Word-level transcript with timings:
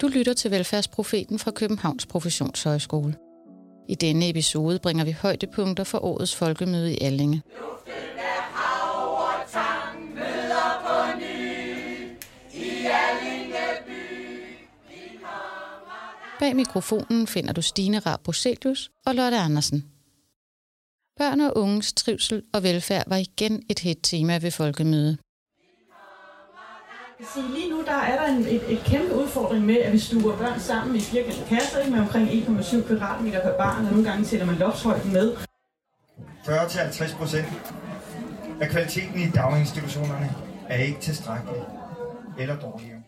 Du 0.00 0.08
lytter 0.08 0.34
til 0.34 0.50
Velfærdsprofeten 0.50 1.38
fra 1.38 1.50
Københavns 1.50 2.06
Professionshøjskole. 2.06 3.16
I 3.88 3.94
denne 3.94 4.28
episode 4.28 4.78
bringer 4.78 5.04
vi 5.04 5.12
højdepunkter 5.12 5.84
for 5.84 6.04
årets 6.04 6.34
folkemøde 6.34 6.94
i 6.94 6.98
Allinge. 7.00 7.42
Bag 16.38 16.56
mikrofonen 16.56 17.26
finder 17.26 17.52
du 17.52 17.62
Stine 17.62 17.98
Raab 17.98 18.20
Broselius 18.20 18.90
og 19.06 19.14
Lotte 19.14 19.36
Andersen. 19.36 19.84
Børn 21.18 21.40
og 21.40 21.56
unges 21.56 21.92
trivsel 21.92 22.42
og 22.54 22.62
velfærd 22.62 23.04
var 23.06 23.16
igen 23.16 23.62
et 23.70 23.78
hit 23.78 23.98
tema 24.02 24.38
ved 24.38 24.50
folkemødet. 24.50 25.18
Så 27.20 27.42
lige 27.54 27.70
nu 27.70 27.84
der 27.84 27.92
er 27.92 28.20
der 28.20 28.36
en, 28.36 28.40
et, 28.40 28.72
et 28.72 28.78
kæmpe 28.84 29.14
udfordring 29.14 29.66
med, 29.66 29.76
at 29.76 29.92
vi 29.92 29.98
stuer 29.98 30.36
børn 30.36 30.60
sammen 30.60 30.96
i 30.96 31.00
firkantede 31.00 31.46
kasser 31.48 31.78
ikke, 31.78 31.90
med 31.90 32.00
omkring 32.00 32.28
1,7 32.28 32.86
kvadratmeter 32.86 33.42
per 33.42 33.56
barn, 33.56 33.86
og 33.86 33.92
nogle 33.92 34.10
gange 34.10 34.24
tæller 34.24 34.46
man 34.46 34.54
loftshøjden 34.56 35.12
med. 35.12 35.36
40-50 36.44 37.16
procent 37.16 37.46
af 38.60 38.68
kvaliteten 38.68 39.20
i 39.20 39.30
daginstitutionerne 39.30 40.34
er 40.68 40.76
ikke 40.76 41.00
tilstrækkelig 41.00 41.62
eller 42.38 42.56
dårligere. 42.56 43.02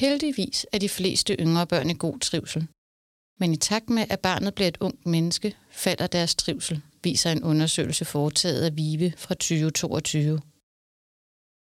Heldigvis 0.00 0.66
er 0.72 0.78
de 0.78 0.88
fleste 0.88 1.36
yngre 1.40 1.66
børn 1.66 1.90
i 1.90 1.94
god 1.98 2.18
trivsel. 2.18 2.68
Men 3.38 3.52
i 3.52 3.56
takt 3.56 3.90
med, 3.90 4.04
at 4.10 4.20
barnet 4.20 4.54
bliver 4.54 4.68
et 4.68 4.78
ungt 4.80 5.06
menneske, 5.06 5.56
falder 5.70 6.06
deres 6.06 6.34
trivsel, 6.34 6.82
viser 7.02 7.32
en 7.32 7.44
undersøgelse 7.44 8.04
foretaget 8.04 8.64
af 8.64 8.76
VIVE 8.76 9.12
fra 9.16 9.34
2022. 9.34 10.40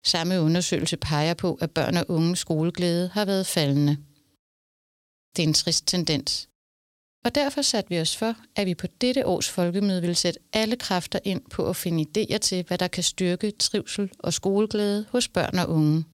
Samme 0.06 0.42
undersøgelse 0.42 0.98
peger 0.98 1.34
på, 1.34 1.54
at 1.62 1.72
børn 1.72 1.98
og 1.98 2.06
unge 2.10 2.36
skoleglæde 2.36 3.08
har 3.08 3.26
været 3.26 3.48
faldende. 3.48 3.98
Det 5.36 5.44
er 5.44 5.48
en 5.48 5.54
trist 5.54 5.88
tendens. 5.88 6.50
Og 7.26 7.36
derfor 7.36 7.62
satte 7.62 7.90
vi 7.90 8.00
os 8.00 8.18
for, 8.18 8.36
at 8.56 8.68
vi 8.68 8.76
på 8.76 8.88
dette 9.02 9.26
års 9.26 9.50
folkemøde 9.50 10.02
vil 10.02 10.16
sætte 10.16 10.40
alle 10.54 10.76
kræfter 10.76 11.20
ind 11.24 11.42
på 11.50 11.70
at 11.70 11.76
finde 11.76 12.06
idéer 12.08 12.38
til, 12.38 12.66
hvad 12.68 12.78
der 12.78 12.88
kan 12.88 13.04
styrke 13.04 13.52
trivsel 13.52 14.12
og 14.20 14.34
skoleglæde 14.34 15.06
hos 15.10 15.28
børn 15.28 15.60
og 15.60 15.70
unge. 15.70 16.06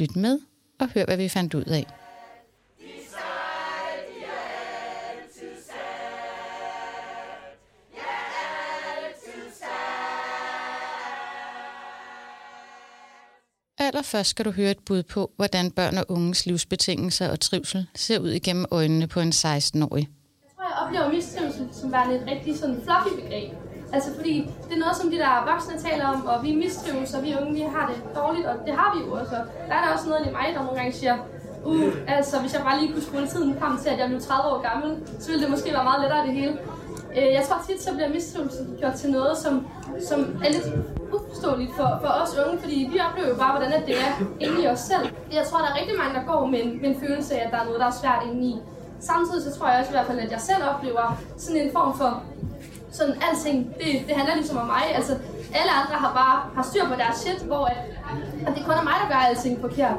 Lyt 0.00 0.16
med 0.16 0.40
og 0.80 0.88
hør, 0.88 1.04
hvad 1.04 1.16
vi 1.16 1.28
fandt 1.28 1.54
ud 1.54 1.64
af. 1.64 2.05
Allerførst 13.86 14.30
skal 14.30 14.44
du 14.44 14.50
høre 14.50 14.70
et 14.70 14.78
bud 14.86 15.02
på, 15.02 15.30
hvordan 15.36 15.70
børn 15.70 15.98
og 15.98 16.04
unges 16.08 16.46
livsbetingelser 16.46 17.30
og 17.30 17.40
trivsel 17.40 17.86
ser 17.94 18.18
ud 18.18 18.28
igennem 18.28 18.64
øjnene 18.70 19.06
på 19.06 19.20
en 19.20 19.28
16-årig. 19.28 20.08
Jeg 20.42 20.50
tror, 20.56 20.64
jeg 20.70 20.76
oplever 20.82 21.12
mistrivsel 21.12 21.68
som 21.72 21.92
værende 21.92 22.14
et 22.16 22.24
rigtig 22.30 22.58
sådan 22.58 22.80
fluffy 22.84 23.22
begreb. 23.22 23.52
Altså 23.92 24.10
fordi 24.16 24.34
det 24.68 24.72
er 24.76 24.82
noget, 24.84 24.96
som 24.96 25.10
de 25.10 25.16
der 25.16 25.52
voksne 25.52 25.90
taler 25.90 26.06
om, 26.06 26.26
og 26.26 26.44
vi 26.44 26.54
mistrives, 26.54 27.14
og 27.14 27.22
vi 27.24 27.34
unge 27.40 27.54
vi 27.54 27.60
har 27.60 27.84
det 27.90 27.98
dårligt, 28.14 28.46
og 28.46 28.56
det 28.66 28.74
har 28.80 28.88
vi 28.94 28.98
jo 29.04 29.12
også. 29.20 29.36
Der 29.68 29.74
er 29.78 29.82
der 29.84 29.90
også 29.94 30.08
noget 30.08 30.26
i 30.28 30.30
mig, 30.30 30.46
der 30.54 30.62
nogle 30.62 30.78
gange 30.78 30.92
siger, 30.92 31.16
uh, 31.64 31.92
altså 32.16 32.40
hvis 32.40 32.54
jeg 32.54 32.62
bare 32.62 32.80
lige 32.80 32.92
kunne 32.92 33.06
spole 33.10 33.26
tiden 33.28 33.58
frem 33.60 33.78
til, 33.82 33.88
at 33.88 33.98
jeg 33.98 34.08
blev 34.08 34.20
30 34.20 34.50
år 34.52 34.60
gammel, 34.68 34.90
så 35.20 35.26
ville 35.28 35.42
det 35.42 35.50
måske 35.50 35.72
være 35.72 35.84
meget 35.90 36.00
lettere 36.02 36.26
det 36.26 36.34
hele. 36.40 36.54
Øh, 37.18 37.28
jeg 37.36 37.42
tror 37.48 37.58
tit, 37.68 37.82
så 37.82 37.90
bliver 37.94 38.08
mistrivsel 38.08 38.66
gjort 38.80 38.94
til 38.94 39.10
noget, 39.10 39.38
som, 39.44 39.66
som 40.08 40.20
er 40.44 40.50
lidt 40.52 40.68
uforståeligt 41.14 41.72
for, 41.76 41.88
for 42.02 42.10
os 42.22 42.32
unge, 42.46 42.58
fordi 42.62 42.88
vi 42.92 42.98
oplever 43.06 43.28
jo 43.28 43.36
bare, 43.44 43.52
hvordan 43.56 43.86
det 43.86 43.94
er 44.06 44.12
inde 44.40 44.62
i 44.62 44.66
os 44.68 44.80
selv. 44.80 45.04
Jeg 45.32 45.44
tror, 45.46 45.58
der 45.58 45.68
er 45.72 45.76
rigtig 45.80 45.96
mange, 45.98 46.14
der 46.18 46.24
går 46.32 46.46
med 46.46 46.58
en, 46.64 46.80
med 46.80 46.88
en 46.90 47.00
følelse 47.00 47.34
af, 47.38 47.46
at 47.46 47.52
der 47.52 47.58
er 47.60 47.64
noget, 47.64 47.80
der 47.80 47.86
er 47.86 47.96
svært 48.02 48.22
inde 48.28 48.42
i. 48.46 48.54
Samtidig 49.00 49.42
så 49.44 49.58
tror 49.58 49.68
jeg 49.68 49.78
også 49.80 49.90
i 49.92 49.96
hvert 49.96 50.06
fald, 50.06 50.18
at 50.18 50.30
jeg 50.30 50.40
selv 50.40 50.62
oplever 50.72 51.18
sådan 51.36 51.60
en 51.62 51.72
form 51.72 51.98
for 51.98 52.22
sådan 52.90 53.14
alting, 53.28 53.74
det, 53.80 53.90
det 54.06 54.14
handler 54.16 54.34
ligesom 54.34 54.56
om 54.56 54.66
mig. 54.66 54.84
Altså, 54.94 55.12
alle 55.60 55.72
andre 55.80 55.94
har 56.04 56.12
bare 56.20 56.36
har 56.56 56.62
styr 56.70 56.84
på 56.92 56.94
deres 57.02 57.16
shit, 57.16 57.40
hvor 57.42 57.64
at, 57.64 57.76
at 58.46 58.52
det 58.56 58.62
kun 58.64 58.74
er 58.74 58.86
mig, 58.90 58.96
der 59.02 59.08
gør 59.08 59.20
alting 59.30 59.60
forkert. 59.60 59.96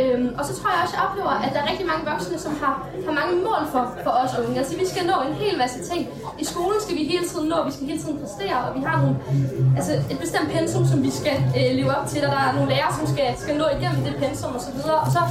Øhm, 0.00 0.28
og 0.38 0.42
så 0.48 0.52
tror 0.56 0.68
jeg 0.72 0.80
også, 0.84 0.94
at 0.94 0.98
jeg 0.98 1.08
oplever, 1.08 1.32
at 1.44 1.50
der 1.54 1.60
er 1.62 1.68
rigtig 1.72 1.86
mange 1.92 2.02
voksne, 2.10 2.38
som 2.46 2.52
har, 2.62 2.74
har 3.06 3.14
mange 3.20 3.34
mål 3.48 3.62
for, 3.72 3.82
for 4.04 4.12
os 4.22 4.32
unge. 4.40 4.58
Altså, 4.60 4.74
vi 4.82 4.86
skal 4.92 5.02
nå 5.12 5.16
en 5.28 5.34
hel 5.42 5.54
masse 5.62 5.78
ting. 5.90 6.00
I 6.42 6.44
skolen 6.52 6.78
skal 6.84 6.94
vi 6.98 7.02
hele 7.12 7.24
tiden 7.30 7.46
nå, 7.52 7.58
vi 7.68 7.72
skal 7.76 7.86
hele 7.90 8.00
tiden 8.04 8.16
præstere, 8.22 8.56
og 8.66 8.70
vi 8.76 8.80
har 8.88 8.96
nogle, 9.02 9.16
altså 9.78 9.92
et 10.12 10.18
bestemt 10.24 10.48
pensum, 10.56 10.84
som 10.92 10.98
vi 11.08 11.10
skal 11.20 11.36
øh, 11.58 11.70
leve 11.78 11.90
op 11.96 12.06
til, 12.12 12.20
og 12.26 12.30
der 12.34 12.42
er 12.48 12.52
nogle 12.56 12.68
lærere, 12.74 12.92
som 12.98 13.06
skal, 13.14 13.28
skal 13.42 13.54
nå 13.62 13.66
igennem 13.76 14.00
det 14.06 14.14
pensum 14.22 14.52
osv. 14.58 14.78
Og, 14.94 15.00
og 15.06 15.10
så 15.16 15.22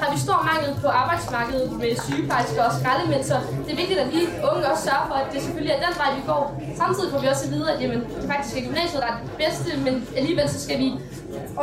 har 0.00 0.08
vi 0.14 0.18
stor 0.26 0.38
mangel 0.50 0.70
på 0.82 0.88
arbejdsmarkedet 1.02 1.72
med 1.82 1.90
sygeplejersker 2.06 2.62
og 2.68 2.72
skraldemænd, 2.78 3.24
så 3.30 3.36
det 3.64 3.70
er 3.72 3.80
vigtigt, 3.82 3.98
at 4.04 4.08
vi 4.14 4.20
unge 4.50 4.62
også 4.70 4.82
sørger 4.88 5.06
for, 5.10 5.16
at 5.22 5.26
det 5.32 5.38
selvfølgelig 5.42 5.72
er 5.76 5.80
den 5.86 5.94
vej, 6.02 6.10
vi 6.18 6.22
går. 6.30 6.44
Samtidig 6.82 7.08
får 7.12 7.20
vi 7.24 7.28
også 7.32 7.44
at 7.46 7.52
vide, 7.54 7.66
at 7.72 7.78
jamen, 7.82 8.00
det 8.20 8.26
faktisk 8.32 8.54
er 8.58 8.62
gymnasiet, 8.68 8.98
der 9.04 9.08
er 9.12 9.16
det 9.22 9.30
bedste, 9.44 9.68
men 9.86 9.94
alligevel 10.18 10.46
så 10.54 10.60
skal 10.66 10.78
vi 10.84 10.88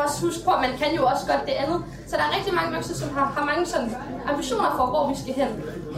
også 0.02 0.16
huske 0.26 0.44
på, 0.46 0.52
at 0.58 0.62
man 0.66 0.74
kan 0.82 0.90
jo 0.98 1.02
også 1.12 1.24
godt 1.32 1.44
det 1.50 1.56
andet. 1.64 1.80
Så 2.10 2.14
der 2.18 2.24
er 2.28 2.32
rigtig 2.38 2.54
mange 2.60 2.72
voksne, 2.76 2.96
som 3.02 3.10
har, 3.18 3.26
har 3.38 3.46
mange 3.52 3.66
sådan 3.74 3.92
ambitioner 4.32 4.72
for, 4.78 4.86
hvor 4.94 5.04
vi 5.12 5.16
skal 5.22 5.34
hen. 5.42 5.52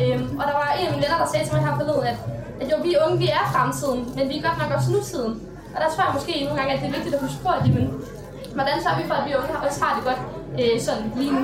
Øhm, 0.03 0.28
og 0.39 0.44
der 0.50 0.56
var 0.61 0.67
en 0.79 0.85
af 0.88 0.91
mine 0.94 1.03
venner, 1.03 1.19
der 1.22 1.28
sagde 1.31 1.45
til 1.45 1.53
mig 1.56 1.63
her 1.67 1.75
forleden, 1.79 2.03
at, 2.11 2.17
at 2.61 2.66
jo, 2.72 2.75
vi 2.88 2.91
unge, 3.06 3.17
vi 3.23 3.28
er 3.39 3.44
fremtiden, 3.53 4.01
men 4.17 4.23
vi 4.29 4.35
er 4.38 4.44
godt 4.47 4.59
nok 4.61 4.72
også 4.78 4.89
nutiden. 4.95 5.34
Og 5.73 5.78
der 5.81 5.88
tror 5.91 6.03
jeg 6.06 6.13
måske 6.17 6.34
nogle 6.45 6.57
gange, 6.59 6.72
at 6.73 6.79
det 6.81 6.88
er 6.89 6.95
vigtigt 6.97 7.16
at 7.17 7.22
huske 7.28 7.41
på, 7.45 7.50
at 7.57 7.61
jamen, 7.67 7.88
hvordan 8.57 8.75
sørger 8.84 9.00
vi 9.01 9.06
for, 9.09 9.16
at 9.19 9.25
vi 9.28 9.34
unge 9.39 9.53
også 9.67 9.79
har 9.84 9.91
det 9.97 10.03
godt 10.09 10.22
øh, 10.61 10.75
sådan 10.88 11.05
lige 11.19 11.34
nu. 11.38 11.44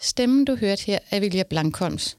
Stemmen, 0.00 0.44
du 0.44 0.54
hørte 0.56 0.82
her, 0.88 0.98
er 1.10 1.20
Vilja 1.20 1.44
Blankholms. 1.50 2.16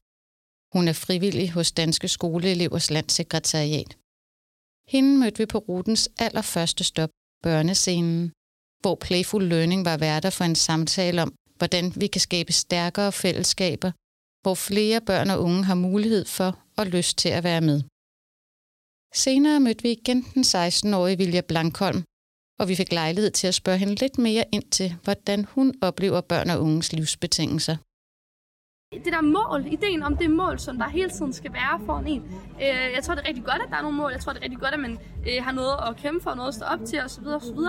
Hun 0.74 0.88
er 0.88 0.92
frivillig 0.92 1.52
hos 1.52 1.72
Danske 1.72 2.08
Skoleelevers 2.08 2.90
Landssekretariat. 2.90 3.96
Hende 4.88 5.18
mødte 5.18 5.38
vi 5.38 5.46
på 5.46 5.58
rutens 5.58 6.08
allerførste 6.18 6.84
stop, 6.84 7.10
børnescenen, 7.42 8.32
hvor 8.80 8.94
Playful 8.94 9.44
Learning 9.44 9.84
var 9.84 9.96
værter 9.96 10.30
for 10.30 10.44
en 10.44 10.54
samtale 10.54 11.22
om, 11.22 11.32
hvordan 11.58 11.92
vi 11.96 12.06
kan 12.06 12.20
skabe 12.20 12.52
stærkere 12.52 13.12
fællesskaber, 13.12 13.90
hvor 14.42 14.54
flere 14.54 15.00
børn 15.00 15.30
og 15.30 15.42
unge 15.42 15.64
har 15.64 15.74
mulighed 15.74 16.24
for 16.24 16.58
og 16.76 16.86
lyst 16.86 17.18
til 17.18 17.28
at 17.28 17.44
være 17.44 17.60
med. 17.60 17.82
Senere 19.14 19.60
mødte 19.60 19.82
vi 19.82 19.90
igen 19.90 20.22
den 20.34 20.42
16-årige 20.42 21.18
Vilja 21.18 21.40
Blankholm, 21.40 22.02
og 22.60 22.68
vi 22.68 22.74
fik 22.74 22.92
lejlighed 22.92 23.30
til 23.30 23.46
at 23.46 23.54
spørge 23.54 23.78
hende 23.78 23.94
lidt 23.94 24.18
mere 24.18 24.44
ind 24.52 24.70
til, 24.70 24.94
hvordan 25.04 25.44
hun 25.44 25.74
oplever 25.82 26.20
børn 26.20 26.50
og 26.50 26.60
unges 26.62 26.92
livsbetingelser. 26.92 27.76
Det 29.04 29.12
der 29.12 29.20
mål, 29.20 29.72
ideen 29.72 30.02
om 30.02 30.16
det 30.16 30.30
mål, 30.30 30.58
som 30.58 30.78
der 30.78 30.88
hele 30.88 31.10
tiden 31.10 31.32
skal 31.32 31.52
være 31.52 31.80
for 31.86 31.98
en. 31.98 32.22
Øh, 32.64 32.94
jeg 32.96 33.02
tror, 33.02 33.14
det 33.14 33.22
er 33.24 33.28
rigtig 33.28 33.44
godt, 33.44 33.62
at 33.62 33.68
der 33.70 33.76
er 33.76 33.82
nogle 33.82 33.96
mål. 33.96 34.12
Jeg 34.12 34.20
tror, 34.20 34.32
det 34.32 34.40
er 34.40 34.44
rigtig 34.44 34.60
godt, 34.60 34.74
at 34.74 34.80
man 34.80 34.98
øh, 35.28 35.44
har 35.44 35.52
noget 35.52 35.74
at 35.88 35.96
kæmpe 35.96 36.22
for, 36.22 36.34
noget 36.34 36.48
at 36.48 36.54
stå 36.54 36.64
op 36.64 36.78
til 36.86 37.00
osv. 37.04 37.26
osv. 37.26 37.60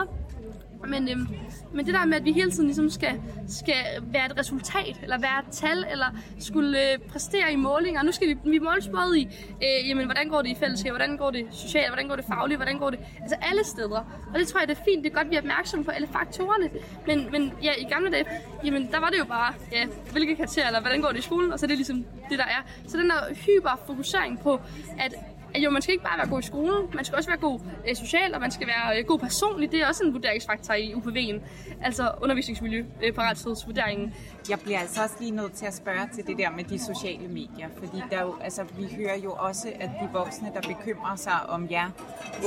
Men, 0.87 1.09
øhm, 1.09 1.27
men 1.73 1.85
det 1.85 1.93
der 1.93 2.05
med, 2.05 2.17
at 2.17 2.25
vi 2.25 2.31
hele 2.31 2.51
tiden 2.51 2.65
ligesom 2.65 2.89
skal, 2.89 3.21
skal 3.47 3.75
være 4.01 4.25
et 4.25 4.37
resultat, 4.37 4.99
eller 5.03 5.17
være 5.19 5.39
et 5.39 5.51
tal, 5.51 5.85
eller 5.91 6.05
skulle 6.39 6.91
øh, 6.91 6.99
præstere 6.99 7.53
i 7.53 7.55
målinger. 7.55 8.03
Nu 8.03 8.11
skal 8.11 8.27
vi, 8.27 8.37
vi 8.43 8.59
måles 8.59 8.87
både 8.87 9.19
i, 9.19 9.27
øh, 9.63 9.89
jamen, 9.89 10.05
hvordan 10.05 10.29
går 10.29 10.41
det 10.41 10.49
i 10.49 10.55
fællesskab, 10.55 10.91
hvordan 10.91 11.17
går 11.17 11.31
det 11.31 11.47
socialt, 11.51 11.87
hvordan 11.87 12.07
går 12.07 12.15
det 12.15 12.25
fagligt, 12.25 12.57
hvordan 12.57 12.79
går 12.79 12.89
det, 12.89 12.99
altså 13.21 13.35
alle 13.41 13.65
steder. 13.65 13.99
Og 14.33 14.39
det 14.39 14.47
tror 14.47 14.59
jeg, 14.59 14.67
det 14.67 14.77
er 14.77 14.83
fint, 14.85 15.03
det 15.03 15.11
er 15.11 15.15
godt, 15.15 15.25
at 15.25 15.31
vi 15.31 15.35
er 15.35 15.39
opmærksomme 15.39 15.85
på 15.85 15.91
alle 15.91 16.07
faktorerne. 16.07 16.69
Men, 17.07 17.31
men 17.31 17.53
ja, 17.63 17.71
i 17.77 17.83
gamle 17.83 18.11
dage, 18.11 18.25
jamen, 18.65 18.91
der 18.91 18.99
var 18.99 19.09
det 19.09 19.19
jo 19.19 19.25
bare, 19.25 19.53
ja, 19.71 19.85
hvilke 20.11 20.35
karakterer, 20.35 20.67
eller 20.67 20.81
hvordan 20.81 21.01
går 21.01 21.09
det 21.09 21.19
i 21.19 21.21
skolen, 21.21 21.53
og 21.53 21.59
så 21.59 21.65
er 21.65 21.67
det 21.67 21.77
ligesom 21.77 22.05
det, 22.29 22.39
der 22.39 22.45
er. 22.45 22.61
Så 22.87 22.97
den 22.97 23.09
der 23.09 23.35
hyperfokusering 23.45 24.39
på, 24.39 24.59
at 24.99 25.13
at 25.55 25.63
jo, 25.63 25.69
man 25.69 25.81
skal 25.81 25.93
ikke 25.93 26.03
bare 26.03 26.17
være 26.17 26.29
god 26.29 26.39
i 26.39 26.45
skolen, 26.45 26.89
man 26.93 27.05
skal 27.05 27.15
også 27.17 27.29
være 27.29 27.39
god 27.39 27.59
øh, 27.89 27.95
socialt, 27.95 28.35
og 28.35 28.41
man 28.41 28.51
skal 28.51 28.67
være 28.67 28.99
øh, 28.99 29.05
god 29.05 29.19
personligt. 29.19 29.71
Det 29.71 29.81
er 29.81 29.87
også 29.87 30.03
en 30.03 30.13
vurderingsfaktor 30.13 30.73
i 30.73 30.93
UPV'en, 30.93 31.41
altså 31.81 32.11
undervisningsmiljø, 32.21 32.85
øh, 33.03 33.13
parathedsvurderingen. 33.13 34.13
Jeg 34.49 34.59
bliver 34.59 34.79
altså 34.79 35.03
også 35.03 35.15
lige 35.19 35.31
nødt 35.31 35.53
til 35.53 35.65
at 35.65 35.73
spørge 35.73 36.09
til 36.15 36.27
det 36.27 36.37
der 36.37 36.51
med 36.51 36.63
de 36.63 36.79
sociale 36.79 37.27
medier, 37.27 37.67
fordi 37.77 38.03
der 38.11 38.21
jo, 38.21 38.35
altså, 38.41 38.63
vi 38.77 38.95
hører 38.95 39.17
jo 39.17 39.31
også, 39.31 39.67
at 39.79 39.89
de 40.01 40.09
voksne, 40.13 40.51
der 40.53 40.61
bekymrer 40.61 41.15
sig 41.15 41.49
om 41.49 41.67
jer 41.71 41.89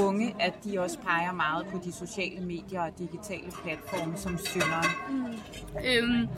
unge, 0.01 0.37
at 0.41 0.55
de 0.65 0.79
også 0.79 0.99
peger 0.99 1.33
meget 1.33 1.67
på 1.67 1.81
de 1.85 1.93
sociale 1.93 2.41
medier 2.41 2.81
og 2.81 2.99
digitale 2.99 3.51
platforme 3.65 4.17
som 4.17 4.39
synderen. 4.39 4.89
Mm. 5.11 5.25
Øhm, 5.85 6.29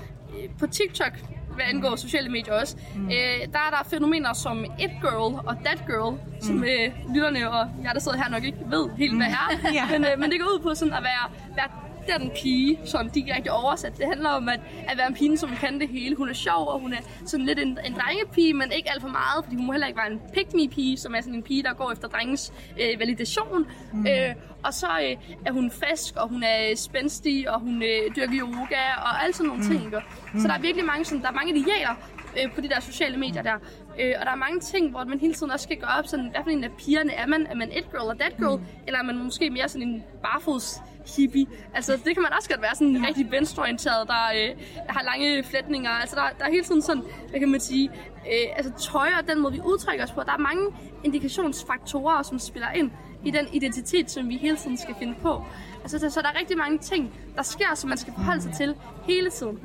på 0.59 0.67
TikTok 0.67 1.13
hvad 1.57 1.65
angår 1.69 1.97
sociale 1.97 2.29
medier 2.29 2.55
også, 2.55 2.77
mm. 2.95 3.07
øh, 3.07 3.39
der 3.53 3.59
er 3.67 3.71
der 3.71 3.83
fænomener 3.91 4.33
som 4.33 4.65
It 4.65 4.91
Girl 5.03 5.35
og 5.47 5.57
That 5.65 5.83
Girl, 5.87 6.13
mm. 6.13 6.41
som 6.41 6.65
øh, 6.65 7.15
lytterne 7.15 7.51
og 7.51 7.69
jeg, 7.83 7.91
der 7.95 8.01
sidder 8.01 8.19
her 8.19 8.31
nok 8.31 8.45
ikke 8.45 8.59
ved 8.67 8.89
helt, 8.97 9.17
hvad 9.17 9.27
er. 9.27 9.47
ja. 9.79 9.87
men, 9.91 10.05
øh, 10.05 10.19
men 10.19 10.31
det 10.31 10.41
går 10.41 10.47
ud 10.47 10.61
på 10.63 10.75
sådan 10.75 10.95
at 10.95 11.03
være, 11.03 11.25
være 11.57 11.69
den 12.09 12.31
pige, 12.43 12.79
som 12.85 13.11
direkte 13.11 13.49
oversat. 13.49 13.99
Det 13.99 14.07
handler 14.07 14.29
om 14.31 14.49
at, 14.49 14.61
at 14.89 14.99
være 14.99 15.07
en 15.07 15.15
pige, 15.15 15.39
som 15.39 15.51
kan 15.61 15.81
det 15.81 15.89
hele. 15.89 16.17
Hun 16.17 16.29
er 16.29 16.35
sjov, 16.35 16.69
og 16.69 16.81
hun 16.81 16.93
er 16.93 17.01
sådan 17.27 17.47
lidt 17.47 17.59
en, 17.59 17.79
en 17.87 17.95
drengepige, 17.95 18.55
men 18.55 18.73
ikke 18.73 18.91
alt 18.91 19.03
for 19.03 19.09
meget, 19.09 19.45
fordi 19.45 19.57
hun 19.57 19.67
må 19.67 19.73
heller 19.73 19.87
ikke 19.87 19.99
være 19.99 20.13
en 20.13 20.21
pick 20.35 20.55
me 20.55 20.69
pige 20.69 20.97
som 20.97 21.15
er 21.15 21.21
sådan 21.21 21.35
en 21.35 21.43
pige, 21.43 21.63
der 21.63 21.75
går 21.75 21.93
efter 21.93 22.09
drengens 22.09 22.53
øh, 22.81 23.01
validation. 23.01 23.67
Mm. 23.93 24.07
Øh, 24.07 24.35
og 24.65 24.75
så 24.75 24.87
øh, 24.87 25.17
er 25.47 25.53
hun 25.53 25.71
frisk, 25.71 26.17
og 26.17 26.29
hun 26.29 26.43
er 26.43 26.77
spændstig, 26.77 27.51
og 27.51 27.61
hun 27.61 27.83
øh, 27.83 28.17
dyrker 28.17 28.39
yoga, 28.41 28.83
og 28.97 29.25
alt 29.25 29.37
sådan 29.37 29.49
nogle 29.49 29.63
mm. 29.63 29.71
ting. 29.71 29.95
Mm. 30.35 30.41
Så 30.41 30.49
der 30.49 30.55
er 30.55 30.61
virkelig 30.61 30.87
mange, 30.87 31.05
sådan, 31.05 31.23
der 31.23 31.29
er 31.29 31.33
mange 31.33 31.59
idealer 31.59 31.95
øh, 32.39 32.55
på 32.55 32.61
de 32.61 32.69
der 32.69 32.81
sociale 32.81 33.17
medier 33.17 33.43
der. 33.43 33.55
Øh, 34.01 34.15
og 34.21 34.27
der 34.27 34.33
er 34.33 34.37
mange 34.37 34.61
ting, 34.61 34.91
hvor 34.91 35.05
man 35.05 35.21
hele 35.21 35.35
tiden 35.35 35.53
også 35.53 35.65
skal 35.65 35.77
gøre 35.77 35.99
op, 35.99 36.07
sådan, 36.07 36.31
hvad 36.31 36.41
for 36.43 36.51
en 36.51 36.65
af 36.65 36.71
pigerne 36.79 37.13
er 37.13 37.27
man? 37.27 37.47
Er 37.47 37.55
man 37.55 37.69
et 37.69 37.91
girl 37.91 38.01
eller 38.01 38.15
that 38.15 38.37
girl? 38.37 38.59
Mm. 38.59 38.67
Eller 38.87 38.99
er 38.99 39.05
man 39.05 39.19
måske 39.25 39.51
mere 39.51 39.69
sådan 39.69 39.89
en 39.89 40.05
barfods 40.23 40.83
hippie. 41.17 41.47
Altså, 41.75 41.93
det 41.93 42.15
kan 42.15 42.23
man 42.23 42.33
også 42.33 42.49
godt 42.49 42.63
være 42.63 42.75
sådan 42.75 42.97
en 42.97 43.07
rigtig 43.07 43.31
venstreorienteret, 43.31 44.09
der 44.09 44.23
øh, 44.37 44.57
har 44.89 45.03
lange 45.03 45.45
flætninger. 45.45 45.91
Altså, 45.91 46.17
der, 46.17 46.23
der 46.39 46.45
er 46.45 46.51
hele 46.51 46.65
tiden 46.65 46.83
sådan, 46.83 47.03
hvad 47.31 47.41
kan 47.41 47.49
man 47.49 47.61
sige, 47.61 47.91
øh, 48.27 48.57
altså 48.57 48.73
tøj 48.93 49.09
og 49.21 49.29
den 49.29 49.41
måde, 49.41 49.53
vi 49.53 49.61
udtrykker 49.61 50.05
os 50.05 50.13
på. 50.13 50.21
Der 50.27 50.33
er 50.33 50.39
mange 50.39 50.67
indikationsfaktorer, 51.05 52.23
som 52.23 52.39
spiller 52.39 52.71
ind 52.71 52.91
i 53.25 53.31
den 53.31 53.47
identitet, 53.53 54.11
som 54.11 54.29
vi 54.29 54.37
hele 54.37 54.57
tiden 54.57 54.77
skal 54.77 54.95
finde 54.99 55.15
på. 55.23 55.43
Altså, 55.83 55.99
så, 55.99 56.11
så 56.11 56.21
der 56.23 56.29
er 56.29 56.39
rigtig 56.41 56.57
mange 56.57 56.79
ting, 56.79 57.13
der 57.37 57.43
sker, 57.43 57.75
som 57.75 57.89
man 57.89 57.99
skal 57.99 58.13
forholde 58.13 58.43
sig 58.43 58.53
til 58.53 58.75
hele 59.05 59.31
tiden. 59.31 59.59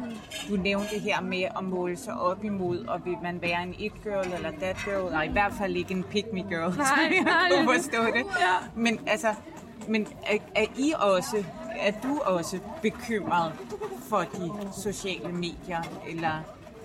Du 0.49 0.55
nævnte 0.55 0.87
det 0.95 1.01
her 1.01 1.21
med 1.21 1.43
at 1.57 1.63
måle 1.63 1.97
sig 1.97 2.13
op 2.13 2.43
imod, 2.43 2.85
og 2.85 3.05
vil 3.05 3.15
man 3.23 3.41
være 3.41 3.63
en 3.63 3.75
it 3.79 4.03
girl 4.03 4.33
eller 4.33 4.51
that 4.51 4.77
girl, 4.85 5.15
og 5.15 5.25
i 5.25 5.29
hvert 5.29 5.53
fald 5.57 5.75
ikke 5.75 5.93
en 5.93 6.03
pick 6.03 6.27
me 6.33 6.39
girl, 6.39 6.77
nej, 6.77 6.85
så 6.85 6.93
jeg 7.01 7.23
nej, 7.23 7.49
kunne 7.49 7.75
forstå 7.75 8.05
det. 8.05 8.25
Ja. 8.39 8.55
Men 8.75 8.99
altså, 9.07 9.27
men 9.91 10.07
er, 10.23 10.37
er 10.55 10.65
I 10.77 10.93
også, 10.99 11.43
er 11.79 11.91
du 12.03 12.19
også 12.19 12.59
bekymret 12.81 13.53
for 14.09 14.19
de 14.19 14.51
sociale 14.81 15.31
medier, 15.31 15.81
eller 16.07 16.43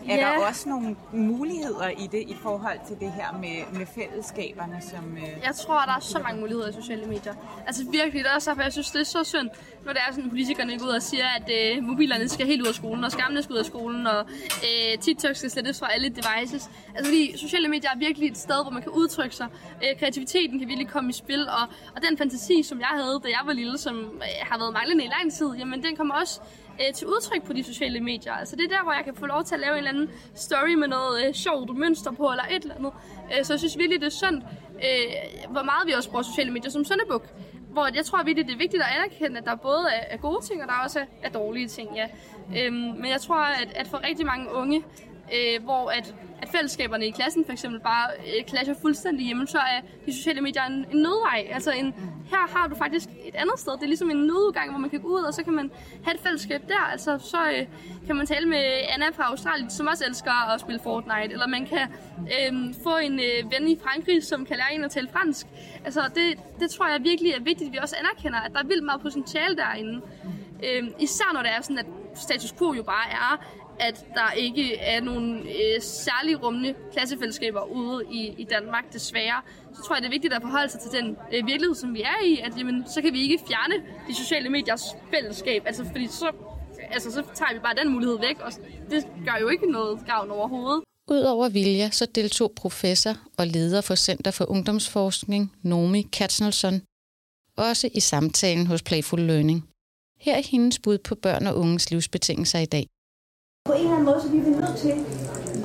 er 0.08 0.16
ja. 0.16 0.22
der 0.22 0.46
også 0.46 0.68
nogle 0.68 0.96
muligheder 1.12 1.88
i 1.88 2.06
det 2.12 2.22
i 2.28 2.36
forhold 2.42 2.78
til 2.88 2.96
det 3.00 3.12
her 3.12 3.38
med, 3.40 3.78
med 3.78 3.86
fællesskaberne? 3.86 4.82
Som, 4.90 5.16
øh... 5.16 5.28
Jeg 5.44 5.54
tror, 5.54 5.80
der 5.80 5.92
er 5.96 6.00
så 6.00 6.18
mange 6.18 6.40
muligheder 6.40 6.68
i 6.68 6.72
sociale 6.72 7.06
medier. 7.06 7.34
Altså 7.66 7.82
virkelig, 7.90 8.24
det 8.24 8.30
er 8.30 8.34
også 8.34 8.54
jeg 8.62 8.72
synes, 8.72 8.90
det 8.90 9.00
er 9.00 9.04
så 9.04 9.24
synd, 9.24 9.48
når 9.84 9.92
det 9.92 10.00
er 10.08 10.14
sådan, 10.14 10.28
politikerne 10.28 10.78
går 10.78 10.86
ud 10.86 10.90
og 10.90 11.02
siger, 11.02 11.26
at 11.26 11.50
øh, 11.58 11.84
mobilerne 11.84 12.28
skal 12.28 12.46
helt 12.46 12.62
ud 12.62 12.66
af 12.66 12.74
skolen, 12.74 13.04
og 13.04 13.12
skærmene 13.12 13.42
skal 13.42 13.52
ud 13.52 13.58
af 13.58 13.64
skolen, 13.64 14.06
og 14.06 14.26
øh, 14.62 14.98
TikTok 14.98 15.36
skal 15.36 15.50
slettes 15.50 15.78
fra 15.78 15.92
alle 15.94 16.08
devices. 16.08 16.70
Altså 16.94 17.10
fordi 17.10 17.38
sociale 17.38 17.68
medier 17.68 17.90
er 17.90 17.98
virkelig 17.98 18.30
et 18.30 18.38
sted, 18.38 18.62
hvor 18.62 18.70
man 18.70 18.82
kan 18.82 18.92
udtrykke 18.92 19.36
sig. 19.36 19.48
Øh, 19.82 19.98
kreativiteten 19.98 20.58
kan 20.58 20.68
virkelig 20.68 20.88
komme 20.88 21.10
i 21.10 21.12
spil, 21.12 21.48
og, 21.48 21.66
og 21.96 22.02
den 22.08 22.18
fantasi, 22.18 22.62
som 22.62 22.80
jeg 22.80 22.92
havde, 22.92 23.20
da 23.24 23.28
jeg 23.28 23.40
var 23.44 23.52
lille, 23.52 23.78
som 23.78 23.96
øh, 23.96 24.22
har 24.42 24.58
været 24.58 24.72
manglende 24.72 25.04
i 25.04 25.08
lang 25.08 25.32
tid, 25.32 25.48
jamen 25.58 25.82
den 25.82 25.96
kommer 25.96 26.14
også 26.14 26.40
øh, 26.80 26.94
til 26.94 27.06
udtryk 27.06 27.42
på 27.42 27.52
de 27.52 27.64
sociale 27.64 28.00
medier. 28.00 28.32
Altså 28.32 28.56
det 28.56 28.64
er 28.64 28.68
der, 28.76 28.82
hvor 28.82 28.92
jeg 28.92 29.04
kan 29.04 29.14
få 29.14 29.26
lov 29.26 29.44
til 29.44 29.54
at 29.54 29.60
lave 29.60 29.72
en 29.72 29.78
eller 29.78 29.90
anden 29.90 30.10
story 30.34 30.74
med 30.74 30.88
noget 30.88 31.26
øh, 31.26 31.34
sjovt 31.34 31.76
mønster 31.76 32.10
på, 32.12 32.30
eller 32.30 32.44
et 32.50 32.62
eller 32.62 32.74
andet. 32.74 32.92
Øh, 33.38 33.44
så 33.44 33.52
jeg 33.52 33.58
synes 33.58 33.78
virkelig, 33.78 34.00
det 34.00 34.06
er 34.06 34.10
synd, 34.10 34.42
øh, 34.86 35.50
hvor 35.50 35.62
meget 35.62 35.86
vi 35.86 35.92
også 35.92 36.10
bruger 36.10 36.22
sociale 36.22 36.50
medier 36.50 36.70
som 36.70 36.84
søndebuk. 36.84 37.28
Hvor 37.70 37.88
jeg 37.94 38.04
tror 38.04 38.22
virkelig, 38.22 38.46
det 38.46 38.54
er 38.54 38.58
vigtigt 38.58 38.82
at 38.82 38.88
anerkende, 38.98 39.38
at 39.38 39.44
der 39.44 39.54
både 39.54 39.86
er, 39.92 40.04
er 40.14 40.16
gode 40.16 40.44
ting, 40.44 40.62
og 40.62 40.68
der 40.68 40.74
også 40.84 41.00
er, 41.00 41.04
er 41.22 41.30
dårlige 41.30 41.68
ting. 41.68 41.88
Ja. 41.96 42.06
Øhm, 42.58 42.74
men 42.74 43.06
jeg 43.06 43.20
tror, 43.20 43.36
at, 43.36 43.68
at 43.74 43.86
for 43.86 44.08
rigtig 44.08 44.26
mange 44.26 44.52
unge, 44.52 44.84
øh, 45.34 45.64
hvor 45.64 45.90
at, 45.90 46.14
at 46.42 46.48
fællesskaberne 46.48 47.06
i 47.06 47.10
klassen 47.10 47.44
for 47.44 47.52
eksempel 47.52 47.80
bare 47.80 48.10
øh, 48.26 48.44
clasher 48.48 48.74
fuldstændig 48.82 49.26
hjemme, 49.26 49.46
så 49.46 49.58
er 49.58 49.80
de 50.06 50.12
sociale 50.12 50.40
medier 50.40 50.62
en, 50.62 50.72
en 50.72 50.98
nødvej. 50.98 51.46
Altså 51.50 51.70
en, 51.70 51.94
her 52.30 52.58
har 52.58 52.66
du 52.68 52.76
faktisk 52.76 53.08
et 53.24 53.34
andet 53.34 53.58
sted. 53.58 53.72
Det 53.72 53.82
er 53.82 53.86
ligesom 53.86 54.10
en 54.10 54.16
nødudgang, 54.16 54.70
hvor 54.70 54.78
man 54.78 54.90
kan 54.90 55.00
gå 55.00 55.08
ud, 55.08 55.20
og 55.20 55.34
så 55.34 55.42
kan 55.42 55.52
man 55.52 55.70
have 56.04 56.14
et 56.14 56.20
fællesskab 56.20 56.62
der. 56.68 56.90
Altså 56.92 57.18
så 57.18 57.50
øh, 57.50 57.66
kan 58.06 58.16
man 58.16 58.26
tale 58.26 58.48
med 58.48 58.64
Anna 58.94 59.08
fra 59.08 59.22
Australien, 59.22 59.70
som 59.70 59.86
også 59.86 60.04
elsker 60.08 60.52
at 60.54 60.60
spille 60.60 60.80
Fortnite, 60.80 61.32
eller 61.32 61.46
man 61.46 61.66
kan 61.66 61.88
øh, 62.18 62.74
få 62.82 62.96
en 62.96 63.20
øh, 63.20 63.52
ven 63.52 63.68
i 63.68 63.78
Frankrig, 63.82 64.24
som 64.24 64.46
kan 64.46 64.56
lære 64.56 64.74
en 64.74 64.84
at 64.84 64.90
tale 64.90 65.08
fransk. 65.12 65.46
Altså 65.84 66.00
det, 66.14 66.38
det 66.60 66.70
tror 66.70 66.88
jeg 66.88 67.04
virkelig 67.04 67.32
er 67.32 67.40
vigtigt, 67.40 67.68
at 67.68 67.72
vi 67.72 67.78
også 67.78 67.96
anerkender, 68.00 68.40
at 68.40 68.52
der 68.52 68.58
er 68.58 68.66
vildt 68.66 68.84
meget 68.84 69.00
potentiale 69.00 69.56
derinde. 69.56 70.00
Øh, 70.64 70.82
især 70.98 71.32
når 71.32 71.42
det 71.42 71.50
er 71.56 71.60
sådan, 71.60 71.78
at 71.78 71.86
status 72.14 72.52
quo 72.52 72.72
jo 72.72 72.82
bare 72.82 73.10
er, 73.10 73.44
at 73.80 74.06
der 74.14 74.32
ikke 74.32 74.76
er 74.76 75.00
nogen 75.00 75.38
øh, 75.38 75.80
særlig 75.80 76.42
rummende 76.42 76.74
klassefællesskaber 76.92 77.62
ude 77.62 78.04
i, 78.10 78.34
i 78.38 78.44
Danmark, 78.44 78.92
desværre. 78.92 79.42
Så 79.74 79.82
tror 79.82 79.94
jeg, 79.96 80.02
det 80.02 80.08
er 80.08 80.12
vigtigt 80.12 80.34
at 80.34 80.42
forholde 80.42 80.68
sig 80.68 80.80
til 80.80 80.90
den 81.00 81.16
øh, 81.32 81.46
virkelighed, 81.46 81.74
som 81.74 81.94
vi 81.94 82.02
er 82.02 82.24
i, 82.24 82.38
at 82.44 82.58
jamen, 82.58 82.84
så 82.94 83.02
kan 83.02 83.12
vi 83.12 83.20
ikke 83.20 83.38
fjerne 83.48 83.74
de 84.08 84.14
sociale 84.14 84.48
mediers 84.50 84.82
fællesskab, 85.14 85.62
altså 85.66 85.84
fordi 85.84 86.06
så, 86.06 86.30
altså, 86.90 87.10
så 87.10 87.22
tager 87.34 87.52
vi 87.54 87.58
bare 87.58 87.74
den 87.74 87.92
mulighed 87.92 88.18
væk, 88.18 88.38
og 88.40 88.52
det 88.90 89.06
gør 89.26 89.36
jo 89.40 89.48
ikke 89.48 89.72
noget 89.72 90.06
gavn 90.06 90.30
overhovedet. 90.30 90.82
Udover 91.10 91.48
Vilja, 91.48 91.90
så 91.90 92.06
deltog 92.06 92.52
professor 92.56 93.14
og 93.38 93.46
leder 93.46 93.80
for 93.80 93.94
Center 93.94 94.30
for 94.30 94.50
Ungdomsforskning, 94.50 95.52
Nomi 95.62 96.02
Katznelson, 96.02 96.82
også 97.56 97.88
i 97.94 98.00
samtalen 98.00 98.66
hos 98.66 98.82
Playful 98.82 99.20
Learning. 99.20 99.68
Her 100.20 100.36
er 100.36 100.42
hendes 100.42 100.78
bud 100.78 100.98
på 100.98 101.14
børn 101.14 101.46
og 101.46 101.56
unges 101.56 101.90
livsbetingelser 101.90 102.58
i 102.58 102.64
dag. 102.64 102.86
På 103.66 103.72
en 103.72 103.78
eller 103.78 103.92
anden 103.92 104.06
måde, 104.06 104.20
så 104.22 104.28
vi 104.28 104.38
er 104.38 104.60
nødt 104.60 104.76
til 104.76 104.94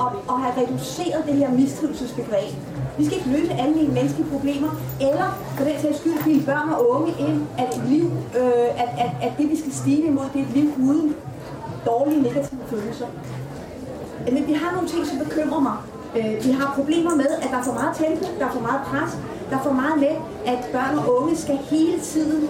at, 0.04 0.10
at 0.30 0.38
have 0.44 0.54
reduceret 0.62 1.24
det 1.28 1.36
her 1.36 1.52
mistrivselsbegreb. 1.52 2.54
Vi 2.98 3.06
skal 3.06 3.18
ikke 3.18 3.30
løse 3.30 3.54
alle 3.54 3.74
de 3.82 3.88
menneskelige 3.88 4.30
problemer, 4.32 4.70
eller 5.02 5.28
for 5.58 5.64
den 5.64 5.82
sags 5.82 5.98
skyld 6.00 6.24
bilde 6.24 6.46
børn 6.46 6.70
og 6.70 6.90
unge 6.90 7.12
ind, 7.20 7.46
at 7.58 7.78
et 7.78 7.84
liv, 7.90 8.06
øh, 8.40 8.84
at, 8.84 8.90
at, 9.06 9.12
at 9.22 9.32
det 9.38 9.50
vi 9.50 9.56
skal 9.56 9.74
stige 9.74 10.08
imod, 10.08 10.26
det 10.34 10.42
er 10.42 10.46
et 10.46 10.54
liv 10.54 10.70
uden 10.84 11.16
dårlige 11.86 12.22
negative 12.22 12.60
følelser. 12.68 13.08
Men 14.32 14.48
vi 14.48 14.54
har 14.54 14.72
nogle 14.72 14.88
ting, 14.88 15.06
som 15.06 15.18
bekymrer 15.18 15.60
mig. 15.60 15.78
Øh, 16.18 16.46
vi 16.46 16.52
har 16.52 16.68
problemer 16.76 17.16
med, 17.16 17.32
at 17.44 17.50
der 17.52 17.58
er 17.58 17.64
for 17.64 17.74
meget 17.74 17.94
tempo, 17.98 18.26
der 18.40 18.46
er 18.46 18.54
for 18.58 18.66
meget 18.70 18.82
pres, 18.90 19.12
der 19.50 19.58
er 19.60 19.64
for 19.64 19.76
meget 19.84 19.98
med, 20.06 20.16
at 20.54 20.60
børn 20.76 20.94
og 21.00 21.04
unge 21.16 21.38
skal 21.38 21.58
hele 21.58 22.00
tiden 22.00 22.44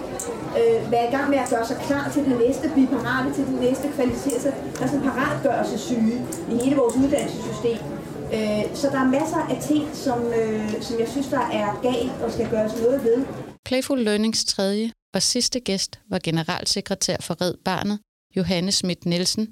øh, 0.60 0.92
være 0.92 1.08
i 1.08 1.10
gang 1.16 1.30
med 1.30 1.38
at 1.38 1.48
gøre 1.50 1.66
sig 1.66 1.76
klar 1.88 2.10
til 2.14 2.24
det 2.24 2.36
næste, 2.46 2.70
blive 2.74 2.88
parate 2.88 3.34
til 3.34 3.44
det 3.46 3.60
næste, 3.66 3.88
kvalificere 3.96 4.40
sig. 4.40 4.52
Der 4.78 4.84
er 4.84 4.88
sådan 4.88 5.72
en 5.72 5.78
syge 5.78 6.16
i 6.52 6.54
hele 6.64 6.76
vores 6.76 6.96
uddannelsessystem. 6.96 7.78
Øh, 8.36 8.64
så 8.74 8.86
der 8.94 9.00
er 9.00 9.08
masser 9.18 9.40
af 9.52 9.58
ting, 9.62 9.84
som, 9.92 10.18
øh, 10.38 10.82
som 10.82 11.00
jeg 11.00 11.08
synes, 11.08 11.26
der 11.26 11.44
er 11.60 11.68
galt 11.82 12.22
og 12.24 12.32
skal 12.32 12.48
gøres 12.50 12.72
noget 12.82 13.04
ved. 13.04 13.24
Playful 13.64 13.98
Learnings 13.98 14.44
tredje 14.44 14.92
og 15.14 15.22
sidste 15.22 15.60
gæst 15.60 16.00
var 16.10 16.20
generalsekretær 16.24 17.16
for 17.20 17.34
Red 17.42 17.54
Barnet, 17.64 17.98
Johanne 18.36 18.72
Schmidt 18.72 19.06
Nielsen, 19.06 19.48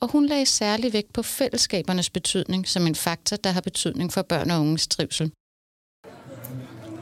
og 0.00 0.10
hun 0.10 0.26
lagde 0.26 0.46
særlig 0.46 0.92
vægt 0.92 1.12
på 1.12 1.22
fællesskabernes 1.22 2.10
betydning 2.10 2.68
som 2.68 2.86
en 2.86 2.94
faktor, 2.94 3.36
der 3.36 3.50
har 3.50 3.60
betydning 3.60 4.12
for 4.12 4.22
børn 4.22 4.50
og 4.50 4.60
unges 4.60 4.88
trivsel 4.88 5.32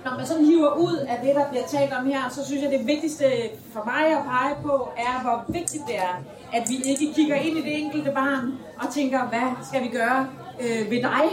når 0.07 0.17
man 0.17 0.27
sådan 0.27 0.45
hiver 0.45 0.73
ud 0.87 0.97
af 0.97 1.19
det, 1.25 1.35
der 1.35 1.49
bliver 1.51 1.67
talt 1.67 1.93
om 1.93 2.07
her, 2.07 2.23
så 2.31 2.47
synes 2.47 2.63
jeg, 2.63 2.71
det 2.71 2.87
vigtigste 2.87 3.25
for 3.73 3.83
mig 3.85 4.05
at 4.19 4.23
pege 4.25 4.55
på, 4.63 4.75
er, 4.97 5.15
hvor 5.23 5.45
vigtigt 5.49 5.83
det 5.89 5.97
er, 5.99 6.15
at 6.53 6.63
vi 6.69 6.77
ikke 6.91 7.15
kigger 7.15 7.35
ind 7.35 7.59
i 7.59 7.63
det 7.63 7.79
enkelte 7.83 8.11
barn 8.11 8.53
og 8.81 8.95
tænker, 8.95 9.21
hvad 9.29 9.49
skal 9.69 9.83
vi 9.83 9.89
gøre 9.89 10.29
øh, 10.61 10.91
ved 10.91 11.03
dig 11.03 11.27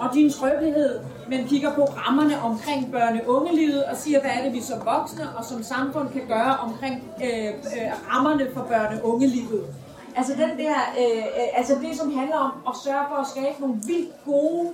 og 0.00 0.14
din 0.14 0.32
skrøbelighed, 0.32 1.00
men 1.28 1.48
kigger 1.48 1.74
på 1.74 1.84
rammerne 1.84 2.40
omkring 2.40 2.92
børne-ungelivet 2.92 3.84
og 3.84 3.96
siger, 3.96 4.20
hvad 4.20 4.30
er 4.30 4.44
det, 4.44 4.52
vi 4.52 4.60
som 4.60 4.78
voksne 4.84 5.36
og 5.36 5.44
som 5.44 5.62
samfund 5.62 6.08
kan 6.12 6.22
gøre 6.28 6.56
omkring 6.56 6.96
øh, 7.24 7.48
øh, 7.48 7.88
rammerne 8.10 8.46
for 8.54 8.62
børne-ungelivet. 8.62 9.64
Altså, 10.18 10.32
den 10.32 10.58
der, 10.58 10.76
øh, 11.00 11.18
øh, 11.18 11.58
altså 11.58 11.74
det, 11.82 11.96
som 11.98 12.16
handler 12.18 12.36
om 12.36 12.52
at 12.68 12.74
sørge 12.84 13.04
for 13.08 13.16
at 13.16 13.26
skabe 13.26 13.60
nogle 13.60 13.76
vildt 13.86 14.12
gode 14.24 14.72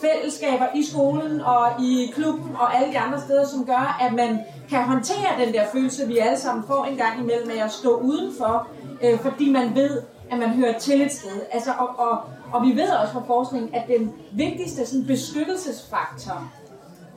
fællesskaber 0.00 0.66
i 0.74 0.82
skolen 0.82 1.40
og 1.40 1.84
i 1.84 2.12
klubben 2.14 2.56
og 2.58 2.76
alle 2.76 2.92
de 2.92 2.98
andre 2.98 3.20
steder, 3.20 3.46
som 3.46 3.64
gør, 3.66 3.96
at 4.00 4.12
man 4.12 4.40
kan 4.68 4.82
håndtere 4.82 5.46
den 5.46 5.54
der 5.54 5.64
følelse, 5.72 6.08
vi 6.08 6.18
alle 6.18 6.38
sammen 6.38 6.64
får 6.66 6.84
en 6.84 6.96
gang 6.96 7.20
imellem 7.20 7.46
med 7.46 7.58
at 7.58 7.72
stå 7.72 7.96
udenfor, 7.96 8.68
øh, 9.02 9.18
fordi 9.20 9.50
man 9.50 9.74
ved, 9.74 10.02
at 10.30 10.38
man 10.38 10.48
hører 10.48 10.78
til 10.78 11.02
et 11.02 11.12
sted. 11.12 11.40
Altså, 11.52 11.70
og, 11.78 11.88
og, 11.98 12.18
og 12.52 12.66
vi 12.66 12.76
ved 12.76 12.88
også 12.88 13.12
fra 13.12 13.22
forskningen, 13.26 13.74
at 13.74 13.88
den 13.88 14.12
vigtigste 14.32 14.86
sådan, 14.86 15.06
beskyttelsesfaktor 15.06 16.50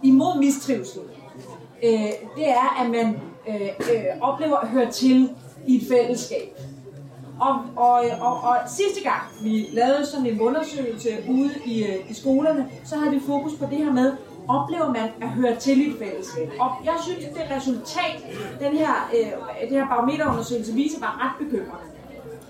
imod 0.03 0.39
mistrivsel, 0.39 1.01
øh, 1.83 2.11
det 2.35 2.49
er, 2.49 2.81
at 2.83 2.89
man 2.89 3.21
øh, 3.47 3.61
øh, 3.61 4.03
oplever 4.21 4.57
at 4.57 4.67
høre 4.67 4.91
til 4.91 5.29
i 5.67 5.75
et 5.75 5.87
fællesskab. 5.89 6.59
Og, 7.39 7.55
og, 7.75 8.03
og, 8.21 8.41
og 8.41 8.57
sidste 8.67 9.03
gang 9.03 9.21
vi 9.41 9.69
lavede 9.71 10.05
sådan 10.05 10.25
en 10.25 10.41
undersøgelse 10.41 11.09
ude 11.29 11.51
i, 11.65 11.83
øh, 11.83 12.09
i 12.11 12.13
skolerne, 12.13 12.69
så 12.85 12.97
havde 12.97 13.11
vi 13.11 13.19
fokus 13.25 13.53
på 13.53 13.65
det 13.65 13.77
her 13.77 13.91
med, 13.91 14.13
oplever 14.47 14.87
man 14.87 15.09
at 15.21 15.29
høre 15.29 15.55
til 15.55 15.87
i 15.87 15.89
et 15.89 15.95
fællesskab. 15.99 16.51
Og 16.59 16.71
jeg 16.85 16.93
synes, 17.03 17.25
at 17.25 17.33
det 17.33 17.57
resultat, 17.57 18.15
den 18.59 18.77
her, 18.77 19.09
øh, 19.13 19.69
det 19.69 19.77
her 19.77 19.87
barometerundersøgelse 19.87 20.73
viser, 20.73 20.99
var 20.99 21.13
ret 21.23 21.45
bekymrende. 21.45 21.85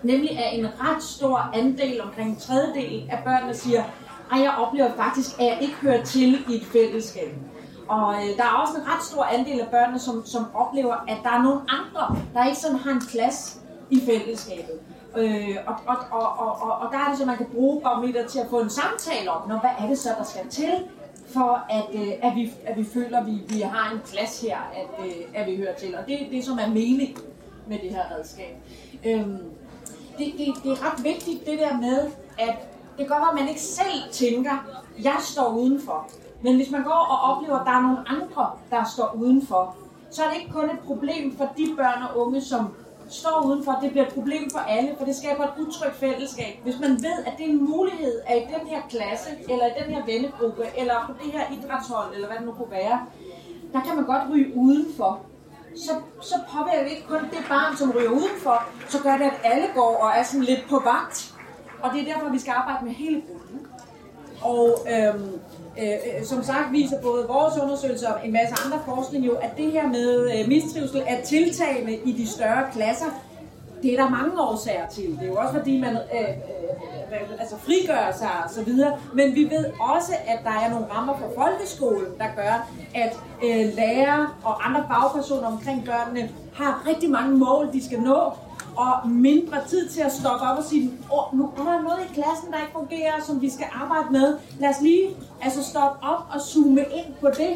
Nemlig 0.03 0.39
at 0.39 0.59
en 0.59 0.65
ret 0.65 1.03
stor 1.03 1.49
andel, 1.53 2.01
omkring 2.01 2.29
en 2.29 2.35
tredjedel 2.35 3.09
af 3.11 3.19
børnene 3.25 3.53
siger, 3.53 3.83
at 4.31 4.39
jeg 4.41 4.53
oplever 4.57 4.89
faktisk, 4.95 5.39
at 5.39 5.45
jeg 5.45 5.57
ikke 5.61 5.73
hører 5.73 6.03
til 6.03 6.45
i 6.49 6.55
et 6.55 6.65
fællesskab. 6.65 7.35
Og 7.87 8.13
øh, 8.13 8.37
der 8.37 8.43
er 8.43 8.55
også 8.61 8.73
en 8.77 8.87
ret 8.87 9.03
stor 9.03 9.23
andel 9.23 9.59
af 9.59 9.67
børnene, 9.67 9.99
som, 9.99 10.25
som 10.25 10.45
oplever, 10.53 10.95
at 11.07 11.17
der 11.23 11.29
er 11.29 11.41
nogle 11.41 11.61
andre, 11.67 12.17
der 12.33 12.45
ikke 12.45 12.57
sådan 12.57 12.77
har 12.77 12.91
en 12.91 13.01
plads 13.11 13.59
i 13.89 14.01
fællesskabet. 14.05 14.79
Øh, 15.17 15.55
og, 15.67 15.75
og, 15.85 15.97
og, 16.11 16.39
og, 16.39 16.61
og, 16.61 16.71
og 16.77 16.91
der 16.91 16.97
er 16.97 17.09
det 17.09 17.17
så, 17.17 17.25
man 17.25 17.37
kan 17.37 17.45
bruge 17.45 17.81
barometer 17.81 18.27
til 18.27 18.39
at 18.39 18.47
få 18.49 18.59
en 18.59 18.69
samtale 18.69 19.31
om, 19.31 19.49
når, 19.49 19.59
hvad 19.59 19.69
er 19.79 19.87
det 19.87 19.97
så, 19.97 20.09
der 20.17 20.23
skal 20.23 20.49
til, 20.49 20.73
for 21.27 21.65
at, 21.69 21.85
øh, 21.93 22.13
at, 22.21 22.35
vi, 22.35 22.53
at 22.65 22.77
vi 22.77 22.83
føler, 22.83 23.19
at 23.19 23.25
vi, 23.25 23.41
vi 23.47 23.61
har 23.61 23.91
en 23.91 23.99
plads 23.99 24.41
her, 24.41 24.57
at, 24.57 25.05
øh, 25.05 25.13
at 25.33 25.47
vi 25.47 25.55
hører 25.57 25.75
til. 25.75 25.95
Og 25.97 26.05
det 26.07 26.21
er 26.21 26.29
det, 26.29 26.45
som 26.45 26.59
er 26.59 26.67
mening 26.67 27.17
med 27.67 27.79
det 27.79 27.89
her 27.89 28.03
redskab. 28.17 28.55
Øh, 29.05 29.27
det, 30.17 30.33
det, 30.37 30.63
det 30.63 30.71
er 30.71 30.91
ret 30.91 31.03
vigtigt, 31.03 31.45
det 31.45 31.59
der 31.59 31.77
med, 31.77 32.11
at 32.39 32.55
det 32.97 33.07
kan 33.07 33.07
godt 33.07 33.21
være, 33.21 33.29
at 33.29 33.39
man 33.39 33.49
ikke 33.49 33.61
selv 33.61 34.11
tænker, 34.11 34.51
jeg 35.03 35.17
står 35.19 35.53
udenfor. 35.53 36.09
Men 36.41 36.55
hvis 36.55 36.71
man 36.71 36.83
går 36.83 36.91
og 36.91 37.35
oplever, 37.35 37.59
at 37.59 37.65
der 37.65 37.71
er 37.71 37.81
nogle 37.81 38.09
andre, 38.09 38.51
der 38.71 38.83
står 38.93 39.15
udenfor, 39.17 39.75
så 40.11 40.23
er 40.23 40.29
det 40.29 40.37
ikke 40.39 40.53
kun 40.53 40.65
et 40.65 40.79
problem 40.85 41.37
for 41.37 41.49
de 41.57 41.67
børn 41.77 42.03
og 42.03 42.27
unge, 42.27 42.41
som 42.41 42.73
står 43.09 43.45
udenfor. 43.45 43.79
Det 43.81 43.91
bliver 43.91 44.07
et 44.07 44.13
problem 44.13 44.49
for 44.51 44.59
alle, 44.59 44.95
for 44.97 45.05
det 45.05 45.15
skaber 45.15 45.43
et 45.43 45.53
utrygt 45.57 45.95
fællesskab. 45.95 46.53
Hvis 46.63 46.79
man 46.79 46.91
ved, 46.91 47.17
at 47.25 47.33
det 47.37 47.45
er 47.45 47.49
en 47.49 47.69
mulighed, 47.69 48.21
at 48.27 48.37
i 48.37 48.45
den 48.53 48.67
her 48.67 48.81
klasse, 48.89 49.29
eller 49.49 49.65
i 49.65 49.71
den 49.83 49.93
her 49.93 50.05
vennegruppe, 50.05 50.63
eller 50.77 50.95
på 51.07 51.13
det 51.23 51.31
her 51.31 51.43
idrætshold, 51.57 52.15
eller 52.15 52.27
hvad 52.27 52.37
det 52.37 52.45
nu 52.45 52.51
kunne 52.51 52.71
være, 52.71 53.05
der 53.73 53.81
kan 53.81 53.95
man 53.95 54.05
godt 54.05 54.23
ryge 54.31 54.55
udenfor. 54.55 55.21
Så, 55.75 55.91
så 56.21 56.35
påvirker 56.51 56.83
det 56.83 56.91
ikke 56.91 57.07
kun 57.07 57.19
det 57.19 57.45
barn, 57.49 57.77
som 57.77 57.91
ryger 57.91 58.09
udenfor, 58.09 58.63
så 58.89 58.99
gør 59.03 59.17
det, 59.17 59.25
at 59.25 59.39
alle 59.43 59.67
går 59.75 59.97
og 59.97 60.09
er 60.15 60.23
sådan 60.23 60.43
lidt 60.43 60.63
på 60.69 60.81
vagt. 60.85 61.33
Og 61.83 61.91
det 61.93 62.01
er 62.01 62.13
derfor, 62.13 62.29
vi 62.29 62.39
skal 62.39 62.51
arbejde 62.51 62.85
med 62.85 62.93
hele 62.93 63.21
gruppen. 63.27 63.67
Og 64.41 64.87
øhm, 64.93 65.39
øh, 65.79 65.89
øh, 65.89 66.25
som 66.25 66.43
sagt 66.43 66.71
viser 66.71 67.01
både 67.01 67.25
vores 67.27 67.53
undersøgelser 67.63 68.09
og 68.11 68.25
en 68.25 68.33
masse 68.33 68.55
andre 68.65 68.79
forskning 68.85 69.25
jo, 69.25 69.33
at 69.33 69.49
det 69.57 69.71
her 69.71 69.87
med 69.87 70.39
øh, 70.39 70.47
mistrivsel 70.47 71.03
er 71.07 71.21
tiltagende 71.21 71.95
i 71.95 72.11
de 72.11 72.27
større 72.27 72.63
klasser. 72.73 73.05
Det 73.83 73.93
er 73.93 74.03
der 74.03 74.09
mange 74.09 74.41
årsager 74.41 74.87
til. 74.87 75.03
Det 75.03 75.21
er 75.21 75.27
jo 75.27 75.35
også 75.35 75.53
fordi, 75.53 75.79
man 75.79 75.95
øh, 75.95 76.19
øh, 76.21 77.21
øh, 77.21 77.39
altså 77.39 77.55
frigør 77.57 78.11
sig 78.17 78.29
og 78.43 78.49
så 78.49 78.63
videre. 78.63 78.97
Men 79.13 79.35
vi 79.35 79.43
ved 79.43 79.65
også, 79.95 80.13
at 80.27 80.39
der 80.43 80.65
er 80.65 80.69
nogle 80.69 80.85
rammer 80.93 81.17
for 81.17 81.43
folkeskolen, 81.43 82.05
der 82.17 82.25
gør, 82.35 82.69
at 82.95 83.17
øh, 83.43 83.75
lærere 83.75 84.27
og 84.43 84.69
andre 84.69 84.85
fagpersoner 84.87 85.47
omkring 85.47 85.85
børnene 85.85 86.29
har 86.53 86.83
rigtig 86.87 87.09
mange 87.09 87.37
mål, 87.37 87.69
de 87.73 87.85
skal 87.85 88.01
nå 88.01 88.31
og 88.83 89.09
mindre 89.09 89.57
tid 89.67 89.89
til 89.89 90.01
at 90.01 90.11
stoppe 90.11 90.45
op 90.45 90.57
og 90.57 90.63
sige, 90.63 90.91
oh, 91.11 91.37
nu 91.37 91.43
er 91.57 91.63
der 91.63 91.81
noget 91.81 91.99
i 92.05 92.13
klassen, 92.13 92.47
der 92.51 92.59
ikke 92.63 92.71
fungerer, 92.73 93.15
som 93.27 93.41
vi 93.41 93.49
skal 93.49 93.67
arbejde 93.73 94.09
med. 94.11 94.37
Lad 94.59 94.69
os 94.69 94.81
lige 94.81 95.05
altså 95.41 95.63
stoppe 95.63 95.97
op 96.11 96.21
og 96.33 96.41
zoome 96.41 96.85
ind 96.99 97.09
på 97.21 97.27
det, 97.41 97.53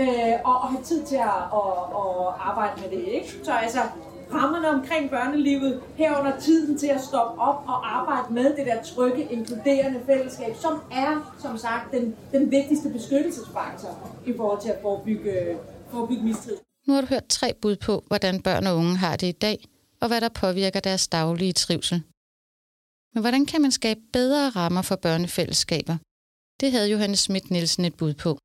øh, 0.00 0.34
og, 0.44 0.54
og 0.62 0.68
have 0.72 0.82
tid 0.82 1.02
til 1.02 1.16
at 1.16 1.38
og, 1.50 1.72
og 2.00 2.48
arbejde 2.50 2.80
med 2.82 2.90
det. 2.98 3.04
Ikke? 3.18 3.28
Så 3.42 3.52
altså, 3.52 3.80
rammerne 4.32 4.68
omkring 4.68 5.10
børnelivet, 5.10 5.80
herunder 5.96 6.32
tiden 6.40 6.78
til 6.78 6.86
at 6.86 7.00
stoppe 7.00 7.40
op 7.40 7.64
og 7.66 7.96
arbejde 7.98 8.34
med 8.34 8.56
det 8.56 8.66
der 8.66 8.82
trygge, 8.82 9.22
inkluderende 9.32 10.00
fællesskab, 10.06 10.56
som 10.56 10.80
er, 10.92 11.34
som 11.38 11.58
sagt, 11.58 11.92
den, 11.92 12.14
den 12.32 12.50
vigtigste 12.50 12.88
beskyttelsesfaktor 12.88 13.98
i 14.26 14.32
forhold 14.36 14.60
til 14.60 14.68
at 14.68 14.78
forebygge, 14.82 15.56
forebygge 15.90 16.22
mistrivsel. 16.22 16.64
Nu 16.86 16.94
har 16.94 17.00
du 17.00 17.06
hørt 17.06 17.26
tre 17.28 17.54
bud 17.62 17.76
på, 17.76 18.04
hvordan 18.06 18.42
børn 18.42 18.66
og 18.66 18.76
unge 18.76 18.96
har 18.96 19.16
det 19.16 19.26
i 19.26 19.32
dag, 19.32 19.64
og 20.04 20.08
hvad 20.08 20.20
der 20.20 20.28
påvirker 20.28 20.80
deres 20.80 21.08
daglige 21.08 21.52
trivsel. 21.52 21.98
Men 23.12 23.20
hvordan 23.20 23.46
kan 23.46 23.60
man 23.62 23.72
skabe 23.72 24.00
bedre 24.12 24.50
rammer 24.50 24.82
for 24.82 24.96
børnefællesskaber? 24.96 25.96
Det 26.60 26.72
havde 26.72 26.90
Johannes 26.94 27.20
Schmidt 27.20 27.50
Nielsen 27.50 27.84
et 27.84 27.96
bud 27.96 28.14
på. 28.14 28.38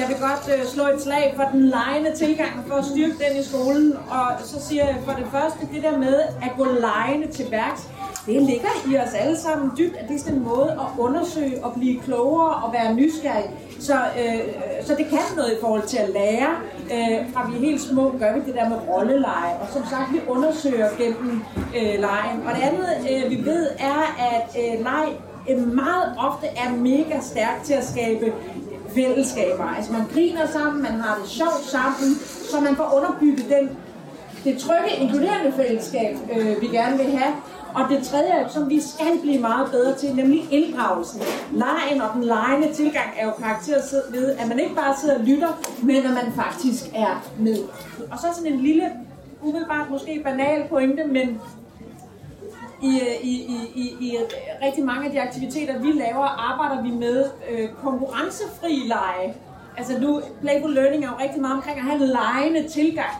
Jeg 0.00 0.08
vil 0.08 0.18
godt 0.28 0.44
øh, 0.54 0.66
slå 0.74 0.84
et 0.94 1.00
slag 1.02 1.32
for 1.36 1.46
den 1.54 1.64
lejende 1.68 2.16
tilgang 2.16 2.54
for 2.68 2.74
at 2.74 2.84
styrke 2.84 3.16
den 3.24 3.32
i 3.40 3.44
skolen. 3.50 3.92
Og 4.18 4.26
så 4.50 4.56
siger 4.68 4.84
jeg 4.90 4.98
for 5.06 5.12
det 5.20 5.28
første, 5.34 5.62
det 5.74 5.82
der 5.82 5.96
med 6.06 6.16
at 6.46 6.52
gå 6.56 6.64
lejende 6.64 7.28
til 7.36 7.46
værks, 7.50 7.82
det 8.26 8.42
ligger 8.42 8.68
i 8.90 8.96
os 8.96 9.14
alle 9.14 9.36
sammen 9.36 9.70
dybt, 9.78 9.96
at 9.96 10.08
det 10.08 10.14
er 10.14 10.18
sådan 10.18 10.34
en 10.34 10.44
måde 10.44 10.70
at 10.70 10.98
undersøge 10.98 11.64
og 11.64 11.72
blive 11.74 12.00
klogere 12.00 12.54
og 12.54 12.72
være 12.72 12.94
nysgerrig. 12.94 13.50
Så, 13.80 13.94
øh, 13.94 14.40
så 14.82 14.94
det 14.94 15.06
kan 15.06 15.18
noget 15.36 15.52
i 15.52 15.56
forhold 15.60 15.82
til 15.82 15.96
at 15.96 16.08
lære. 16.08 16.48
Øh, 16.84 17.32
fra 17.32 17.50
vi 17.50 17.56
er 17.56 17.60
helt 17.60 17.80
små, 17.80 18.14
gør 18.18 18.34
vi 18.34 18.40
det 18.46 18.54
der 18.54 18.68
med 18.68 18.76
rolleleje. 18.88 19.54
Og 19.60 19.68
som 19.72 19.82
sagt, 19.90 20.12
vi 20.12 20.20
undersøger 20.28 20.88
gennem 20.98 21.42
øh, 21.76 22.00
lejen. 22.00 22.38
Og 22.46 22.54
det 22.54 22.62
andet, 22.62 22.88
øh, 23.10 23.30
vi 23.30 23.44
ved, 23.44 23.66
er, 23.78 24.02
at 24.32 24.56
øh, 24.62 24.84
leg 24.84 25.08
øh, 25.50 25.74
meget 25.74 26.14
ofte 26.18 26.46
er 26.46 26.70
mega 26.76 27.20
stærk 27.20 27.62
til 27.64 27.74
at 27.74 27.84
skabe 27.84 28.32
fællesskaber. 28.94 29.64
Altså 29.76 29.92
man 29.92 30.02
griner 30.12 30.46
sammen, 30.46 30.82
man 30.82 30.92
har 30.92 31.18
det 31.22 31.30
sjovt 31.30 31.64
sammen, 31.64 32.14
så 32.50 32.60
man 32.60 32.76
får 32.76 32.94
underbygget 32.96 33.46
den, 33.48 33.70
det 34.44 34.58
trygge, 34.58 34.90
inkluderende 35.00 35.52
fællesskab, 35.56 36.16
øh, 36.36 36.60
vi 36.60 36.66
gerne 36.66 36.96
vil 36.98 37.10
have. 37.16 37.34
Og 37.74 37.88
det 37.88 38.02
tredje, 38.02 38.48
som 38.48 38.70
vi 38.70 38.80
skal 38.80 39.20
blive 39.22 39.40
meget 39.40 39.70
bedre 39.70 39.94
til, 39.94 40.16
nemlig 40.16 40.48
inddragelsen. 40.50 41.22
Lejen 41.52 42.02
og 42.02 42.08
den 42.14 42.24
lejende 42.24 42.72
tilgang 42.72 43.06
er 43.18 43.26
jo 43.26 43.32
karakteriseret 43.32 44.02
ved, 44.10 44.30
at 44.30 44.48
man 44.48 44.58
ikke 44.58 44.74
bare 44.74 44.96
sidder 44.96 45.18
og 45.18 45.24
lytter, 45.24 45.48
men 45.82 45.96
at 45.96 46.10
man 46.10 46.32
faktisk 46.36 46.84
er 46.94 47.30
med. 47.38 47.58
Og 48.10 48.18
så 48.18 48.26
sådan 48.36 48.52
en 48.52 48.60
lille, 48.60 48.90
umiddelbart 49.42 49.90
måske 49.90 50.20
banal 50.24 50.68
pointe, 50.68 51.04
men 51.04 51.40
i, 52.82 53.00
i, 53.22 53.32
i, 53.32 53.70
i, 53.74 53.96
i 54.00 54.16
rigtig 54.64 54.84
mange 54.84 55.06
af 55.06 55.12
de 55.12 55.20
aktiviteter, 55.20 55.78
vi 55.78 55.92
laver, 55.92 56.52
arbejder 56.52 56.82
vi 56.82 56.90
med 56.90 57.24
øh, 57.50 57.68
konkurrencefri 57.82 58.82
lege. 58.86 59.34
Altså 59.76 60.00
nu, 60.00 60.22
Playful 60.40 60.74
Learning 60.74 61.04
er 61.04 61.08
jo 61.08 61.14
rigtig 61.24 61.40
meget 61.40 61.56
omkring 61.56 61.78
at 61.78 61.84
have 61.84 62.02
en 62.02 62.08
legende 62.08 62.68
tilgang. 62.68 63.10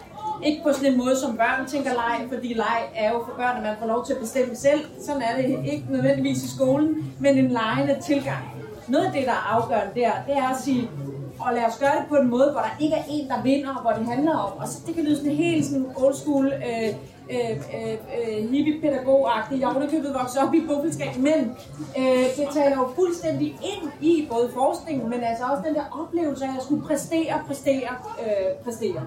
Ikke 0.45 0.63
på 0.63 0.73
sådan 0.73 0.93
en 0.93 0.99
måde, 0.99 1.17
som 1.21 1.37
børn 1.37 1.67
tænker 1.67 1.91
leg, 1.93 2.29
fordi 2.33 2.55
leg 2.55 2.81
er 2.95 3.13
jo 3.13 3.19
for 3.25 3.35
børn, 3.37 3.57
at 3.57 3.63
man 3.63 3.77
får 3.81 3.87
lov 3.87 4.07
til 4.07 4.13
at 4.13 4.21
bestemme 4.21 4.57
selv. 4.57 4.81
Sådan 5.01 5.23
er 5.23 5.37
det 5.37 5.45
ikke 5.73 5.85
nødvendigvis 5.91 6.45
i 6.45 6.57
skolen, 6.57 7.15
men 7.19 7.39
en 7.39 7.51
legende 7.51 7.99
tilgang. 8.07 8.45
Noget 8.89 9.05
af 9.05 9.13
det, 9.13 9.27
der 9.27 9.33
er 9.33 9.47
afgørende 9.57 10.01
der, 10.01 10.11
det 10.27 10.37
er 10.37 10.49
at 10.49 10.61
sige, 10.61 10.91
og 11.39 11.55
lad 11.55 11.65
os 11.65 11.79
gøre 11.79 11.97
det 12.01 12.05
på 12.09 12.17
en 12.17 12.31
måde, 12.31 12.49
hvor 12.53 12.61
der 12.61 12.77
ikke 12.81 12.95
er 12.95 13.05
en, 13.11 13.29
der 13.29 13.43
vinder, 13.43 13.81
hvor 13.83 13.91
det 13.91 14.07
handler 14.07 14.37
om. 14.37 14.53
Og 14.59 14.69
så, 14.69 14.83
det 14.87 14.95
kan 14.95 15.05
lyde 15.05 15.17
sådan 15.17 15.33
helt 15.33 15.65
sådan 15.67 15.87
old 15.97 16.15
school, 16.15 16.47
øh, 16.47 16.89
øh, 17.35 17.51
øh, 17.77 17.97
øh 18.19 18.51
hippie-pædagog-agtigt. 18.51 19.61
Jeg 19.61 19.69
har 19.69 19.89
købet 19.91 20.15
vokset 20.21 20.43
op 20.43 20.55
i 20.55 20.61
buffelskab, 20.69 21.17
men 21.17 21.57
øh, 21.99 22.25
det 22.37 22.47
taler 22.55 22.77
jo 22.77 22.89
fuldstændig 22.95 23.47
ind 23.47 23.91
i 24.01 24.29
både 24.31 24.51
forskningen, 24.55 25.11
men 25.11 25.21
altså 25.25 25.45
også 25.45 25.63
den 25.67 25.75
der 25.75 25.87
oplevelse 26.03 26.45
af, 26.45 26.57
at 26.57 26.63
skulle 26.63 26.83
præstere, 26.83 27.35
præstere, 27.47 27.93
øh, 28.23 28.65
præstere. 28.65 29.03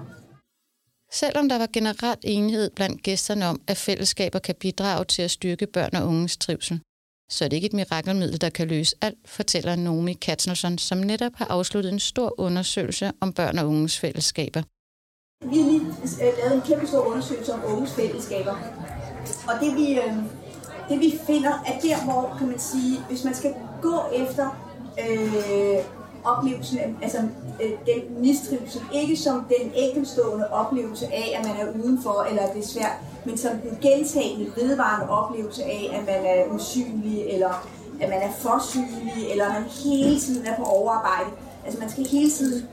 Selvom 1.20 1.48
der 1.48 1.58
var 1.58 1.68
generelt 1.72 2.24
enighed 2.24 2.70
blandt 2.70 3.02
gæsterne 3.02 3.46
om, 3.46 3.60
at 3.66 3.76
fællesskaber 3.76 4.38
kan 4.38 4.54
bidrage 4.60 5.04
til 5.04 5.22
at 5.22 5.30
styrke 5.30 5.66
børn 5.66 5.96
og 5.96 6.08
unges 6.08 6.36
trivsel, 6.36 6.80
så 7.30 7.44
er 7.44 7.48
det 7.48 7.56
ikke 7.56 7.66
et 7.66 7.72
mirakelmiddel, 7.72 8.40
der 8.40 8.50
kan 8.50 8.68
løse 8.68 8.96
alt, 9.00 9.18
fortæller 9.26 9.76
Nomi 9.76 10.12
Katznelson, 10.12 10.78
som 10.78 10.98
netop 10.98 11.32
har 11.34 11.46
afsluttet 11.46 11.92
en 11.92 11.98
stor 11.98 12.40
undersøgelse 12.40 13.12
om 13.20 13.32
børn 13.32 13.58
og 13.58 13.68
unges 13.68 13.98
fællesskaber. 13.98 14.62
Vi 15.50 15.58
har 15.60 15.70
lige 15.70 15.80
øh, 15.80 16.38
lavet 16.38 16.54
en 16.54 16.60
kæmpe 16.60 16.86
stor 16.86 17.06
undersøgelse 17.06 17.52
om 17.52 17.60
unges 17.64 17.92
fællesskaber. 17.94 18.56
Og 19.48 19.54
det 19.60 19.74
vi, 19.76 19.98
øh, 19.98 20.14
det 20.88 21.00
vi 21.00 21.18
finder, 21.26 21.52
er 21.66 21.80
der, 21.80 22.04
hvor 22.04 22.36
kan 22.38 22.46
man 22.46 22.58
sige, 22.58 22.98
hvis 23.08 23.24
man 23.24 23.34
skal 23.34 23.54
gå 23.82 23.96
efter 24.12 24.46
øh, 25.00 25.95
oplevelsen, 26.26 26.78
altså 27.02 27.18
øh, 27.62 27.70
den 27.70 28.20
mistrivsel, 28.20 28.82
ikke 28.94 29.16
som 29.16 29.46
den 29.48 29.72
enkeltstående 29.74 30.50
oplevelse 30.50 31.06
af, 31.06 31.38
at 31.38 31.46
man 31.46 31.56
er 31.66 31.84
udenfor, 31.84 32.26
eller 32.30 32.42
at 32.42 32.54
det 32.54 32.64
er 32.64 32.68
svært, 32.68 32.96
men 33.24 33.38
som 33.38 33.50
den 33.58 33.78
gentagende, 33.82 34.52
vedvarende 34.56 35.10
oplevelse 35.10 35.64
af, 35.64 35.90
at 35.92 36.06
man 36.06 36.26
er 36.26 36.54
usynlig, 36.54 37.26
eller 37.26 37.66
at 38.00 38.08
man 38.08 38.22
er 38.22 38.30
for 38.38 38.62
synlig, 38.70 39.30
eller 39.30 39.44
at 39.44 39.52
man 39.52 39.70
hele 39.84 40.20
tiden 40.20 40.46
er 40.46 40.56
på 40.56 40.62
overarbejde. 40.64 41.30
Altså 41.64 41.80
man 41.80 41.90
skal 41.90 42.06
hele 42.06 42.30
tiden 42.30 42.68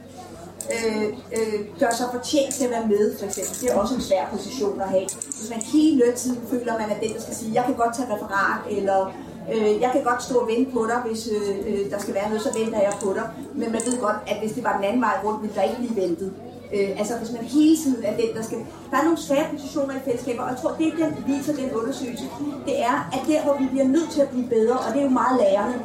øh, 0.71 1.03
øh, 1.37 1.59
gøre 1.79 1.95
sig 1.95 2.05
fortjent 2.11 2.53
til 2.53 2.63
at 2.63 2.71
være 2.71 2.87
med, 2.87 3.17
for 3.17 3.25
eksempel. 3.25 3.61
Det 3.61 3.71
er 3.71 3.75
også 3.75 3.95
en 3.95 4.01
svær 4.01 4.25
position 4.31 4.81
at 4.81 4.89
have. 4.89 5.07
Hvis 5.39 5.49
man 5.49 5.61
hele 5.61 6.03
tiden 6.15 6.39
føler, 6.51 6.73
at 6.73 6.81
man 6.81 6.89
er 6.89 6.99
den, 6.99 7.13
der 7.13 7.21
skal 7.21 7.35
sige, 7.35 7.53
jeg 7.53 7.63
kan 7.65 7.75
godt 7.75 7.95
tage 7.95 8.13
referat, 8.13 8.77
eller 8.77 9.13
øh, 9.53 9.81
jeg 9.81 9.89
kan 9.91 10.03
godt 10.03 10.23
stå 10.23 10.35
og 10.39 10.47
vente 10.47 10.71
på 10.71 10.85
dig, 10.91 10.99
hvis 11.05 11.29
øh, 11.37 11.57
øh, 11.67 11.91
der 11.91 11.99
skal 11.99 12.13
være 12.13 12.27
noget, 12.27 12.41
så 12.41 12.51
venter 12.59 12.79
jeg 12.79 12.93
på 13.03 13.13
dig. 13.13 13.29
Men 13.53 13.71
man 13.71 13.81
ved 13.85 13.97
godt, 14.01 14.15
at 14.27 14.37
hvis 14.39 14.51
det 14.51 14.63
var 14.63 14.75
den 14.75 14.83
anden 14.83 15.01
vej 15.01 15.15
rundt, 15.23 15.41
ville 15.41 15.55
der 15.55 15.61
ikke 15.61 15.77
blive 15.77 15.95
ventet. 16.03 16.33
Øh, 16.75 16.89
altså 16.99 17.13
hvis 17.17 17.31
man 17.31 17.43
hele 17.43 17.77
tiden 17.83 18.03
er 18.03 18.15
den, 18.21 18.29
der 18.35 18.41
skal... 18.41 18.57
Der 18.91 18.97
er 18.97 19.03
nogle 19.03 19.21
svære 19.27 19.45
positioner 19.51 19.93
i 19.95 20.01
fællesskaber, 20.05 20.43
og 20.43 20.49
jeg 20.49 20.57
tror, 20.61 20.71
det 20.79 20.93
den 21.01 21.11
viser 21.27 21.53
den 21.61 21.71
undersøgelse, 21.79 22.25
det 22.65 22.75
er, 22.81 23.09
at 23.15 23.21
der, 23.27 23.43
hvor 23.43 23.55
vi 23.61 23.67
bliver 23.71 23.87
nødt 23.95 24.09
til 24.11 24.21
at 24.21 24.29
blive 24.29 24.47
bedre, 24.47 24.77
og 24.77 24.93
det 24.93 24.99
er 24.99 25.03
jo 25.03 25.09
meget 25.21 25.35
lærerne, 25.41 25.75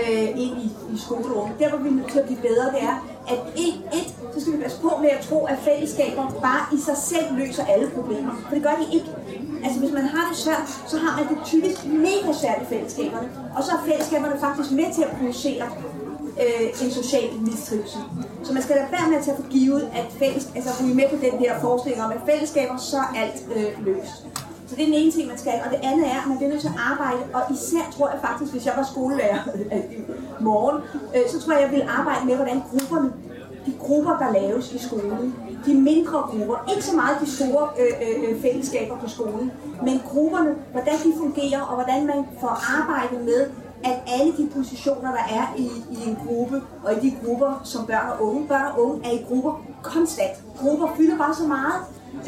øh, 0.00 0.28
ind 0.44 0.54
i, 0.64 0.68
i 0.94 0.96
skolerummet. 1.06 1.58
Der, 1.58 1.68
hvor 1.68 1.78
vi 1.78 1.88
er 1.88 1.92
nødt 1.92 2.10
til 2.12 2.18
at 2.18 2.26
blive 2.26 2.40
bedre, 2.48 2.66
det 2.74 2.82
er, 2.90 2.96
at 3.28 3.38
et, 3.56 3.74
et, 3.98 4.08
så 4.34 4.40
skal 4.40 4.52
vi 4.52 4.62
passe 4.62 4.80
på 4.80 4.90
med 5.02 5.10
at 5.10 5.20
tro, 5.28 5.44
at 5.44 5.58
fællesskaber 5.58 6.30
bare 6.30 6.64
i 6.76 6.78
sig 6.80 6.96
selv 6.96 7.26
løser 7.36 7.64
alle 7.64 7.90
problemer. 7.90 8.32
For 8.46 8.54
det 8.54 8.62
gør 8.62 8.76
de 8.82 8.94
ikke. 8.96 9.10
Altså 9.64 9.80
hvis 9.80 9.92
man 9.92 10.04
har 10.04 10.28
det 10.30 10.38
svært, 10.38 10.68
så 10.86 10.96
har 10.98 11.12
man 11.18 11.28
det 11.28 11.38
typisk 11.44 11.86
mega 11.86 12.32
svært 12.40 12.58
i 12.62 12.66
fællesskaberne. 12.74 13.28
Og 13.56 13.64
så 13.64 13.70
er 13.72 13.80
fællesskaberne 13.90 14.40
faktisk 14.40 14.70
med 14.70 14.94
til 14.94 15.02
at 15.02 15.10
producere 15.18 15.66
øh, 16.42 16.84
en 16.84 16.90
social 16.90 17.30
mistrivsel. 17.40 18.00
Så 18.42 18.52
man 18.52 18.62
skal 18.62 18.76
lade 18.76 18.88
være 18.90 19.08
med 19.10 19.18
at 19.18 19.24
tage 19.24 19.36
for 19.36 19.50
givet, 19.50 19.82
at 19.94 20.06
fælles, 20.18 20.48
altså 20.56 20.84
vi 20.84 20.90
er 20.90 20.94
med 20.94 21.08
på 21.08 21.16
den 21.26 21.38
her 21.38 21.60
forestilling 21.60 22.02
om, 22.02 22.10
at 22.10 22.20
fællesskaber, 22.26 22.76
så 22.76 22.96
er 22.98 23.20
alt 23.22 23.42
øh, 23.56 23.86
løst. 23.86 24.26
Så 24.74 24.80
det 24.80 24.88
er 24.88 24.92
den 24.92 25.02
ene 25.02 25.12
ting, 25.12 25.28
man 25.28 25.38
skal. 25.38 25.52
Og 25.64 25.70
det 25.70 25.80
andet 25.82 26.06
er, 26.06 26.18
at 26.22 26.26
man 26.28 26.36
bliver 26.36 26.50
nødt 26.50 26.60
til 26.60 26.68
at 26.68 26.80
arbejde, 26.92 27.20
og 27.34 27.42
især 27.54 27.84
tror 27.96 28.08
jeg 28.10 28.18
faktisk, 28.26 28.52
hvis 28.52 28.66
jeg 28.66 28.74
var 28.76 28.86
skolelærer 28.92 29.40
i 30.40 30.42
morgen, 30.48 30.82
øh, 31.14 31.22
så 31.32 31.40
tror 31.40 31.52
jeg, 31.52 31.62
jeg 31.62 31.70
ville 31.70 31.90
arbejde 31.90 32.26
med, 32.26 32.34
hvordan 32.36 32.62
grupperne, 32.70 33.12
de 33.66 33.72
grupper, 33.78 34.14
der 34.22 34.32
laves 34.40 34.72
i 34.72 34.78
skolen, 34.78 35.34
de 35.66 35.74
mindre 35.74 36.18
grupper, 36.30 36.56
ikke 36.70 36.84
så 36.84 36.96
meget 36.96 37.16
de 37.20 37.30
store 37.36 37.68
øh, 37.80 37.92
øh, 38.06 38.30
øh, 38.30 38.42
fællesskaber 38.42 38.96
på 38.98 39.08
skolen, 39.08 39.52
men 39.82 40.00
grupperne, 40.10 40.54
hvordan 40.72 40.96
de 41.04 41.12
fungerer, 41.18 41.60
og 41.60 41.74
hvordan 41.74 42.06
man 42.06 42.20
får 42.40 42.54
arbejdet 42.80 43.20
med, 43.24 43.40
at 43.84 43.96
alle 44.06 44.32
de 44.36 44.48
positioner, 44.56 45.10
der 45.18 45.24
er 45.38 45.54
i, 45.58 45.68
i 45.90 46.08
en 46.08 46.16
gruppe, 46.26 46.62
og 46.84 46.92
i 46.96 47.00
de 47.10 47.16
grupper 47.24 47.60
som 47.64 47.86
børn 47.86 48.08
og 48.12 48.26
unge, 48.26 48.48
børn 48.48 48.72
og 48.72 48.82
unge 48.86 49.06
er 49.06 49.10
i 49.10 49.24
grupper 49.28 49.62
konstant. 49.82 50.36
Grupper 50.60 50.88
fylder 50.96 51.18
bare 51.18 51.34
så 51.34 51.46
meget, 51.46 51.74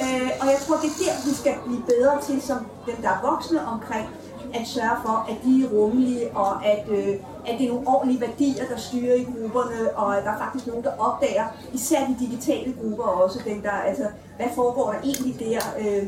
øh, 0.04 0.30
og 0.40 0.46
jeg 0.46 0.58
tror, 0.66 0.76
det 0.76 0.90
er 0.94 0.98
der, 1.04 1.14
vi 1.28 1.34
skal 1.34 1.54
blive 1.66 1.82
bedre 1.92 2.22
til, 2.22 2.42
som 2.42 2.58
dem, 2.86 2.96
der 3.02 3.08
er 3.08 3.20
voksne 3.30 3.66
omkring, 3.66 4.06
at 4.54 4.66
sørge 4.66 4.96
for, 5.04 5.26
at 5.30 5.36
de 5.44 5.64
er 5.64 5.68
rummelige, 5.68 6.36
og 6.36 6.66
at, 6.66 6.84
øh, 6.88 7.14
at 7.46 7.58
det 7.58 7.64
er 7.66 7.72
nogle 7.72 7.88
ordentlige 7.88 8.20
værdier, 8.20 8.64
der 8.70 8.76
styrer 8.76 9.14
i 9.14 9.24
grupperne, 9.24 9.96
og 9.96 10.16
at 10.16 10.24
der 10.24 10.30
er 10.30 10.38
faktisk 10.38 10.66
nogen, 10.66 10.84
der 10.84 10.92
opdager, 10.98 11.44
især 11.72 12.00
de 12.06 12.16
digitale 12.20 12.74
grupper 12.82 13.04
også, 13.04 13.38
den 13.44 13.62
der, 13.62 13.70
altså, 13.70 14.06
hvad 14.36 14.46
foregår 14.54 14.92
der 14.92 14.98
egentlig 15.00 15.36
der? 15.40 15.60
Øh, 15.78 16.06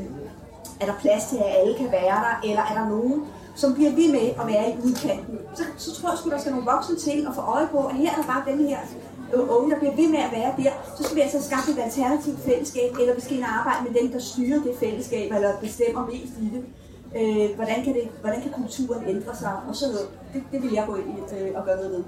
er 0.80 0.86
der 0.86 0.94
plads 1.00 1.24
til, 1.26 1.36
at 1.36 1.56
alle 1.60 1.74
kan 1.78 1.90
være 1.92 2.16
der, 2.26 2.40
eller 2.44 2.62
er 2.62 2.74
der 2.74 2.88
nogen, 2.88 3.24
som 3.54 3.74
bliver 3.74 3.90
ved 3.90 4.12
med 4.12 4.26
at 4.40 4.46
være 4.46 4.70
i 4.70 4.74
udkanten? 4.84 5.38
Så, 5.54 5.62
så 5.76 6.00
tror 6.00 6.10
jeg, 6.10 6.18
sgu, 6.18 6.30
der 6.30 6.38
skal 6.38 6.52
nogle 6.52 6.70
voksne 6.70 6.96
til 6.96 7.26
at 7.28 7.34
få 7.34 7.40
øje 7.40 7.68
på, 7.72 7.78
at 7.78 7.94
her 7.94 8.10
er 8.10 8.16
der 8.16 8.26
bare 8.26 8.42
den 8.50 8.68
her 8.68 8.78
Øh, 9.34 9.56
unge, 9.56 9.70
der 9.72 9.78
bliver 9.78 9.96
ved 10.00 10.08
med 10.14 10.18
at 10.26 10.32
være 10.38 10.52
der, 10.62 10.72
så 10.96 11.00
skal 11.04 11.16
vi 11.16 11.20
altså 11.20 11.40
skaffe 11.48 11.70
et 11.72 11.78
alternativt 11.88 12.40
fællesskab, 12.48 12.90
eller 13.00 13.14
vi 13.14 13.20
skal 13.20 13.36
ind 13.36 13.44
og 13.44 13.54
arbejde 13.60 13.80
med 13.86 13.92
dem, 14.00 14.12
der 14.12 14.20
styrer 14.30 14.60
det 14.66 14.74
fællesskab, 14.80 15.32
eller 15.32 15.60
bestemmer 15.60 16.06
mest 16.12 16.34
i 16.46 16.48
det. 16.54 16.62
Øh, 17.20 17.56
hvordan, 17.58 17.84
kan 17.84 17.94
det, 17.94 18.04
hvordan 18.20 18.42
kan 18.42 18.52
kulturen 18.52 19.08
ændre 19.08 19.36
sig, 19.36 19.54
og 19.68 19.76
sådan 19.76 19.94
noget. 19.94 20.08
Det, 20.32 20.42
det 20.52 20.62
vil 20.62 20.72
jeg 20.72 20.84
gå 20.86 20.94
ind 20.96 21.08
i 21.18 21.36
øh, 21.36 21.58
og 21.58 21.64
gøre 21.64 21.76
noget 21.76 21.92
ved. 21.92 22.04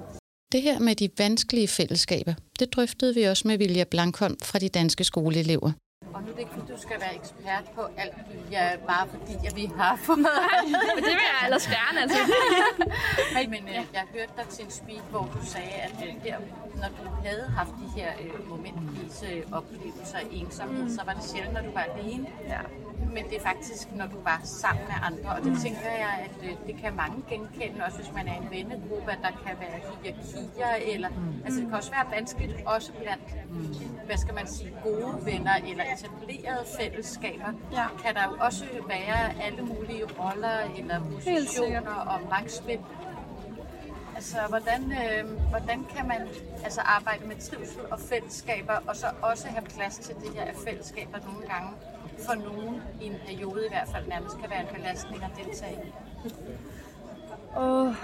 Det 0.53 0.63
her 0.63 0.79
med 0.79 0.95
de 0.97 1.09
vanskelige 1.19 1.69
fællesskaber, 1.69 2.35
det 2.59 2.73
drøftede 2.75 3.15
vi 3.15 3.23
også 3.23 3.49
med 3.49 3.59
Vilja 3.59 3.85
Blankholm 3.85 4.37
fra 4.43 4.59
de 4.59 4.69
danske 4.69 5.05
skoleelever. 5.05 5.73
Og 6.15 6.23
nu 6.23 6.29
er 6.29 6.33
det 6.33 6.39
ikke, 6.39 6.53
fordi 6.53 6.73
du 6.73 6.81
skal 6.81 7.01
være 7.01 7.15
ekspert 7.15 7.65
på 7.75 7.81
alt, 7.97 8.15
ja, 8.51 8.77
bare 8.87 9.09
fordi 9.09 9.47
at 9.47 9.57
vi 9.57 9.65
har 9.77 9.97
fået 9.97 10.19
Men 10.97 11.05
det 11.05 11.15
vil 11.19 11.27
jeg 11.33 11.45
ellers 11.45 11.67
gerne, 11.67 12.01
altså. 12.03 12.19
Men 13.55 13.69
øh, 13.69 13.75
jeg 13.93 14.05
hørte 14.15 14.33
dig 14.37 14.47
til 14.49 14.65
en 14.65 14.71
speak, 14.71 15.05
hvor 15.11 15.25
du 15.35 15.47
sagde, 15.47 15.71
at 15.87 15.97
øh, 16.07 16.25
der, 16.25 16.37
når 16.75 16.89
du 16.89 17.11
havde 17.25 17.45
haft 17.59 17.71
de 17.71 18.01
her 18.01 18.11
øh, 18.23 18.49
momentvise 18.49 19.45
oplevelser 19.53 20.19
af 20.19 20.27
ensomhed, 20.31 20.83
mm. 20.83 20.91
så 20.91 21.03
var 21.05 21.13
det 21.13 21.25
sjældent, 21.25 21.55
når 21.55 21.63
du 21.63 21.73
var 21.73 21.87
alene. 21.95 22.27
Ja. 22.49 22.61
Men 23.15 23.25
det 23.31 23.37
er 23.37 23.43
faktisk, 23.43 23.95
når 23.95 24.07
du 24.07 24.21
var 24.25 24.41
sammen 24.45 24.85
med 24.85 24.95
andre. 25.03 25.29
Og 25.37 25.45
det 25.45 25.63
tænker 25.63 25.91
jeg, 25.91 26.27
at 26.27 26.51
øh, 26.51 26.57
det 26.67 26.77
kan 26.83 26.97
mange 26.97 27.23
genkende, 27.29 27.85
også 27.85 27.99
hvis 27.99 28.13
man 28.13 28.29
er 28.29 28.35
en 28.35 28.51
vennegruppe, 28.51 29.13
at 29.13 29.19
der 29.23 29.33
kan 29.47 29.57
være 29.61 29.79
hierarkier, 30.03 30.95
eller 30.95 31.09
mm. 31.09 31.43
altså 31.45 31.61
det 31.61 31.69
kan 31.69 31.77
også 31.77 31.91
være 31.91 32.07
vanskeligt, 32.17 32.67
også 32.67 32.93
blandt, 32.93 33.23
hvad 34.07 34.17
skal 34.17 34.35
man 34.35 34.47
sige, 34.47 34.73
gode 34.83 35.25
venner, 35.25 35.55
eller 35.69 35.85
etablerede 35.95 36.65
fællesskaber, 36.79 37.53
ja. 37.73 37.87
kan 38.05 38.15
der 38.15 38.25
jo 38.25 38.37
også 38.41 38.65
være 38.89 39.43
alle 39.43 39.63
mulige 39.63 40.05
roller 40.19 40.59
eller 40.79 41.01
positioner 41.01 41.95
og 41.95 42.21
magtspil. 42.31 42.81
Altså, 44.15 44.39
hvordan, 44.49 44.93
øh, 44.93 45.49
hvordan 45.49 45.85
kan 45.97 46.09
man 46.09 46.29
altså, 46.65 46.81
arbejde 46.81 47.27
med 47.27 47.37
trivsel 47.37 47.81
og 47.91 48.01
fællesskaber, 48.01 48.77
og 48.87 48.97
så 48.97 49.07
også 49.23 49.49
have 49.49 49.65
plads 49.65 49.99
til 49.99 50.15
det 50.15 50.35
her, 50.35 50.43
at 50.43 50.55
fællesskaber 50.65 51.19
nogle 51.27 51.47
gange 51.47 51.71
for 52.27 52.35
nogen 52.35 52.83
i 53.01 53.07
en 53.07 53.17
periode 53.27 53.67
i 53.67 53.69
hvert 53.69 53.89
fald 53.95 54.07
nærmest 54.07 54.39
kan 54.41 54.51
være 54.51 54.61
en 54.61 54.75
belastning 54.75 55.23
at 55.25 55.31
deltage 55.45 55.79
i? 55.85 55.93
Oh, 57.57 57.95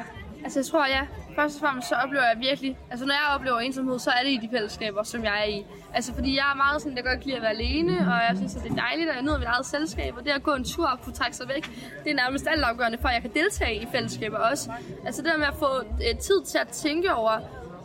altså 0.44 0.58
jeg 0.58 0.66
tror, 0.66 0.87
ja, 0.87 1.06
først 1.37 1.56
og 1.56 1.61
fremmest 1.61 1.88
så 1.88 1.94
oplever 1.94 2.25
jeg 2.25 2.37
virkelig, 2.38 2.78
altså 2.90 3.06
når 3.06 3.14
jeg 3.14 3.35
oplever 3.35 3.58
ensomhed, 3.58 3.99
så 3.99 4.11
er 4.11 4.23
det 4.23 4.30
i 4.30 4.38
de 4.42 4.49
fællesskaber, 4.52 5.02
som 5.02 5.25
jeg 5.25 5.40
er 5.40 5.44
i. 5.44 5.66
Altså 5.94 6.14
fordi 6.14 6.37
jeg 6.37 6.50
er 6.52 6.57
meget 6.57 6.83
sådan, 6.83 6.96
jeg 6.96 7.05
godt 7.05 7.18
kan 7.18 7.26
lide 7.26 7.37
at 7.37 7.42
være 7.42 7.50
alene, 7.50 7.92
og 7.92 8.16
jeg 8.29 8.33
synes, 8.37 8.57
at 8.57 8.62
det 8.62 8.70
er 8.70 8.74
dejligt, 8.74 9.09
at 9.11 9.14
jeg 9.14 9.22
nyder 9.22 9.38
mit 9.38 9.46
eget 9.46 9.66
selskab, 9.66 10.14
og 10.16 10.24
det 10.24 10.31
at 10.31 10.42
gå 10.42 10.55
en 10.55 10.64
tur 10.64 10.87
og 10.87 11.00
kunne 11.00 11.12
trække 11.12 11.37
sig 11.37 11.48
væk, 11.48 11.64
det 12.05 12.11
er 12.11 12.14
nærmest 12.14 12.46
alt 12.50 12.64
afgørende 12.64 12.98
for, 12.98 13.09
at 13.09 13.14
jeg 13.14 13.22
kan 13.22 13.35
deltage 13.35 13.83
i 13.83 13.87
fællesskaber 13.92 14.38
også. 14.38 14.72
Altså 15.07 15.22
det 15.22 15.31
der 15.33 15.38
med 15.38 15.46
at 15.46 15.55
få 15.59 15.70
øh, 15.79 16.18
tid 16.18 16.44
til 16.44 16.59
at 16.59 16.68
tænke 16.68 17.14
over, 17.14 17.40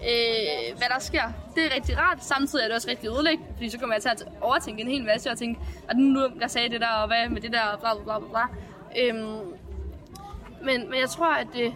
øh, 0.10 0.78
hvad 0.78 0.88
der 0.94 1.00
sker. 1.00 1.24
Det 1.56 1.66
er 1.66 1.76
rigtig 1.76 1.98
rart. 1.98 2.24
Samtidig 2.24 2.64
er 2.64 2.68
det 2.68 2.76
også 2.76 2.90
rigtig 2.90 3.10
ødelæggende, 3.10 3.52
fordi 3.54 3.70
så 3.70 3.80
kommer 3.80 3.96
jeg 3.96 4.02
til 4.02 4.10
at 4.10 4.24
overtænke 4.42 4.82
en 4.82 4.88
hel 4.88 5.06
masse 5.06 5.32
og 5.32 5.38
tænke, 5.38 5.60
at 5.90 5.98
nu 5.98 6.28
jeg 6.42 6.52
sagde 6.52 6.70
det 6.70 6.82
der, 6.82 6.88
og 6.88 7.08
hvad 7.08 7.30
med 7.30 7.42
det 7.42 7.52
der, 7.52 7.62
og 7.62 7.80
bla 7.80 7.94
bla 7.94 8.20
bla 8.20 8.28
bla. 8.30 8.42
Øhm, 9.00 9.54
men, 10.64 10.90
men 10.90 11.00
jeg 11.00 11.10
tror, 11.10 11.34
at, 11.34 11.48
det, 11.54 11.74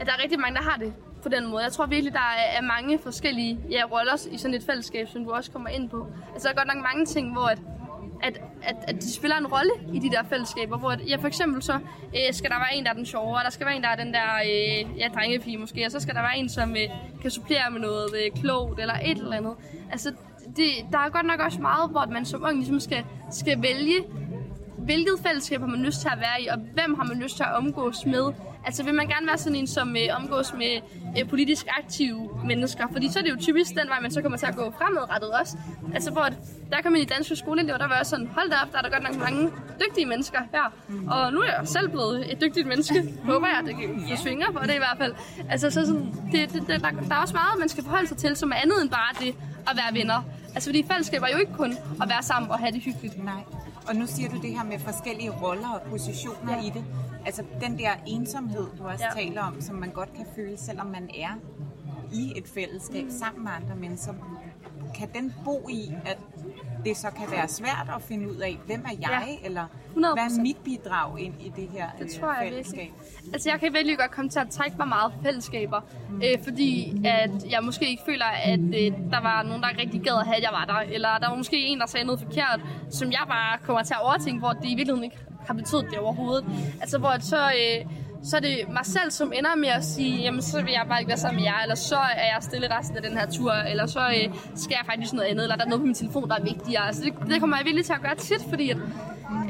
at 0.00 0.06
der 0.06 0.12
er 0.12 0.22
rigtig 0.22 0.40
mange, 0.40 0.56
der 0.56 0.62
har 0.62 0.76
det 0.76 0.94
på 1.22 1.28
den 1.28 1.46
måde. 1.46 1.62
Jeg 1.62 1.72
tror 1.72 1.86
virkelig, 1.86 2.12
der 2.12 2.18
er, 2.38 2.58
er 2.58 2.62
mange 2.62 2.98
forskellige 2.98 3.60
ja, 3.70 3.82
roller 3.92 4.26
i 4.30 4.38
sådan 4.38 4.54
et 4.54 4.62
fællesskab, 4.62 5.08
som 5.08 5.24
du 5.24 5.30
også 5.32 5.50
kommer 5.50 5.68
ind 5.68 5.90
på. 5.90 6.06
Altså, 6.32 6.48
der 6.48 6.54
er 6.54 6.58
godt 6.58 6.74
nok 6.74 6.82
mange 6.82 7.06
ting, 7.06 7.32
hvor 7.32 7.46
at, 7.46 7.58
at, 8.24 8.40
at, 8.62 8.76
at 8.88 8.94
de 9.02 9.12
spiller 9.12 9.36
en 9.36 9.46
rolle 9.46 9.70
i 9.92 9.98
de 9.98 10.10
der 10.10 10.22
fællesskaber, 10.22 10.78
hvor 10.78 10.96
ja, 11.08 11.16
for 11.16 11.26
eksempel 11.26 11.62
så 11.62 11.72
øh, 12.16 12.32
skal 12.32 12.50
der 12.50 12.56
være 12.56 12.74
en, 12.76 12.84
der 12.84 12.90
er 12.90 12.94
den 12.94 13.06
sjove, 13.06 13.36
og 13.36 13.44
der 13.44 13.50
skal 13.50 13.66
være 13.66 13.76
en, 13.76 13.82
der 13.82 13.88
er 13.88 13.96
den 13.96 14.14
der 14.14 14.28
øh, 14.46 14.98
ja, 14.98 15.08
drengepige 15.14 15.58
måske, 15.58 15.86
og 15.86 15.92
så 15.92 16.00
skal 16.00 16.14
der 16.14 16.20
være 16.20 16.38
en, 16.38 16.48
som 16.48 16.70
øh, 16.70 16.88
kan 17.22 17.30
supplere 17.30 17.70
med 17.70 17.80
noget 17.80 18.08
øh, 18.14 18.40
klogt 18.40 18.80
eller 18.80 18.94
et 18.94 19.18
eller 19.18 19.36
andet. 19.36 19.54
Altså, 19.92 20.12
det, 20.56 20.70
der 20.92 20.98
er 20.98 21.08
godt 21.08 21.26
nok 21.26 21.40
også 21.40 21.60
meget, 21.60 21.90
hvor 21.90 22.06
man 22.12 22.24
som 22.24 22.42
ung 22.42 22.56
ligesom 22.56 22.80
skal, 22.80 23.04
skal 23.30 23.62
vælge, 23.62 24.04
hvilket 24.78 25.14
fællesskab 25.26 25.60
har 25.60 25.66
man 25.66 25.82
lyst 25.82 26.00
til 26.00 26.08
at 26.08 26.18
være 26.18 26.42
i, 26.42 26.46
og 26.46 26.58
hvem 26.58 26.94
har 26.94 27.04
man 27.04 27.18
lyst 27.18 27.36
til 27.36 27.42
at 27.42 27.56
omgås 27.56 28.06
med. 28.06 28.32
Altså 28.66 28.84
vil 28.84 28.94
man 28.94 29.06
gerne 29.08 29.26
være 29.26 29.38
sådan 29.38 29.56
en, 29.56 29.66
som 29.66 29.96
øh, 29.96 30.16
omgås 30.20 30.52
med 30.52 30.80
øh, 31.18 31.28
politisk 31.28 31.66
aktive 31.78 32.30
mennesker, 32.44 32.84
fordi 32.92 33.12
så 33.12 33.18
er 33.18 33.22
det 33.22 33.30
jo 33.30 33.36
typisk 33.40 33.70
den 33.70 33.88
vej, 33.88 34.00
man 34.00 34.10
så 34.10 34.22
kommer 34.22 34.38
til 34.38 34.46
at 34.46 34.56
gå 34.56 34.74
fremadrettet 34.78 35.30
også. 35.30 35.56
Altså 35.94 36.10
hvor 36.10 36.28
der 36.70 36.80
kan 36.82 36.92
man 36.92 37.00
i 37.00 37.04
danske 37.04 37.36
skoleelever, 37.36 37.78
der 37.78 37.88
var 37.88 37.98
også 37.98 38.10
sådan, 38.10 38.26
hold 38.26 38.50
da 38.50 38.56
op, 38.62 38.72
der 38.72 38.78
er 38.78 38.82
der 38.82 38.90
godt 38.90 39.02
nok 39.02 39.16
mange 39.16 39.50
dygtige 39.80 40.06
mennesker 40.06 40.38
her. 40.52 40.72
Og 41.10 41.32
nu 41.32 41.40
er 41.40 41.44
jeg 41.44 41.68
selv 41.68 41.88
blevet 41.88 42.32
et 42.32 42.40
dygtigt 42.40 42.66
menneske. 42.66 42.94
Håber 43.30 43.46
jeg, 43.46 43.60
det 43.66 43.76
kan 44.08 44.16
svinger 44.16 44.50
på 44.52 44.58
det 44.62 44.74
i 44.74 44.78
hvert 44.78 44.98
fald. 44.98 45.14
Altså 45.50 45.70
så 45.70 45.86
sådan, 45.86 46.14
det, 46.32 46.52
det, 46.52 46.66
det, 46.66 46.82
der, 46.82 46.90
der 46.90 47.14
er 47.14 47.20
også 47.20 47.34
meget, 47.34 47.58
man 47.58 47.68
skal 47.68 47.84
forholde 47.84 48.08
sig 48.08 48.16
til, 48.16 48.36
som 48.36 48.50
er 48.50 48.56
andet 48.56 48.82
end 48.82 48.90
bare 48.90 49.26
det 49.26 49.34
at 49.70 49.76
være 49.76 50.00
venner. 50.00 50.22
Altså 50.54 50.68
fordi 50.68 50.84
fællesskab 50.92 51.22
er 51.22 51.28
jo 51.32 51.38
ikke 51.38 51.52
kun 51.52 51.72
at 52.02 52.08
være 52.08 52.22
sammen 52.22 52.50
og 52.50 52.58
have 52.58 52.72
det 52.72 52.82
hyggeligt. 52.82 53.24
Nej. 53.24 53.42
Og 53.88 53.96
nu 53.96 54.06
siger 54.06 54.28
du 54.28 54.40
det 54.40 54.50
her 54.50 54.64
med 54.64 54.78
forskellige 54.78 55.30
roller 55.30 55.68
og 55.68 55.82
positioner 55.90 56.52
ja. 56.52 56.66
i 56.66 56.70
det. 56.70 56.84
Altså 57.26 57.44
den 57.60 57.78
der 57.78 57.90
ensomhed, 58.06 58.66
du 58.78 58.84
også 58.84 59.04
ja. 59.04 59.22
taler 59.22 59.42
om, 59.42 59.60
som 59.60 59.76
man 59.76 59.90
godt 59.90 60.12
kan 60.16 60.26
føle, 60.36 60.56
selvom 60.56 60.86
man 60.86 61.10
er 61.18 61.34
i 62.12 62.32
et 62.36 62.48
fællesskab 62.48 63.06
sammen 63.10 63.44
med 63.44 63.52
andre 63.52 63.76
mennesker. 63.76 64.14
Kan 64.94 65.08
den 65.14 65.34
bo 65.44 65.68
i, 65.68 65.92
at 66.06 66.18
det 66.84 66.96
så 66.96 67.08
kan 67.10 67.30
være 67.30 67.48
svært 67.48 67.90
at 67.96 68.02
finde 68.02 68.30
ud 68.30 68.36
af, 68.36 68.58
hvem 68.66 68.84
er 68.84 68.96
jeg, 69.00 69.24
ja. 69.42 69.46
eller 69.46 69.64
100%. 69.64 69.94
hvad 69.94 70.06
er 70.06 70.42
mit 70.42 70.56
bidrag 70.64 71.20
ind 71.20 71.34
i 71.40 71.52
det 71.56 71.68
her 71.68 71.86
det 71.98 72.10
tror 72.10 72.32
jeg 72.32 72.48
fællesskab? 72.48 72.78
Virkelig. 72.78 73.32
Altså 73.32 73.50
jeg 73.50 73.60
kan 73.60 73.72
virkelig 73.72 73.98
godt 73.98 74.10
komme 74.10 74.28
til 74.28 74.38
at 74.38 74.50
trække 74.50 74.76
mig 74.78 74.88
meget 74.88 75.12
fællesskaber, 75.22 75.80
mm. 76.10 76.22
øh, 76.22 76.44
fordi 76.44 77.02
at 77.04 77.30
jeg 77.50 77.60
måske 77.62 77.88
ikke 77.88 78.02
føler, 78.06 78.26
at 78.44 78.60
øh, 78.60 78.92
der 79.10 79.20
var 79.20 79.42
nogen, 79.42 79.62
der 79.62 79.68
rigtig 79.78 80.00
gad 80.00 80.16
at 80.20 80.26
have, 80.26 80.36
at 80.36 80.42
jeg 80.42 80.50
var 80.52 80.64
der, 80.64 80.94
eller 80.94 81.18
der 81.18 81.28
var 81.28 81.36
måske 81.36 81.56
en, 81.56 81.80
der 81.80 81.86
sagde 81.86 82.06
noget 82.06 82.20
forkert, 82.20 82.60
som 82.90 83.12
jeg 83.12 83.24
bare 83.28 83.58
kommer 83.58 83.82
til 83.82 83.94
at 83.94 84.02
overtænke, 84.02 84.38
hvor 84.38 84.52
det 84.52 84.64
i 84.64 84.74
virkeligheden 84.74 85.04
ikke 85.04 85.18
har 85.46 85.54
betydet 85.54 85.86
det 85.90 85.98
overhovedet. 85.98 86.44
Altså 86.80 86.98
hvor 86.98 87.18
så... 87.20 87.36
Øh, 87.36 87.86
så 88.24 88.36
er 88.36 88.40
det 88.40 88.56
mig 88.68 88.86
selv, 88.86 89.10
som 89.10 89.32
ender 89.34 89.56
med 89.56 89.68
at 89.68 89.84
sige, 89.84 90.16
jamen 90.22 90.42
så 90.42 90.62
vil 90.62 90.72
jeg 90.72 90.84
bare 90.88 91.00
ikke 91.00 91.08
være 91.08 91.18
sammen 91.18 91.36
med 91.36 91.44
jer, 91.44 91.62
eller 91.62 91.74
så 91.74 91.96
er 91.96 92.26
jeg 92.32 92.38
stille 92.40 92.78
resten 92.78 92.96
af 92.96 93.02
den 93.02 93.12
her 93.12 93.26
tur, 93.30 93.52
eller 93.52 93.86
så 93.86 94.00
øh, 94.00 94.34
skal 94.54 94.74
jeg 94.78 94.86
faktisk 94.86 95.12
noget 95.12 95.28
andet, 95.28 95.42
eller 95.42 95.56
der 95.56 95.64
er 95.64 95.68
noget 95.68 95.80
på 95.80 95.86
min 95.86 95.94
telefon, 95.94 96.28
der 96.28 96.36
er 96.36 96.42
vigtigere. 96.42 96.86
Altså 96.86 97.02
det, 97.04 97.12
det 97.28 97.40
kommer 97.40 97.56
jeg 97.56 97.64
virkelig 97.64 97.84
til 97.84 97.92
at 97.92 98.02
gøre 98.02 98.14
tit, 98.14 98.42
fordi 98.48 98.70
at, 98.70 98.76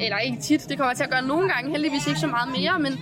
eller 0.01 0.19
ikke 0.19 0.39
tit, 0.43 0.69
det 0.69 0.77
kommer 0.79 0.91
jeg 0.91 0.97
til 0.97 1.05
at 1.05 1.11
gøre 1.11 1.27
nogle 1.27 1.49
gange, 1.49 1.71
heldigvis 1.71 2.07
ikke 2.07 2.21
så 2.21 2.27
meget 2.27 2.49
mere, 2.59 2.79
men, 2.79 2.93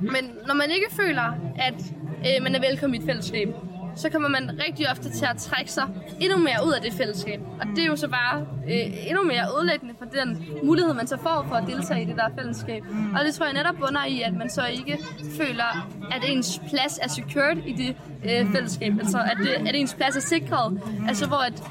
men 0.00 0.24
når 0.46 0.54
man 0.54 0.70
ikke 0.70 0.86
føler, 0.90 1.28
at 1.58 1.78
øh, 2.26 2.42
man 2.42 2.54
er 2.54 2.60
velkommen 2.60 2.94
i 2.94 2.98
et 2.98 3.06
fællesskab, 3.06 3.48
så 3.96 4.10
kommer 4.10 4.28
man 4.28 4.60
rigtig 4.66 4.90
ofte 4.90 5.10
til 5.10 5.24
at 5.24 5.36
trække 5.36 5.72
sig 5.72 5.84
endnu 6.20 6.38
mere 6.38 6.66
ud 6.66 6.72
af 6.72 6.82
det 6.82 6.92
fællesskab. 6.92 7.40
Og 7.60 7.66
det 7.76 7.78
er 7.78 7.86
jo 7.86 7.96
så 7.96 8.08
bare 8.08 8.40
øh, 8.40 9.08
endnu 9.08 9.22
mere 9.24 9.44
ødelæggende 9.56 9.94
for 9.98 10.04
den 10.04 10.46
mulighed, 10.64 10.94
man 10.94 11.06
så 11.06 11.16
får 11.16 11.46
for 11.48 11.54
at 11.54 11.64
deltage 11.66 12.02
i 12.02 12.04
det 12.04 12.16
der 12.16 12.28
fællesskab. 12.38 12.82
Og 13.18 13.24
det 13.24 13.34
tror 13.34 13.46
jeg 13.46 13.54
netop 13.54 13.74
bunder 13.74 14.04
i, 14.04 14.22
at 14.22 14.34
man 14.34 14.50
så 14.50 14.66
ikke 14.66 14.98
føler, 15.38 15.88
at 16.12 16.22
ens 16.28 16.60
plads 16.68 16.98
er 17.02 17.08
secured 17.08 17.56
i 17.66 17.72
det 17.72 17.96
øh, 18.24 18.52
fællesskab. 18.52 18.92
Altså, 18.98 19.18
at, 19.18 19.36
det, 19.38 19.68
at 19.68 19.74
ens 19.74 19.94
plads 19.94 20.16
er 20.16 20.20
sikret. 20.20 20.80
Altså, 21.08 21.26
hvor 21.26 21.36
at 21.36 21.62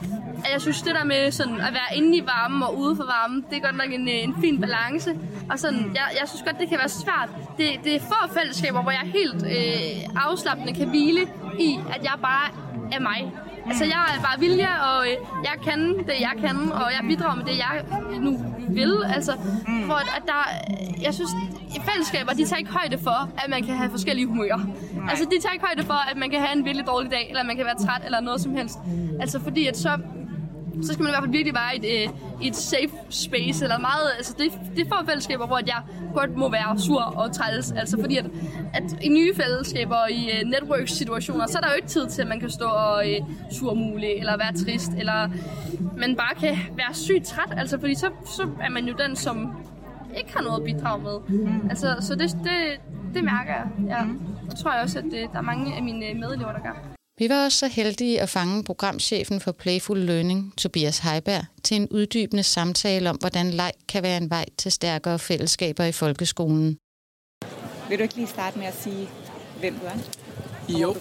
at 0.45 0.51
jeg 0.53 0.61
synes, 0.61 0.81
det 0.81 0.95
der 0.95 1.03
med 1.03 1.31
sådan 1.31 1.59
at 1.61 1.73
være 1.73 1.97
inde 1.97 2.17
i 2.17 2.23
varmen 2.25 2.63
og 2.63 2.77
ude 2.77 2.95
for 2.95 3.03
varmen, 3.03 3.45
det 3.49 3.57
er 3.57 3.61
godt 3.61 3.77
nok 3.77 3.91
en, 3.93 4.07
øh, 4.07 4.23
en 4.23 4.35
fin 4.41 4.61
balance. 4.61 5.15
Og 5.51 5.59
sådan, 5.59 5.91
jeg, 5.95 6.05
jeg 6.19 6.27
synes 6.27 6.43
godt, 6.45 6.59
det 6.59 6.69
kan 6.69 6.77
være 6.77 6.89
svært. 6.89 7.29
Det, 7.57 7.67
det 7.83 7.95
er 7.95 7.99
få 7.99 8.33
fællesskaber, 8.33 8.81
hvor 8.81 8.91
jeg 8.91 9.05
helt 9.19 9.43
øh, 9.45 10.25
afslappende 10.25 10.73
kan 10.73 10.89
hvile 10.89 11.21
i, 11.59 11.79
at 11.95 12.03
jeg 12.03 12.13
bare 12.21 12.47
er 12.91 12.99
mig. 12.99 13.31
Altså, 13.69 13.85
jeg 13.85 14.05
er 14.17 14.21
bare 14.21 14.39
vilje, 14.39 14.69
og 14.89 15.07
øh, 15.09 15.15
jeg 15.43 15.55
kan 15.63 15.97
det, 15.97 16.15
jeg 16.19 16.33
kan, 16.39 16.71
og 16.71 16.87
jeg 16.91 17.01
bidrager 17.07 17.35
med 17.35 17.45
det, 17.45 17.57
jeg 17.57 17.83
nu 18.19 18.31
vil. 18.69 18.93
Altså, 19.15 19.31
for 19.85 19.93
at, 19.93 20.07
at 20.17 20.23
der, 20.25 20.41
jeg 21.01 21.13
synes, 21.13 21.29
fællesskaber, 21.89 22.31
de 22.33 22.45
tager 22.45 22.57
ikke 22.57 22.71
højde 22.71 22.97
for, 22.97 23.29
at 23.43 23.49
man 23.49 23.63
kan 23.63 23.77
have 23.77 23.89
forskellige 23.89 24.27
humører. 24.27 24.59
Altså, 25.09 25.25
de 25.25 25.41
tager 25.41 25.53
ikke 25.53 25.65
højde 25.65 25.83
for, 25.83 26.11
at 26.11 26.17
man 26.17 26.29
kan 26.29 26.39
have 26.39 26.57
en 26.57 26.65
virkelig 26.65 26.87
dårlig 26.87 27.11
dag, 27.11 27.25
eller 27.29 27.43
man 27.43 27.55
kan 27.55 27.65
være 27.65 27.77
træt, 27.85 28.01
eller 28.05 28.19
noget 28.19 28.41
som 28.41 28.55
helst. 28.55 28.77
Altså, 29.19 29.39
fordi 29.39 29.67
at 29.67 29.77
så, 29.77 29.89
så 30.81 30.93
skal 30.93 31.03
man 31.03 31.09
i 31.09 31.13
hvert 31.13 31.23
fald 31.23 31.31
virkelig 31.31 31.53
være 31.53 31.75
i 31.75 32.03
et, 32.03 32.09
øh, 32.41 32.47
et 32.47 32.55
safe 32.55 32.93
space, 33.09 33.63
eller 33.63 33.79
meget, 33.79 34.07
altså 34.17 34.35
det, 34.37 34.51
det 34.75 34.85
er 34.85 34.89
få 34.89 35.05
fællesskaber, 35.05 35.47
hvor 35.47 35.59
jeg 35.67 35.81
godt 36.13 36.37
må 36.37 36.49
være 36.49 36.79
sur 36.79 37.01
og 37.01 37.31
træls, 37.31 37.71
altså 37.71 37.97
fordi 37.99 38.17
at, 38.17 38.25
at 38.73 38.83
i 39.01 39.09
nye 39.09 39.35
fællesskaber 39.35 39.95
og 39.95 40.11
i 40.11 40.29
uh, 40.33 40.49
network-situationer, 40.49 41.47
så 41.47 41.57
er 41.57 41.61
der 41.61 41.69
jo 41.69 41.75
ikke 41.75 41.87
tid 41.87 42.07
til, 42.07 42.21
at 42.21 42.27
man 42.27 42.39
kan 42.39 42.49
stå 42.49 42.65
og 42.65 43.05
uh, 43.21 43.27
surmule, 43.51 44.19
eller 44.19 44.37
være 44.37 44.53
trist, 44.65 44.91
eller 44.97 45.29
man 45.97 46.15
bare 46.15 46.35
kan 46.39 46.57
være 46.75 46.93
sygt 46.93 47.25
træt, 47.25 47.57
altså 47.57 47.79
fordi 47.79 47.95
så, 47.95 48.09
så 48.25 48.49
er 48.61 48.69
man 48.69 48.85
jo 48.85 48.95
den, 49.07 49.15
som 49.15 49.51
ikke 50.17 50.33
har 50.35 50.43
noget 50.43 50.59
at 50.59 50.65
bidrage 50.65 51.03
med. 51.03 51.39
Altså, 51.69 51.95
så 51.99 52.15
det, 52.15 52.37
det, 52.43 52.81
det 53.13 53.23
mærker 53.23 53.53
jeg, 53.53 53.67
ja. 53.87 54.05
Det 54.49 54.59
tror 54.59 54.73
jeg 54.73 54.81
også, 54.83 54.99
at 54.99 55.05
det, 55.05 55.29
der 55.31 55.37
er 55.37 55.41
mange 55.41 55.75
af 55.75 55.83
mine 55.83 56.13
medelever, 56.13 56.51
der 56.51 56.59
gør. 56.59 56.98
Vi 57.19 57.29
var 57.29 57.45
også 57.45 57.57
så 57.57 57.67
heldige 57.67 58.21
at 58.21 58.29
fange 58.29 58.63
programchefen 58.63 59.41
for 59.41 59.51
Playful 59.51 59.97
Learning, 59.97 60.53
Tobias 60.57 60.99
Heiberg, 60.99 61.45
til 61.63 61.77
en 61.77 61.87
uddybende 61.91 62.43
samtale 62.43 63.09
om, 63.09 63.15
hvordan 63.15 63.51
leg 63.51 63.71
kan 63.87 64.03
være 64.03 64.17
en 64.17 64.29
vej 64.29 64.45
til 64.57 64.71
stærkere 64.71 65.19
fællesskaber 65.19 65.83
i 65.83 65.91
folkeskolen. 65.91 66.77
Vil 67.89 67.97
du 67.97 68.03
ikke 68.03 68.15
lige 68.15 68.27
starte 68.27 68.59
med 68.59 68.67
at 68.67 68.81
sige, 68.81 69.09
hvem 69.59 69.75
du 69.75 69.85
er? 69.85 70.79
Jo, 70.79 70.95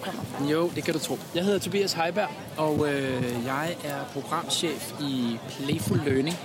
jo, 0.50 0.70
det 0.74 0.84
kan 0.84 0.94
du 0.94 1.00
tro. 1.00 1.18
Jeg 1.34 1.44
hedder 1.44 1.58
Tobias 1.58 1.92
Heiberg, 1.92 2.28
og 2.56 2.88
øh, 2.92 3.22
jeg 3.46 3.76
er 3.84 4.04
programchef 4.12 4.92
i 5.00 5.36
Playful 5.50 6.00
Learning. 6.06 6.36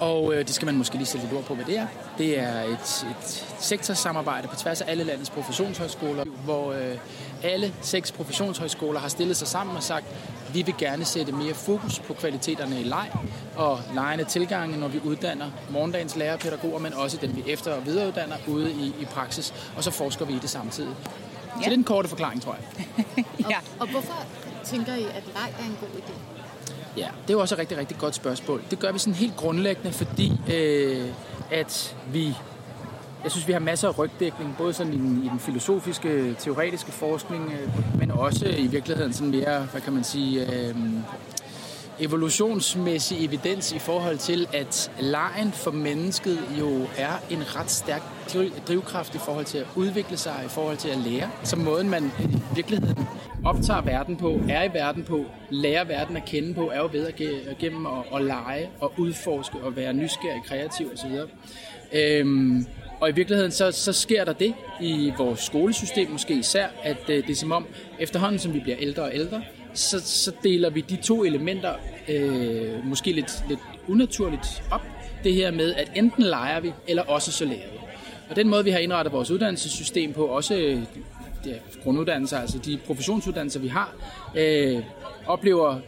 Og 0.00 0.34
øh, 0.34 0.38
det 0.38 0.54
skal 0.54 0.66
man 0.66 0.76
måske 0.76 0.96
lige 0.96 1.06
sætte 1.06 1.26
lidt 1.26 1.36
ord 1.38 1.44
på, 1.44 1.54
hvad 1.54 1.64
det 1.64 1.78
er. 1.78 1.86
Det 2.18 2.38
er 2.38 2.62
et, 2.62 3.06
et 3.10 3.46
sektorsamarbejde 3.60 4.48
på 4.48 4.56
tværs 4.56 4.80
af 4.80 4.90
alle 4.90 5.04
landets 5.04 5.30
professionshøjskoler, 5.30 6.24
hvor 6.24 6.72
øh, 6.72 6.96
alle 7.42 7.72
seks 7.82 8.12
professionshøjskoler 8.12 9.00
har 9.00 9.08
stillet 9.08 9.36
sig 9.36 9.48
sammen 9.48 9.76
og 9.76 9.82
sagt, 9.82 10.06
vi 10.52 10.62
vil 10.62 10.74
gerne 10.78 11.04
sætte 11.04 11.32
mere 11.32 11.54
fokus 11.54 11.98
på 11.98 12.14
kvaliteterne 12.14 12.80
i 12.80 12.84
leg 12.84 13.10
og 13.56 13.80
legende 13.94 14.24
tilgange, 14.24 14.76
når 14.76 14.88
vi 14.88 15.00
uddanner 15.04 15.50
morgendagens 15.70 16.16
lærerpædagoger, 16.16 16.78
men 16.78 16.94
også 16.94 17.16
den 17.20 17.36
vi 17.36 17.44
efter- 17.46 17.72
og 17.72 17.86
videreuddanner 17.86 18.36
ude 18.46 18.70
i, 18.72 18.94
i 19.00 19.04
praksis, 19.04 19.54
og 19.76 19.84
så 19.84 19.90
forsker 19.90 20.24
vi 20.24 20.32
i 20.32 20.38
det 20.38 20.50
samtidig. 20.50 20.94
Så 21.02 21.58
det 21.58 21.66
er 21.66 21.70
den 21.70 21.84
korte 21.84 22.08
forklaring, 22.08 22.42
tror 22.42 22.56
jeg. 22.56 23.24
Ja. 23.50 23.56
Og 23.80 23.88
hvorfor 23.90 24.24
tænker 24.64 24.94
I, 24.94 25.04
at 25.04 25.22
leg 25.34 25.54
er 25.60 25.64
en 25.64 25.76
god 25.80 25.88
idé? 25.88 26.12
Ja, 26.96 27.08
det 27.28 27.34
er 27.34 27.38
også 27.38 27.54
et 27.54 27.58
rigtig, 27.58 27.78
rigtig 27.78 27.98
godt 27.98 28.14
spørgsmål. 28.14 28.62
Det 28.70 28.78
gør 28.78 28.92
vi 28.92 28.98
sådan 28.98 29.14
helt 29.14 29.36
grundlæggende, 29.36 29.92
fordi 29.92 30.32
øh, 30.52 31.08
at 31.50 31.96
vi, 32.12 32.34
jeg 33.26 33.32
synes, 33.32 33.48
vi 33.48 33.52
har 33.52 33.60
masser 33.60 33.88
af 33.88 33.98
rygdækning, 33.98 34.54
både 34.58 34.72
sådan 34.72 34.92
i 34.92 34.96
den, 34.96 35.22
i 35.24 35.28
den 35.28 35.38
filosofiske, 35.38 36.34
teoretiske 36.38 36.92
forskning, 36.92 37.52
øh, 37.52 37.98
men 37.98 38.10
også 38.10 38.46
i 38.58 38.66
virkeligheden 38.66 39.12
sådan 39.12 39.30
mere, 39.30 39.60
hvad 39.72 39.80
kan 39.80 39.92
man 39.92 40.04
sige, 40.04 40.52
øh, 40.52 40.74
evolutionsmæssig 42.00 43.24
evidens 43.24 43.72
i 43.72 43.78
forhold 43.78 44.18
til, 44.18 44.46
at 44.54 44.92
lejen 45.00 45.52
for 45.52 45.70
mennesket 45.70 46.38
jo 46.60 46.86
er 46.98 47.12
en 47.30 47.56
ret 47.56 47.70
stærk 47.70 48.02
drivkraft 48.68 49.14
i 49.14 49.18
forhold 49.18 49.44
til 49.44 49.58
at 49.58 49.66
udvikle 49.76 50.16
sig, 50.16 50.42
i 50.44 50.48
forhold 50.48 50.76
til 50.76 50.88
at 50.88 50.98
lære. 50.98 51.30
Så 51.42 51.56
måden 51.56 51.90
man 51.90 52.04
i 52.20 52.54
virkeligheden 52.54 53.06
optager 53.44 53.80
verden 53.80 54.16
på, 54.16 54.40
er 54.48 54.64
i 54.64 54.74
verden 54.74 55.04
på, 55.04 55.24
lærer 55.50 55.84
verden 55.84 56.16
at 56.16 56.24
kende 56.24 56.54
på, 56.54 56.70
er 56.70 56.78
jo 56.78 56.88
ved 56.92 57.06
at 57.06 57.58
gennem 57.58 57.86
at, 57.86 57.92
at 58.14 58.24
lege 58.24 58.70
og 58.80 58.92
udforske 58.98 59.58
og 59.58 59.76
være 59.76 59.92
nysgerrig, 59.92 60.42
kreativ 60.44 60.90
osv. 60.94 61.12
Øhm, 61.92 62.66
og 63.00 63.08
i 63.08 63.12
virkeligheden 63.12 63.52
så, 63.52 63.70
så 63.70 63.92
sker 63.92 64.24
der 64.24 64.32
det 64.32 64.54
i 64.80 65.12
vores 65.18 65.40
skolesystem 65.40 66.10
måske 66.10 66.34
især, 66.34 66.66
at 66.82 66.98
øh, 67.08 67.26
det 67.26 67.30
er 67.30 67.34
som 67.34 67.52
om 67.52 67.66
efterhånden 67.98 68.38
som 68.38 68.54
vi 68.54 68.60
bliver 68.60 68.76
ældre 68.80 69.02
og 69.02 69.10
ældre, 69.14 69.42
så, 69.74 70.00
så 70.00 70.32
deler 70.42 70.70
vi 70.70 70.80
de 70.80 70.96
to 70.96 71.24
elementer 71.24 71.74
øh, 72.08 72.84
måske 72.84 73.12
lidt, 73.12 73.44
lidt 73.48 73.60
unaturligt 73.88 74.62
op. 74.70 74.82
Det 75.24 75.34
her 75.34 75.50
med, 75.50 75.74
at 75.74 75.92
enten 75.94 76.24
leger 76.24 76.60
vi, 76.60 76.72
eller 76.88 77.02
også 77.02 77.32
så 77.32 77.44
lærer 77.44 77.70
vi. 77.72 77.78
Og 78.30 78.36
den 78.36 78.48
måde, 78.48 78.64
vi 78.64 78.70
har 78.70 78.78
indrettet 78.78 79.12
vores 79.12 79.30
uddannelsessystem 79.30 80.12
på, 80.12 80.26
også 80.26 80.54
øh, 80.54 80.82
ja, 81.46 81.54
grunduddannelser, 81.82 82.38
altså 82.38 82.58
de 82.58 82.78
professionsuddannelser, 82.86 83.60
vi 83.60 83.68
har, 83.68 83.94
øh, 84.36 84.82
oplever 85.26 85.78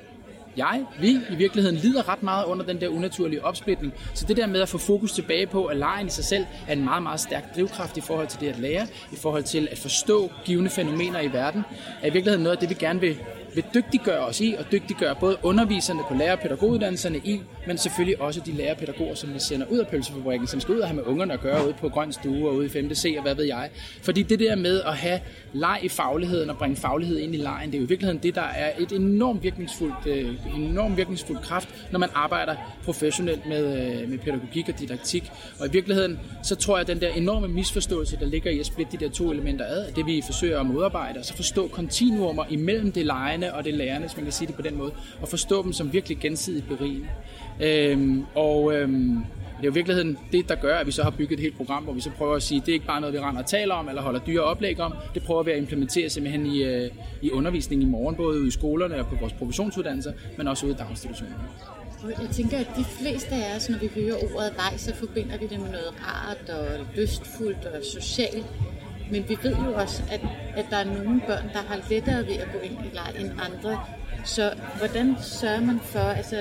jeg, 0.58 0.84
vi 1.00 1.18
i 1.30 1.34
virkeligheden 1.34 1.76
lider 1.76 2.08
ret 2.08 2.22
meget 2.22 2.44
under 2.44 2.64
den 2.66 2.80
der 2.80 2.88
unaturlige 2.88 3.44
opsplitning. 3.44 3.94
Så 4.14 4.26
det 4.26 4.36
der 4.36 4.46
med 4.46 4.60
at 4.60 4.68
få 4.68 4.78
fokus 4.78 5.12
tilbage 5.12 5.46
på, 5.46 5.64
at 5.64 5.76
lejen 5.76 6.06
i 6.06 6.10
sig 6.10 6.24
selv 6.24 6.46
er 6.68 6.72
en 6.72 6.84
meget, 6.84 7.02
meget 7.02 7.20
stærk 7.20 7.54
drivkraft 7.56 7.96
i 7.96 8.00
forhold 8.00 8.28
til 8.28 8.40
det 8.40 8.48
at 8.48 8.58
lære, 8.58 8.86
i 9.12 9.16
forhold 9.16 9.42
til 9.42 9.68
at 9.70 9.78
forstå 9.78 10.30
givende 10.44 10.70
fænomener 10.70 11.20
i 11.20 11.32
verden, 11.32 11.62
er 12.02 12.06
i 12.06 12.10
virkeligheden 12.10 12.42
noget 12.42 12.56
af 12.56 12.60
det, 12.60 12.70
vi 12.70 12.74
gerne 12.74 13.00
vil, 13.00 13.16
vil 13.58 13.64
dygtiggøre 13.74 14.20
os 14.20 14.40
i, 14.40 14.54
og 14.58 14.64
dygtiggøre 14.72 15.14
både 15.20 15.36
underviserne 15.42 16.00
på 16.08 16.14
lærer- 16.14 16.32
og 16.32 16.38
pædagoguddannelserne 16.38 17.18
i, 17.18 17.40
men 17.66 17.78
selvfølgelig 17.78 18.20
også 18.20 18.40
de 18.40 18.52
lærer- 18.52 18.70
og 18.70 18.76
pædagoger, 18.76 19.14
som 19.14 19.34
vi 19.34 19.38
sender 19.38 19.66
ud 19.66 19.78
af 19.78 19.88
pølsefabrikken, 19.88 20.48
som 20.48 20.60
skal 20.60 20.74
ud 20.74 20.80
og 20.80 20.88
have 20.88 20.96
med 20.96 21.04
ungerne 21.06 21.32
at 21.32 21.40
gøre 21.40 21.66
ude 21.66 21.74
på 21.80 21.88
Grøn 21.88 22.12
Stue 22.12 22.48
og 22.48 22.54
ude 22.54 22.66
i 22.66 22.68
5. 22.68 22.94
C 22.94 23.14
og 23.16 23.22
hvad 23.22 23.34
ved 23.34 23.44
jeg. 23.44 23.70
Fordi 24.02 24.22
det 24.22 24.38
der 24.38 24.56
med 24.56 24.80
at 24.80 24.96
have 24.96 25.20
leg 25.52 25.78
i 25.82 25.88
fagligheden 25.88 26.50
og 26.50 26.56
bringe 26.58 26.76
faglighed 26.76 27.18
ind 27.18 27.34
i 27.34 27.38
lejen, 27.38 27.70
det 27.70 27.76
er 27.76 27.80
jo 27.80 27.84
i 27.84 27.88
virkeligheden 27.88 28.22
det, 28.22 28.34
der 28.34 28.42
er 28.42 28.70
et 28.78 28.92
enormt 28.92 29.42
virkningsfuldt, 29.42 30.06
øh, 30.06 30.34
enormt 30.56 30.96
virkningsfuldt 30.96 31.42
kraft, 31.42 31.68
når 31.92 31.98
man 31.98 32.08
arbejder 32.14 32.54
professionelt 32.84 33.46
med, 33.46 33.64
øh, 34.02 34.08
med 34.08 34.18
pædagogik 34.18 34.68
og 34.68 34.78
didaktik. 34.78 35.30
Og 35.60 35.66
i 35.66 35.70
virkeligheden, 35.70 36.20
så 36.42 36.54
tror 36.56 36.76
jeg, 36.76 36.80
at 36.80 36.86
den 36.86 37.00
der 37.00 37.08
enorme 37.08 37.48
misforståelse, 37.48 38.16
der 38.20 38.26
ligger 38.26 38.50
i 38.50 38.58
at 38.58 38.66
splitte 38.66 38.98
de 38.98 39.04
der 39.04 39.10
to 39.10 39.32
elementer 39.32 39.64
ad, 39.64 39.92
det 39.92 40.06
vi 40.06 40.22
forsøger 40.26 40.60
at 40.60 40.66
modarbejde, 40.66 41.18
og 41.18 41.24
så 41.24 41.36
forstå 41.36 41.68
kontinuumer 41.68 42.44
imellem 42.50 42.92
det 42.92 43.06
lejende 43.06 43.47
og 43.52 43.64
det 43.64 43.74
lærende, 43.74 44.06
hvis 44.06 44.16
man 44.16 44.24
kan 44.24 44.32
sige 44.32 44.46
det 44.46 44.54
på 44.54 44.62
den 44.62 44.76
måde, 44.76 44.92
og 45.20 45.28
forstå 45.28 45.62
dem 45.62 45.72
som 45.72 45.92
virkelig 45.92 46.18
gensidigt 46.18 46.68
berigende. 46.68 47.08
Øhm, 47.61 48.24
og 48.34 48.74
øhm, 48.74 49.24
det 49.58 49.64
er 49.64 49.68
jo 49.68 49.70
i 49.70 49.74
virkeligheden 49.74 50.18
det, 50.32 50.48
der 50.48 50.54
gør, 50.54 50.78
at 50.78 50.87
vi 50.87 50.92
så 50.92 51.02
har 51.02 51.11
bygget 51.11 51.32
et 51.32 51.40
helt 51.40 51.56
program, 51.56 51.82
hvor 51.82 51.92
vi 51.92 52.00
så 52.00 52.11
prøver 52.11 52.37
at 52.37 52.42
sige, 52.42 52.61
det 52.61 52.68
er 52.68 52.72
ikke 52.72 52.87
bare 52.87 53.00
noget, 53.00 53.14
vi 53.14 53.18
render 53.18 53.42
og 53.42 53.48
taler 53.48 53.74
om, 53.74 53.88
eller 53.88 54.02
holder 54.02 54.20
dyre 54.20 54.42
oplæg 54.42 54.80
om. 54.80 54.94
Det 55.14 55.22
prøver 55.22 55.42
vi 55.42 55.50
at 55.50 55.58
implementere 55.58 56.08
simpelthen 56.08 56.46
i, 56.46 56.62
øh, 56.62 56.90
i 57.22 57.30
undervisningen 57.30 57.88
i 57.88 57.90
morgen, 57.90 58.16
både 58.16 58.38
ude 58.40 58.48
i 58.48 58.50
skolerne 58.50 58.98
og 58.98 59.06
på 59.06 59.16
vores 59.20 59.32
professionsuddannelser, 59.32 60.12
men 60.37 60.48
også 60.48 60.66
ude 60.66 60.74
i 60.74 60.76
daginstitutionerne. 60.76 61.48
Jeg 62.04 62.30
tænker, 62.32 62.58
at 62.58 62.70
de 62.76 62.84
fleste 62.84 63.34
af 63.34 63.56
os, 63.56 63.68
når 63.68 63.78
vi 63.78 63.90
hører 63.94 64.14
ordet 64.14 64.52
vej, 64.56 64.76
så 64.76 64.94
forbinder 64.94 65.38
vi 65.38 65.46
det 65.46 65.61
med 65.61 65.70
noget 65.70 65.94
rart 66.06 66.48
og 66.48 66.87
lystfuldt 66.96 67.64
og 67.64 67.84
socialt. 67.84 68.46
Men 69.10 69.28
vi 69.28 69.38
ved 69.42 69.56
jo 69.56 69.74
også, 69.74 70.02
at, 70.10 70.20
at 70.56 70.66
der 70.70 70.76
er 70.76 70.84
nogle 70.84 71.20
børn, 71.26 71.48
der 71.52 71.62
har 71.68 71.80
lettere 71.90 72.26
ved 72.26 72.34
at 72.34 72.48
gå 72.52 72.58
ind 72.58 72.72
i 72.72 72.94
leg 72.94 73.12
end 73.18 73.30
andre. 73.40 73.84
Så 74.24 74.54
hvordan 74.78 75.16
sørger 75.22 75.60
man 75.60 75.80
for, 75.80 75.98
altså, 75.98 76.36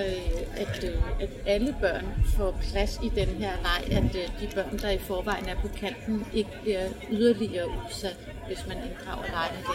at, 0.58 0.84
øh, 0.84 1.22
at 1.22 1.30
alle 1.46 1.76
børn 1.82 2.06
får 2.36 2.60
plads 2.72 3.00
i 3.04 3.10
den 3.10 3.28
her 3.28 3.52
leg, 3.62 3.98
at 3.98 4.16
øh, 4.16 4.42
de 4.42 4.56
børn, 4.56 4.78
der 4.78 4.90
i 4.90 4.98
forvejen 4.98 5.46
er 5.46 5.56
på 5.56 5.68
kanten, 5.68 6.26
ikke 6.34 6.50
bliver 6.62 6.82
yderligere 7.12 7.68
udsat, 7.68 8.18
hvis 8.48 8.68
man 8.68 8.78
inddrager 8.78 9.26
legen 9.32 9.66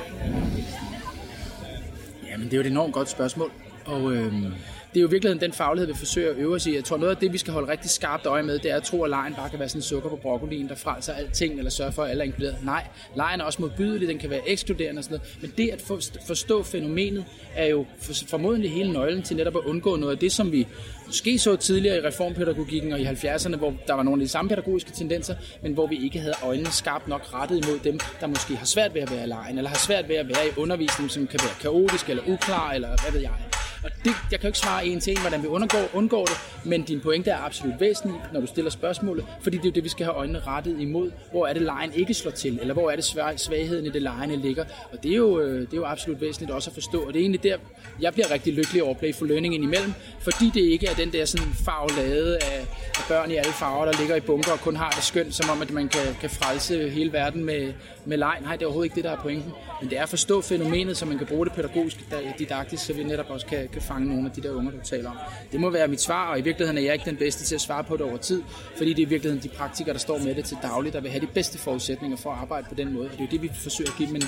Jamen, 2.30 2.46
det 2.46 2.52
er 2.52 2.56
jo 2.56 2.60
et 2.60 2.66
enormt 2.66 2.92
godt 2.92 3.08
spørgsmål. 3.08 3.52
Og 3.84 4.12
øhm, 4.12 4.54
det 4.92 4.98
er 4.98 5.02
jo 5.02 5.08
i 5.08 5.10
virkeligheden 5.10 5.40
den 5.40 5.52
faglighed, 5.52 5.86
vi 5.86 5.98
forsøger 5.98 6.30
at 6.30 6.36
øve 6.36 6.54
os 6.54 6.66
i. 6.66 6.74
Jeg 6.74 6.84
tror, 6.84 6.96
noget 6.96 7.10
af 7.10 7.16
det, 7.16 7.32
vi 7.32 7.38
skal 7.38 7.52
holde 7.52 7.68
rigtig 7.72 7.90
skarpt 7.90 8.26
øje 8.26 8.42
med, 8.42 8.58
det 8.58 8.70
er 8.70 8.76
at 8.76 8.82
tro, 8.82 9.02
at 9.02 9.10
lejen 9.10 9.34
bare 9.34 9.50
kan 9.50 9.58
være 9.58 9.68
sådan 9.68 9.82
sukker 9.82 10.08
på 10.08 10.16
broccolien, 10.16 10.68
der 10.68 10.74
frelser 10.74 11.12
alting, 11.12 11.58
eller 11.58 11.70
sørger 11.70 11.90
for, 11.90 12.02
at 12.02 12.10
alle 12.10 12.22
er 12.22 12.26
inkluderet. 12.26 12.56
Nej, 12.64 12.86
lejen 13.16 13.40
er 13.40 13.44
også 13.44 13.62
modbydelig, 13.62 14.08
den 14.08 14.18
kan 14.18 14.30
være 14.30 14.48
ekskluderende 14.48 15.00
og 15.00 15.04
sådan 15.04 15.18
noget. 15.18 15.36
Men 15.40 15.52
det 15.56 15.68
at 15.68 15.82
forstå 16.26 16.62
fænomenet, 16.62 17.24
er 17.54 17.66
jo 17.66 17.86
formodentlig 18.26 18.70
hele 18.70 18.92
nøglen 18.92 19.22
til 19.22 19.36
netop 19.36 19.56
at 19.56 19.62
undgå 19.64 19.96
noget 19.96 20.12
af 20.12 20.18
det, 20.18 20.32
som 20.32 20.52
vi 20.52 20.66
måske 21.06 21.38
så 21.38 21.56
tidligere 21.56 21.96
i 21.96 22.00
reformpædagogikken 22.00 22.92
og 22.92 23.00
i 23.00 23.04
70'erne, 23.04 23.56
hvor 23.56 23.74
der 23.86 23.94
var 23.94 24.02
nogle 24.02 24.22
af 24.22 24.26
de 24.26 24.30
samme 24.30 24.48
pædagogiske 24.48 24.92
tendenser, 24.92 25.34
men 25.62 25.72
hvor 25.72 25.86
vi 25.86 26.04
ikke 26.04 26.18
havde 26.18 26.34
øjnene 26.42 26.70
skarpt 26.70 27.08
nok 27.08 27.34
rettet 27.34 27.64
imod 27.64 27.78
dem, 27.78 27.98
der 28.20 28.26
måske 28.26 28.56
har 28.56 28.66
svært 28.66 28.94
ved 28.94 29.02
at 29.02 29.10
være 29.10 29.24
i 29.24 29.26
lejen, 29.26 29.58
eller 29.58 29.68
har 29.68 29.78
svært 29.78 30.08
ved 30.08 30.16
at 30.16 30.28
være 30.28 30.46
i 30.46 30.50
undervisning, 30.56 31.10
som 31.10 31.26
kan 31.26 31.40
være 31.42 31.54
kaotisk 31.60 32.10
eller 32.10 32.22
uklar, 32.26 32.72
eller 32.72 32.88
hvad 32.88 33.12
ved 33.12 33.20
jeg. 33.20 33.51
Og 33.84 33.90
det, 34.04 34.12
jeg 34.30 34.40
kan 34.40 34.42
jo 34.42 34.46
ikke 34.46 34.58
svare 34.58 34.86
en 34.86 35.00
til 35.00 35.10
en, 35.10 35.20
hvordan 35.20 35.42
vi 35.42 35.46
undgår, 35.46 35.88
undgår 35.94 36.24
det, 36.24 36.36
men 36.64 36.82
din 36.82 37.00
pointe 37.00 37.30
er 37.30 37.38
absolut 37.38 37.80
væsentlig, 37.80 38.20
når 38.32 38.40
du 38.40 38.46
stiller 38.46 38.70
spørgsmålet, 38.70 39.24
fordi 39.40 39.56
det 39.56 39.64
er 39.64 39.68
jo 39.68 39.72
det, 39.74 39.84
vi 39.84 39.88
skal 39.88 40.04
have 40.06 40.16
øjnene 40.16 40.40
rettet 40.40 40.80
imod. 40.80 41.10
Hvor 41.30 41.46
er 41.46 41.52
det, 41.52 41.62
lejen 41.62 41.92
ikke 41.94 42.14
slår 42.14 42.30
til, 42.30 42.58
eller 42.60 42.74
hvor 42.74 42.90
er 42.90 42.96
det 42.96 43.04
svagheden 43.40 43.86
i 43.86 43.90
det, 43.90 44.02
lejene 44.02 44.36
ligger. 44.36 44.64
Og 44.92 45.02
det 45.02 45.12
er, 45.12 45.16
jo, 45.16 45.40
øh, 45.40 45.60
det 45.60 45.72
er 45.72 45.76
jo 45.76 45.84
absolut 45.84 46.20
væsentligt 46.20 46.52
også 46.52 46.70
at 46.70 46.74
forstå, 46.74 47.00
og 47.00 47.12
det 47.12 47.18
er 47.18 47.20
egentlig 47.20 47.42
der, 47.42 47.56
jeg 48.00 48.12
bliver 48.12 48.30
rigtig 48.30 48.52
lykkelig 48.52 48.82
over 48.82 48.94
Play 48.94 49.14
for 49.14 49.24
Learning 49.24 49.54
indimellem, 49.54 49.92
fordi 50.20 50.50
det 50.54 50.60
ikke 50.60 50.86
er 50.86 50.94
den 50.94 51.12
der 51.12 51.24
sådan 51.24 51.52
farvelade 51.64 52.36
af, 52.36 52.60
af 52.98 53.04
børn 53.08 53.30
i 53.30 53.34
alle 53.34 53.52
farver, 53.52 53.84
der 53.84 53.98
ligger 53.98 54.16
i 54.16 54.20
bunker 54.20 54.52
og 54.52 54.60
kun 54.60 54.76
har 54.76 54.90
det 54.90 55.04
skønt, 55.04 55.34
som 55.34 55.50
om 55.50 55.62
at 55.62 55.70
man 55.70 55.88
kan, 55.88 56.16
kan 56.20 56.30
frelse 56.30 56.88
hele 56.90 57.12
verden 57.12 57.44
med, 57.44 57.72
med 58.04 58.16
leg. 58.16 58.38
Nej, 58.42 58.56
det 58.56 58.62
er 58.62 58.66
overhovedet 58.66 58.86
ikke 58.86 58.96
det, 58.96 59.04
der 59.04 59.10
er 59.10 59.22
pointen. 59.22 59.52
Men 59.80 59.90
det 59.90 59.98
er 59.98 60.02
at 60.02 60.08
forstå 60.08 60.40
fænomenet, 60.40 60.96
så 60.96 61.06
man 61.06 61.18
kan 61.18 61.26
bruge 61.26 61.46
det 61.46 61.54
pædagogisk 61.54 61.96
didaktisk, 62.38 62.84
så 62.84 62.92
vi 62.92 63.04
netop 63.04 63.30
også 63.30 63.46
kan, 63.46 63.68
kan 63.72 63.82
fange 63.82 64.08
nogle 64.08 64.26
af 64.26 64.32
de 64.32 64.40
der 64.42 64.50
unger, 64.50 64.70
du 64.70 64.78
taler 64.84 65.10
om. 65.10 65.16
Det 65.52 65.60
må 65.60 65.70
være 65.70 65.88
mit 65.88 66.00
svar, 66.00 66.30
og 66.30 66.38
i 66.38 66.42
virkeligheden 66.42 66.78
er 66.78 66.82
jeg 66.82 66.92
ikke 66.92 67.04
den 67.04 67.16
bedste 67.16 67.44
til 67.44 67.54
at 67.54 67.60
svare 67.60 67.84
på 67.84 67.96
det 67.96 68.06
over 68.06 68.16
tid, 68.16 68.42
fordi 68.76 68.92
det 68.92 69.02
er 69.02 69.06
i 69.06 69.08
virkeligheden 69.08 69.50
de 69.50 69.56
praktikere, 69.56 69.92
der 69.92 69.98
står 69.98 70.18
med 70.18 70.34
det 70.34 70.44
til 70.44 70.56
dagligt, 70.62 70.94
der 70.94 71.00
vil 71.00 71.10
have 71.10 71.20
de 71.20 71.26
bedste 71.34 71.58
forudsætninger 71.58 72.16
for 72.16 72.32
at 72.32 72.38
arbejde 72.38 72.66
på 72.68 72.74
den 72.74 72.92
måde. 72.92 73.04
Og 73.04 73.12
det 73.12 73.18
er 73.18 73.24
jo 73.24 73.30
det, 73.30 73.42
vi 73.42 73.50
forsøger 73.62 73.90
at 73.90 73.96
give 73.96 74.08
dem 74.08 74.16
en, 74.16 74.24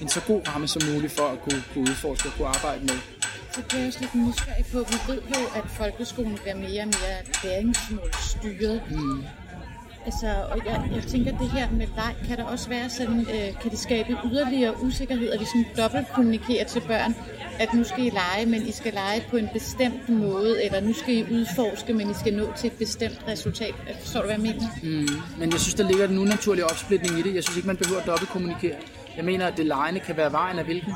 en 0.00 0.08
så 0.08 0.20
god 0.26 0.48
ramme 0.48 0.68
som 0.68 0.82
muligt 0.94 1.12
for 1.12 1.24
at 1.24 1.40
kunne, 1.40 1.62
kunne 1.74 1.82
udforske 1.90 2.28
og 2.28 2.34
kunne 2.36 2.48
arbejde 2.48 2.80
med. 2.80 2.98
Så 3.52 3.62
det 3.70 3.82
er 3.82 3.86
også 3.86 4.00
lidt 4.00 4.14
nysgerrig 4.14 4.64
på, 4.72 4.78
vi 4.78 5.12
ved 5.12 5.22
jo, 5.22 5.42
at 5.58 5.64
folkeskolen 5.68 6.38
bliver 6.42 6.54
mere 6.54 6.82
og 6.82 6.86
mere 6.86 7.18
læringsmålstyret. 7.44 8.82
Mm. 8.90 9.24
Altså, 10.06 10.26
og 10.50 10.58
jeg, 10.66 10.90
jeg 10.94 11.02
tænker, 11.02 11.38
det 11.38 11.50
her 11.50 11.70
med 11.70 11.86
leg, 11.96 12.14
kan 12.26 12.38
der 12.38 12.44
også 12.44 12.68
være 12.68 12.90
sådan, 12.90 13.20
øh, 13.20 13.60
kan 13.62 13.70
det 13.70 13.78
skabe 13.78 14.16
yderligere 14.24 14.82
usikkerhed, 14.82 15.30
at 15.30 15.40
vi 15.40 15.44
sådan 15.44 15.66
dobbelt 15.76 16.08
kommunikerer 16.08 16.64
til 16.64 16.80
børn, 16.80 17.14
at 17.58 17.74
nu 17.74 17.84
skal 17.84 18.04
I 18.06 18.10
lege, 18.10 18.46
men 18.46 18.66
I 18.66 18.72
skal 18.72 18.92
lege 18.92 19.24
på 19.30 19.36
en 19.36 19.48
bestemt 19.52 20.08
måde, 20.08 20.64
eller 20.64 20.80
nu 20.80 20.92
skal 20.92 21.14
I 21.14 21.22
udforske, 21.32 21.92
men 21.92 22.10
I 22.10 22.14
skal 22.14 22.34
nå 22.34 22.52
til 22.56 22.66
et 22.66 22.72
bestemt 22.78 23.24
resultat. 23.28 23.74
Forstår 24.00 24.20
du, 24.20 24.26
hvad 24.26 24.36
jeg 24.36 24.42
mener? 24.42 24.68
Mm. 24.82 25.08
Men 25.38 25.52
jeg 25.52 25.60
synes, 25.60 25.74
der 25.74 25.88
ligger 25.88 26.08
en 26.08 26.18
unaturlig 26.18 26.64
opsplitning 26.64 27.18
i 27.18 27.22
det. 27.22 27.34
Jeg 27.34 27.44
synes 27.44 27.56
ikke, 27.56 27.66
man 27.66 27.76
behøver 27.76 28.00
at 28.00 28.06
dobbelt 28.06 28.30
kommunikere. 28.30 28.76
Jeg 29.16 29.24
mener, 29.24 29.46
at 29.46 29.56
det 29.56 29.66
lejende 29.66 30.00
kan 30.00 30.16
være 30.16 30.32
vejen 30.32 30.58
af 30.58 30.64
hvilken. 30.64 30.92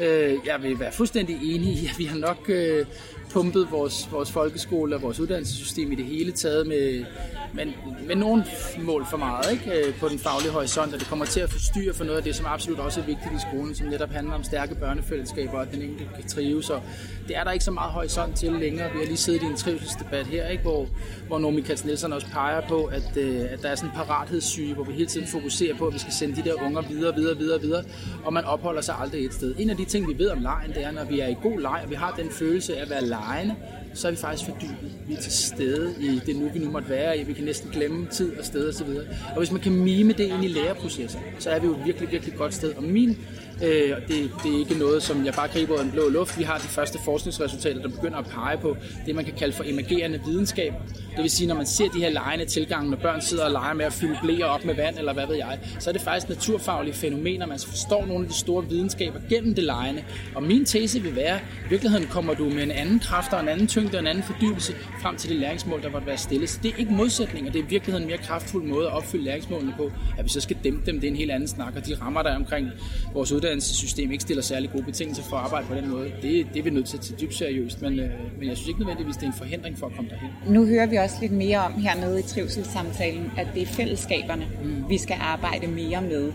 Øh, 0.00 0.34
jeg 0.46 0.62
vil 0.62 0.80
være 0.80 0.92
fuldstændig 0.92 1.54
enig 1.54 1.68
i, 1.68 1.86
at 1.86 1.98
vi 1.98 2.04
har 2.04 2.18
nok 2.18 2.44
øh, 2.48 2.86
pumpet 3.32 3.68
vores, 3.70 4.08
vores 4.12 4.32
folkeskole 4.32 4.94
og 4.94 5.02
vores 5.02 5.20
uddannelsessystem 5.20 5.92
i 5.92 5.94
det 5.94 6.04
hele 6.04 6.32
taget 6.32 6.66
med, 6.66 7.04
med, 7.52 7.66
med 8.06 8.16
nogle 8.16 8.44
mål 8.78 9.06
for 9.10 9.16
meget 9.16 9.52
ikke? 9.52 9.88
Øh, 9.88 9.94
på 9.94 10.08
den 10.08 10.18
faglige 10.18 10.52
horisont, 10.52 10.94
og 10.94 11.00
det 11.00 11.08
kommer 11.08 11.24
til 11.24 11.40
at 11.40 11.50
forstyrre 11.50 11.94
for 11.94 12.04
noget 12.04 12.18
af 12.18 12.24
det, 12.24 12.34
som 12.34 12.46
absolut 12.46 12.78
også 12.78 13.00
er 13.00 13.04
vigtigt 13.04 13.32
i 13.34 13.38
skolen, 13.50 13.74
som 13.74 13.86
netop 13.86 14.10
handler 14.10 14.34
om 14.34 14.44
stærke 14.44 14.74
børnefællesskaber, 14.74 15.52
og 15.52 15.62
at 15.62 15.72
den 15.72 15.82
enkelte 15.82 16.10
kan 16.16 16.28
trives. 16.28 16.70
Og 16.70 16.82
det 17.28 17.36
er 17.36 17.44
der 17.44 17.50
ikke 17.50 17.64
så 17.64 17.70
meget 17.70 17.92
horisont 17.92 18.36
til 18.36 18.52
længere. 18.52 18.92
Vi 18.92 18.98
har 18.98 19.06
lige 19.06 19.16
siddet 19.16 19.42
i 19.42 19.46
en 19.46 19.56
trivselsdebat 19.56 20.26
her, 20.26 20.48
ikke? 20.48 20.62
Hvor, 20.62 20.88
hvor 21.26 21.38
Nomi 21.38 21.60
Katz 21.60 21.84
Nielsen 21.84 22.12
også 22.12 22.26
peger 22.32 22.60
på, 22.68 22.84
at, 22.84 23.16
øh, 23.16 23.40
at 23.50 23.62
der 23.62 23.68
er 23.68 23.74
sådan 23.74 23.90
en 23.90 23.96
parathedssyge, 23.96 24.74
hvor 24.74 24.84
vi 24.84 24.92
hele 24.92 25.06
tiden 25.06 25.26
fokuserer 25.26 25.76
på, 25.76 25.86
at 25.86 25.94
vi 25.94 25.98
skal 25.98 26.12
sende 26.12 26.36
de 26.36 26.48
der 26.48 26.54
unger 26.62 26.82
videre, 26.82 27.14
videre, 27.14 27.38
videre, 27.38 27.60
videre, 27.60 27.84
og 28.24 28.32
man 28.32 28.44
opholder 28.44 28.80
sig 28.80 28.94
aldrig 29.00 29.24
et 29.24 29.34
sted. 29.34 29.54
En 29.58 29.70
af 29.70 29.76
de 29.76 29.84
ting, 29.84 30.08
vi 30.08 30.18
ved 30.18 30.28
om 30.28 30.40
lejen, 30.40 30.70
det 30.70 30.84
er, 30.84 30.90
når 30.90 31.04
vi 31.04 31.20
er 31.20 31.26
i 31.26 31.36
god 31.42 31.60
leg, 31.60 31.80
og 31.84 31.90
vi 31.90 31.94
har 31.94 32.14
den 32.18 32.30
følelse 32.30 32.76
af 32.76 32.82
at 32.82 32.90
være 32.90 33.06
lejende, 33.26 33.54
så 33.94 34.06
er 34.08 34.10
vi 34.10 34.16
faktisk 34.16 34.50
fordybet. 34.50 34.92
Vi 35.08 35.14
er 35.14 35.20
til 35.20 35.32
stede 35.32 35.94
i 36.00 36.20
det 36.26 36.36
nu, 36.36 36.48
vi 36.48 36.58
nu 36.58 36.70
måtte 36.70 36.88
være 36.88 37.18
i. 37.18 37.24
Vi 37.24 37.32
kan 37.32 37.44
næsten 37.44 37.70
glemme 37.70 38.06
tid 38.06 38.38
og 38.38 38.44
sted 38.44 38.68
osv. 38.68 38.88
Og, 38.88 39.04
og 39.30 39.38
hvis 39.38 39.52
man 39.52 39.60
kan 39.60 39.72
mime 39.72 40.12
det 40.12 40.24
ind 40.24 40.44
i 40.44 40.48
læreprocessen, 40.48 41.20
så 41.38 41.50
er 41.50 41.60
vi 41.60 41.66
jo 41.66 41.76
virkelig, 41.84 42.10
virkelig 42.10 42.34
godt 42.34 42.54
sted. 42.54 42.74
Og 42.74 42.82
min 42.82 43.18
Øh, 43.62 43.96
det, 44.08 44.30
det 44.44 44.54
er 44.54 44.58
ikke 44.58 44.74
noget, 44.78 45.02
som 45.02 45.24
jeg 45.24 45.34
bare 45.34 45.48
griber 45.48 45.78
af 45.78 45.82
en 45.82 45.90
blå 45.90 46.08
luft. 46.08 46.38
Vi 46.38 46.44
har 46.44 46.58
de 46.58 46.62
første 46.62 46.98
forskningsresultater, 47.04 47.82
der 47.82 47.88
begynder 47.88 48.18
at 48.18 48.26
pege 48.26 48.58
på 48.58 48.76
det, 49.06 49.14
man 49.14 49.24
kan 49.24 49.34
kalde 49.34 49.52
for 49.52 49.64
emergerende 49.66 50.20
videnskab. 50.26 50.72
Det 51.16 51.22
vil 51.22 51.30
sige, 51.30 51.48
når 51.48 51.54
man 51.54 51.66
ser 51.66 51.88
de 51.88 51.98
her 51.98 52.10
lejende 52.10 52.44
tilgange, 52.44 52.90
når 52.90 52.96
børn 52.96 53.20
sidder 53.20 53.44
og 53.44 53.50
leger 53.50 53.74
med 53.74 53.84
at 53.84 53.92
fylde 53.92 54.18
blæer 54.22 54.46
op 54.46 54.64
med 54.64 54.74
vand, 54.74 54.98
eller 54.98 55.12
hvad 55.12 55.26
ved 55.26 55.36
jeg, 55.36 55.58
så 55.78 55.90
er 55.90 55.92
det 55.92 56.02
faktisk 56.02 56.28
naturfaglige 56.28 56.94
fænomener. 56.94 57.46
Man 57.46 57.58
forstår 57.68 58.06
nogle 58.06 58.24
af 58.24 58.30
de 58.30 58.38
store 58.38 58.68
videnskaber 58.68 59.20
gennem 59.28 59.54
det 59.54 59.64
lejende. 59.64 60.04
Og 60.34 60.42
min 60.42 60.64
tese 60.64 61.00
vil 61.00 61.16
være, 61.16 61.34
at 61.34 61.40
i 61.66 61.68
virkeligheden 61.68 62.06
kommer 62.06 62.34
du 62.34 62.44
med 62.44 62.62
en 62.62 62.70
anden 62.70 62.98
kraft 62.98 63.32
og 63.32 63.40
en 63.40 63.48
anden 63.48 63.66
tyngde 63.66 63.96
og 63.96 64.00
en 64.00 64.06
anden 64.06 64.24
fordybelse 64.24 64.72
frem 65.02 65.16
til 65.16 65.30
det 65.30 65.38
læringsmål, 65.38 65.82
der 65.82 65.90
måtte 65.90 66.06
være 66.06 66.18
stille. 66.18 66.46
Så 66.46 66.58
det 66.62 66.72
er 66.72 66.78
ikke 66.78 66.92
modsætninger, 66.92 67.52
det 67.52 67.58
er 67.58 67.64
i 67.64 67.68
virkeligheden 67.68 68.02
en 68.02 68.08
mere 68.08 68.18
kraftfuld 68.18 68.64
måde 68.64 68.86
at 68.86 68.92
opfylde 68.92 69.24
læringsmålene 69.24 69.74
på. 69.76 69.92
At 70.18 70.24
vi 70.24 70.30
så 70.30 70.40
skal 70.40 70.56
dæmpe 70.64 70.86
dem, 70.86 71.00
det 71.00 71.06
er 71.06 71.10
en 71.10 71.16
helt 71.16 71.30
anden 71.30 71.48
snak, 71.48 71.76
og 71.76 71.86
de 71.86 71.94
rammer 72.00 72.22
der 72.22 72.36
omkring 72.36 72.70
vores 73.14 73.30
uddannelsessystem 73.52 74.12
ikke 74.12 74.22
stiller 74.22 74.42
særlig 74.42 74.70
gode 74.70 74.84
betingelser 74.84 75.22
for 75.22 75.36
at 75.36 75.44
arbejde 75.44 75.66
på 75.66 75.74
den 75.74 75.90
måde. 75.90 76.12
Det, 76.22 76.46
det 76.52 76.58
er 76.58 76.62
vi 76.62 76.70
nødt 76.70 76.86
til 76.86 76.96
at 76.96 77.02
tage 77.02 77.20
dybt 77.20 77.34
seriøst, 77.34 77.82
men, 77.82 77.98
øh, 77.98 78.10
men 78.38 78.48
jeg 78.48 78.56
synes 78.56 78.68
ikke 78.68 78.80
nødvendigvis, 78.80 79.16
det 79.16 79.22
er 79.22 79.26
en 79.26 79.38
forhindring 79.38 79.78
for 79.78 79.86
at 79.86 79.92
komme 79.96 80.10
derhen. 80.10 80.30
Nu 80.46 80.66
hører 80.66 80.86
vi 80.86 80.96
også 80.96 81.16
lidt 81.20 81.32
mere 81.32 81.58
om 81.58 81.72
hernede 81.72 82.20
i 82.20 82.22
trivselssamtalen, 82.22 83.32
at 83.36 83.46
det 83.54 83.62
er 83.62 83.66
fællesskaberne, 83.66 84.46
mm. 84.64 84.84
vi 84.88 84.98
skal 84.98 85.16
arbejde 85.20 85.66
mere 85.66 86.02
med 86.02 86.32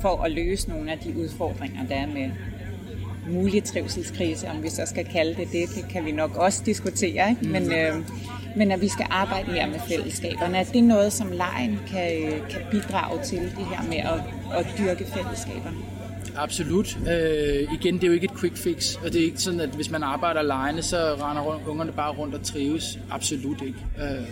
for 0.00 0.22
at 0.22 0.32
løse 0.32 0.68
nogle 0.68 0.92
af 0.92 0.98
de 0.98 1.16
udfordringer, 1.16 1.86
der 1.86 1.94
er 1.94 2.06
med 2.06 2.30
mulig 3.30 3.64
trivselskrise, 3.64 4.48
om 4.48 4.62
vi 4.62 4.68
så 4.68 4.82
skal 4.86 5.04
kalde 5.04 5.34
det 5.34 5.48
det, 5.52 5.68
det 5.74 5.88
kan 5.90 6.04
vi 6.04 6.12
nok 6.12 6.36
også 6.36 6.62
diskutere, 6.66 7.30
ikke? 7.30 7.48
Men, 7.48 7.72
øh, 7.72 7.94
men 8.56 8.72
at 8.72 8.80
vi 8.80 8.88
skal 8.88 9.06
arbejde 9.10 9.52
mere 9.52 9.66
med 9.66 9.80
fællesskaberne, 9.88 10.58
at 10.58 10.68
det 10.72 10.78
er 10.78 10.82
noget, 10.82 11.12
som 11.12 11.32
lejen 11.32 11.78
kan, 11.88 12.10
kan 12.50 12.60
bidrage 12.70 13.22
til, 13.24 13.40
det 13.40 13.66
her 13.70 13.82
med 13.88 13.98
at, 13.98 14.20
at 14.58 14.66
dyrke 14.78 15.04
fællesskaberne. 15.04 15.97
Absolut. 16.36 16.98
Øh, 16.98 17.72
igen, 17.72 17.94
det 17.94 18.04
er 18.04 18.08
jo 18.08 18.12
ikke 18.12 18.24
et 18.24 18.38
quick 18.40 18.56
fix, 18.56 18.96
og 19.04 19.12
det 19.12 19.20
er 19.20 19.24
ikke 19.24 19.38
sådan, 19.38 19.60
at 19.60 19.68
hvis 19.68 19.90
man 19.90 20.02
arbejder 20.02 20.40
alene, 20.52 20.82
så 20.82 21.14
render 21.14 21.68
ungerne 21.68 21.92
bare 21.92 22.12
rundt 22.12 22.34
og 22.34 22.42
trives. 22.42 22.98
Absolut 23.10 23.62
ikke. 23.62 23.78
Øh, 23.98 24.26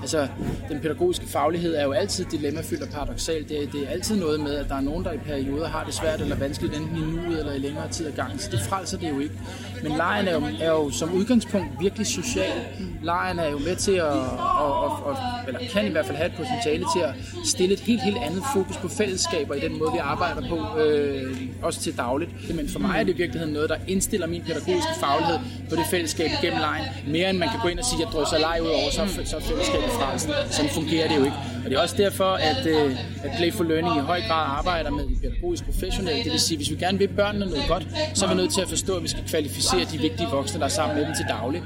altså, 0.00 0.28
den 0.68 0.80
pædagogiske 0.80 1.28
faglighed 1.28 1.74
er 1.74 1.84
jo 1.84 1.92
altid 1.92 2.24
dilemmafyldt 2.24 2.82
og 2.82 2.88
paradoxalt. 2.88 3.48
Det, 3.48 3.62
er, 3.62 3.70
det 3.70 3.82
er 3.86 3.88
altid 3.88 4.16
noget 4.16 4.40
med, 4.40 4.54
at 4.54 4.68
der 4.68 4.74
er 4.74 4.80
nogen, 4.80 5.04
der 5.04 5.12
i 5.12 5.18
perioder 5.18 5.68
har 5.68 5.84
det 5.84 5.94
svært 5.94 6.20
eller 6.20 6.36
vanskeligt, 6.36 6.76
enten 6.76 6.96
i 6.96 7.00
nuet 7.00 7.38
eller 7.38 7.52
i 7.52 7.58
længere 7.58 7.88
tid 7.88 8.06
ad 8.06 8.12
gangen. 8.12 8.38
Så 8.38 8.50
det 8.50 8.60
frelser 8.60 8.98
det 8.98 9.10
jo 9.10 9.18
ikke. 9.18 9.34
Men 9.82 9.92
lejen 9.96 10.28
er 10.28 10.32
jo, 10.32 10.42
er 10.60 10.70
jo 10.70 10.90
som 10.90 11.12
udgangspunkt 11.12 11.68
virkelig 11.80 12.06
social. 12.06 12.60
Lejen 13.02 13.38
er 13.38 13.50
jo 13.50 13.58
med 13.58 13.76
til 13.76 13.92
at, 13.92 14.02
og, 14.02 14.80
og, 14.80 15.06
og, 15.06 15.16
eller 15.46 15.60
kan 15.72 15.86
i 15.86 15.90
hvert 15.90 16.06
fald 16.06 16.16
have 16.16 16.30
et 16.30 16.36
potentiale 16.36 16.84
til 16.96 17.00
at 17.00 17.14
stille 17.44 17.74
et 17.74 17.80
helt, 17.80 18.02
helt 18.02 18.16
andet 18.16 18.42
fokus 18.54 18.76
på 18.76 18.88
fællesskaber 18.88 19.54
i 19.54 19.60
den 19.60 19.78
måde, 19.78 19.92
vi 19.92 19.98
arbejder 19.98 20.48
på. 20.48 20.80
Øh, 20.80 21.41
også 21.62 21.80
til 21.80 21.96
dagligt. 21.96 22.56
Men 22.56 22.68
for 22.68 22.78
mig 22.78 23.00
er 23.00 23.04
det 23.04 23.14
i 23.14 23.16
virkeligheden 23.16 23.54
noget, 23.54 23.68
der 23.70 23.76
indstiller 23.88 24.26
min 24.26 24.42
pædagogiske 24.42 24.92
faglighed 25.00 25.38
på 25.70 25.76
det 25.76 25.84
fællesskab 25.90 26.30
gennem 26.42 26.60
lejen, 26.60 26.84
mere 27.06 27.30
end 27.30 27.38
man 27.38 27.48
kan 27.48 27.60
gå 27.62 27.68
ind 27.68 27.78
og 27.78 27.84
sige, 27.84 28.02
at 28.02 28.04
jeg 28.04 28.12
drysser 28.14 28.38
leg 28.38 28.58
ud 28.62 28.68
over, 28.68 28.90
så, 28.90 29.02
så 29.30 29.36
er 29.36 29.40
fællesskabet 29.40 29.90
fra. 29.98 30.18
Sådan 30.56 30.70
fungerer 30.70 31.08
det 31.08 31.16
jo 31.16 31.24
ikke. 31.24 31.36
Og 31.64 31.70
det 31.70 31.76
er 31.76 31.82
også 31.82 31.96
derfor, 31.96 32.30
at, 32.50 32.66
øh, 32.66 32.96
at 33.24 33.30
Playful 33.36 33.66
Learning 33.68 33.96
i 33.96 34.00
høj 34.00 34.20
grad 34.20 34.44
arbejder 34.58 34.90
med 34.90 35.04
pædagogisk 35.22 35.64
professionelt. 35.64 36.24
Det 36.24 36.32
vil 36.32 36.40
sige, 36.40 36.56
at 36.56 36.58
hvis 36.58 36.70
vi 36.70 36.76
gerne 36.76 36.98
vil 36.98 37.08
børnene 37.08 37.46
noget 37.46 37.64
godt, 37.68 37.86
så 38.14 38.24
er 38.24 38.28
vi 38.28 38.34
nødt 38.34 38.52
til 38.52 38.60
at 38.60 38.68
forstå, 38.68 38.96
at 38.96 39.02
vi 39.02 39.08
skal 39.08 39.24
kvalificere 39.28 39.84
de 39.92 39.98
vigtige 39.98 40.28
voksne, 40.28 40.60
der 40.60 40.66
er 40.66 40.76
sammen 40.78 40.96
med 40.98 41.06
dem 41.06 41.14
til 41.14 41.26
daglig. 41.28 41.62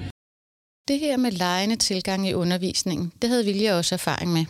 Det 0.89 0.99
her 0.99 1.17
med 1.17 1.31
lejende 1.31 1.77
tilgang 1.77 2.29
i 2.29 2.35
undervisningen, 2.35 3.13
det 3.23 3.31
havde 3.31 3.45
Vilja 3.45 3.77
også 3.77 3.95
erfaring 3.95 4.33
med. 4.33 4.45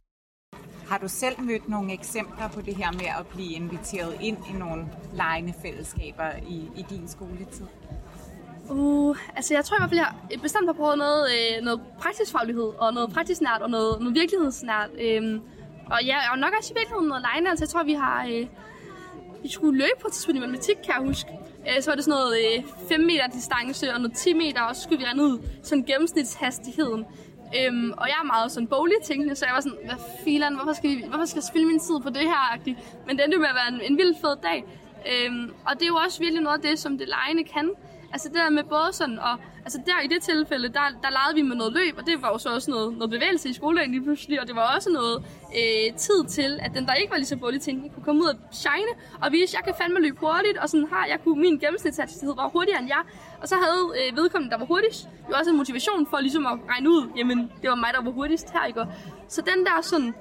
Har 0.89 0.99
du 0.99 1.09
selv 1.09 1.41
mødt 1.41 1.69
nogle 1.69 1.93
eksempler 1.93 2.49
på 2.49 2.61
det 2.61 2.77
her 2.77 2.93
med 2.93 3.07
at 3.21 3.27
blive 3.27 3.53
inviteret 3.53 4.17
ind 4.21 4.39
i 4.51 4.53
nogle 4.59 4.87
lejende 5.15 5.55
fællesskaber 5.63 6.31
i, 6.49 6.71
i 6.77 6.85
din 6.91 7.09
skoletid? 7.09 7.67
Uh, 8.71 9.17
altså 9.37 9.55
jeg 9.55 9.65
tror 9.65 9.77
i 9.77 9.81
hvert 9.81 9.91
fald, 9.91 10.01
jeg 10.31 10.41
bestemt 10.43 10.67
har 10.67 10.73
prøvet 10.73 10.99
noget, 10.99 11.27
øh, 11.37 11.65
noget 11.65 11.81
praktisk 11.99 12.33
faglighed, 12.33 12.73
og 12.79 12.95
noget 12.95 13.13
praktisk 13.13 13.41
nært, 13.41 13.63
og 13.63 13.71
noget, 13.71 14.01
noget 14.01 14.15
virkelighedsnært. 14.15 14.91
Øh, 15.01 15.41
og 15.87 16.05
ja, 16.05 16.17
og 16.33 16.39
nok 16.39 16.53
også 16.59 16.73
i 16.75 16.77
virkeligheden 16.79 17.09
noget 17.09 17.23
lejende. 17.23 17.51
Altså 17.51 17.65
jeg 17.65 17.69
tror, 17.69 17.85
vi 17.85 17.93
har... 17.93 18.27
Øh, 18.27 18.47
vi 19.43 19.49
skulle 19.49 19.79
løbe 19.79 20.01
på 20.01 20.09
tidspunkt 20.13 20.37
i 20.37 20.41
matematik, 20.41 20.77
kan 20.77 20.95
jeg 20.95 21.03
huske. 21.07 21.31
Øh, 21.69 21.83
så 21.83 21.91
var 21.91 21.95
det 21.95 22.05
sådan 22.05 22.19
noget 22.19 22.37
øh, 22.59 22.65
5 22.89 23.01
meter 23.01 23.27
distance 23.27 23.95
og 23.95 24.01
noget 24.01 24.17
10 24.17 24.33
meter, 24.33 24.63
og 24.63 24.77
så 24.77 24.83
skulle 24.83 24.99
vi 24.99 25.05
rende 25.05 25.25
ud 25.25 25.39
sådan 25.63 25.85
gennemsnitshastigheden. 25.85 27.05
Øhm, 27.59 27.93
og 27.97 28.07
jeg 28.09 28.19
er 28.23 28.27
meget 28.27 28.53
sådan 28.53 28.67
boglig 28.67 28.97
tænkende, 29.05 29.35
så 29.35 29.47
jeg 29.47 29.55
var 29.55 29.61
sådan, 29.61 29.79
hvad 29.85 29.97
filan, 30.25 30.55
hvorfor 30.55 30.73
skal, 30.73 30.91
vi, 30.91 31.05
hvorfor 31.09 31.25
skal 31.25 31.39
jeg 31.39 31.45
spille 31.45 31.67
min 31.67 31.79
tid 31.79 32.01
på 32.03 32.11
det 32.11 32.23
her? 32.23 32.43
-agtigt? 32.53 32.79
Men 33.07 33.17
det 33.17 33.25
endte 33.25 33.39
med 33.39 33.49
at 33.49 33.55
være 33.55 33.69
en, 33.75 33.93
en 33.93 33.99
vild 33.99 34.15
fed 34.21 34.37
dag. 34.43 34.65
Øhm, 35.13 35.55
og 35.67 35.73
det 35.75 35.83
er 35.83 35.87
jo 35.87 35.97
også 35.97 36.19
virkelig 36.21 36.43
noget 36.43 36.57
af 36.57 36.63
det, 36.63 36.79
som 36.79 36.99
det 36.99 37.09
lejende 37.09 37.45
kan. 37.45 37.71
Altså 38.13 38.29
det 38.29 38.37
der 38.37 38.51
med 38.51 38.65
både 38.65 38.93
sådan, 38.93 39.19
at 39.19 39.39
altså 39.67 39.81
der 39.87 40.01
i 40.05 40.07
det 40.07 40.23
tilfælde, 40.23 40.69
der, 40.69 40.87
der 41.03 41.11
legede 41.11 41.35
vi 41.35 41.43
med 41.43 41.57
noget 41.57 41.73
løb, 41.73 41.95
og 41.99 42.07
det 42.07 42.23
var 42.23 42.29
jo 42.29 42.39
så 42.39 42.49
også 42.55 42.71
noget, 42.71 42.97
noget 43.01 43.11
bevægelse 43.11 43.49
i 43.49 43.53
skoledagen 43.53 43.91
lige 43.91 44.03
pludselig, 44.03 44.41
og 44.41 44.47
det 44.47 44.57
var 44.57 44.75
også 44.77 44.91
noget 44.91 45.17
øh, 45.61 45.97
tid 45.97 46.25
til, 46.25 46.59
at 46.63 46.71
den 46.75 46.87
der 46.87 46.95
ikke 46.95 47.11
var 47.11 47.17
lige 47.17 47.27
så 47.27 47.37
bullet 47.37 47.63
til, 47.63 47.91
kunne 47.95 48.05
komme 48.05 48.23
ud 48.23 48.29
og 48.29 48.37
shine, 48.53 48.93
og 49.23 49.33
vise, 49.33 49.51
at 49.51 49.55
jeg 49.55 49.65
kan 49.65 49.75
fandme 49.81 50.01
løbe 50.01 50.19
hurtigt, 50.21 50.57
og 50.59 50.69
sådan 50.69 50.89
har 50.93 51.07
jeg 51.07 51.19
kunne, 51.25 51.41
min 51.41 51.59
gennemsnitshastighed 51.59 52.35
var 52.37 52.49
hurtigere 52.49 52.81
end 52.81 52.89
jeg, 52.89 53.03
og 53.43 53.49
så 53.49 53.55
havde 53.65 53.83
øh, 53.99 54.17
vedkommende, 54.17 54.53
der 54.53 54.59
var 54.59 54.67
hurtigst, 54.67 55.09
jo 55.29 55.35
også 55.39 55.51
en 55.51 55.57
motivation 55.57 56.07
for 56.11 56.19
ligesom 56.21 56.47
at 56.47 56.59
regne 56.71 56.91
ud, 56.91 57.03
jamen 57.17 57.39
det 57.63 57.71
var 57.71 57.77
mig, 57.85 57.91
der 57.95 58.03
var 58.03 58.11
hurtigst 58.11 58.51
her, 58.51 58.65
ikke? 58.65 58.85
Så 59.29 59.41
den 59.51 59.65
der 59.67 59.81
sådan 59.81 60.15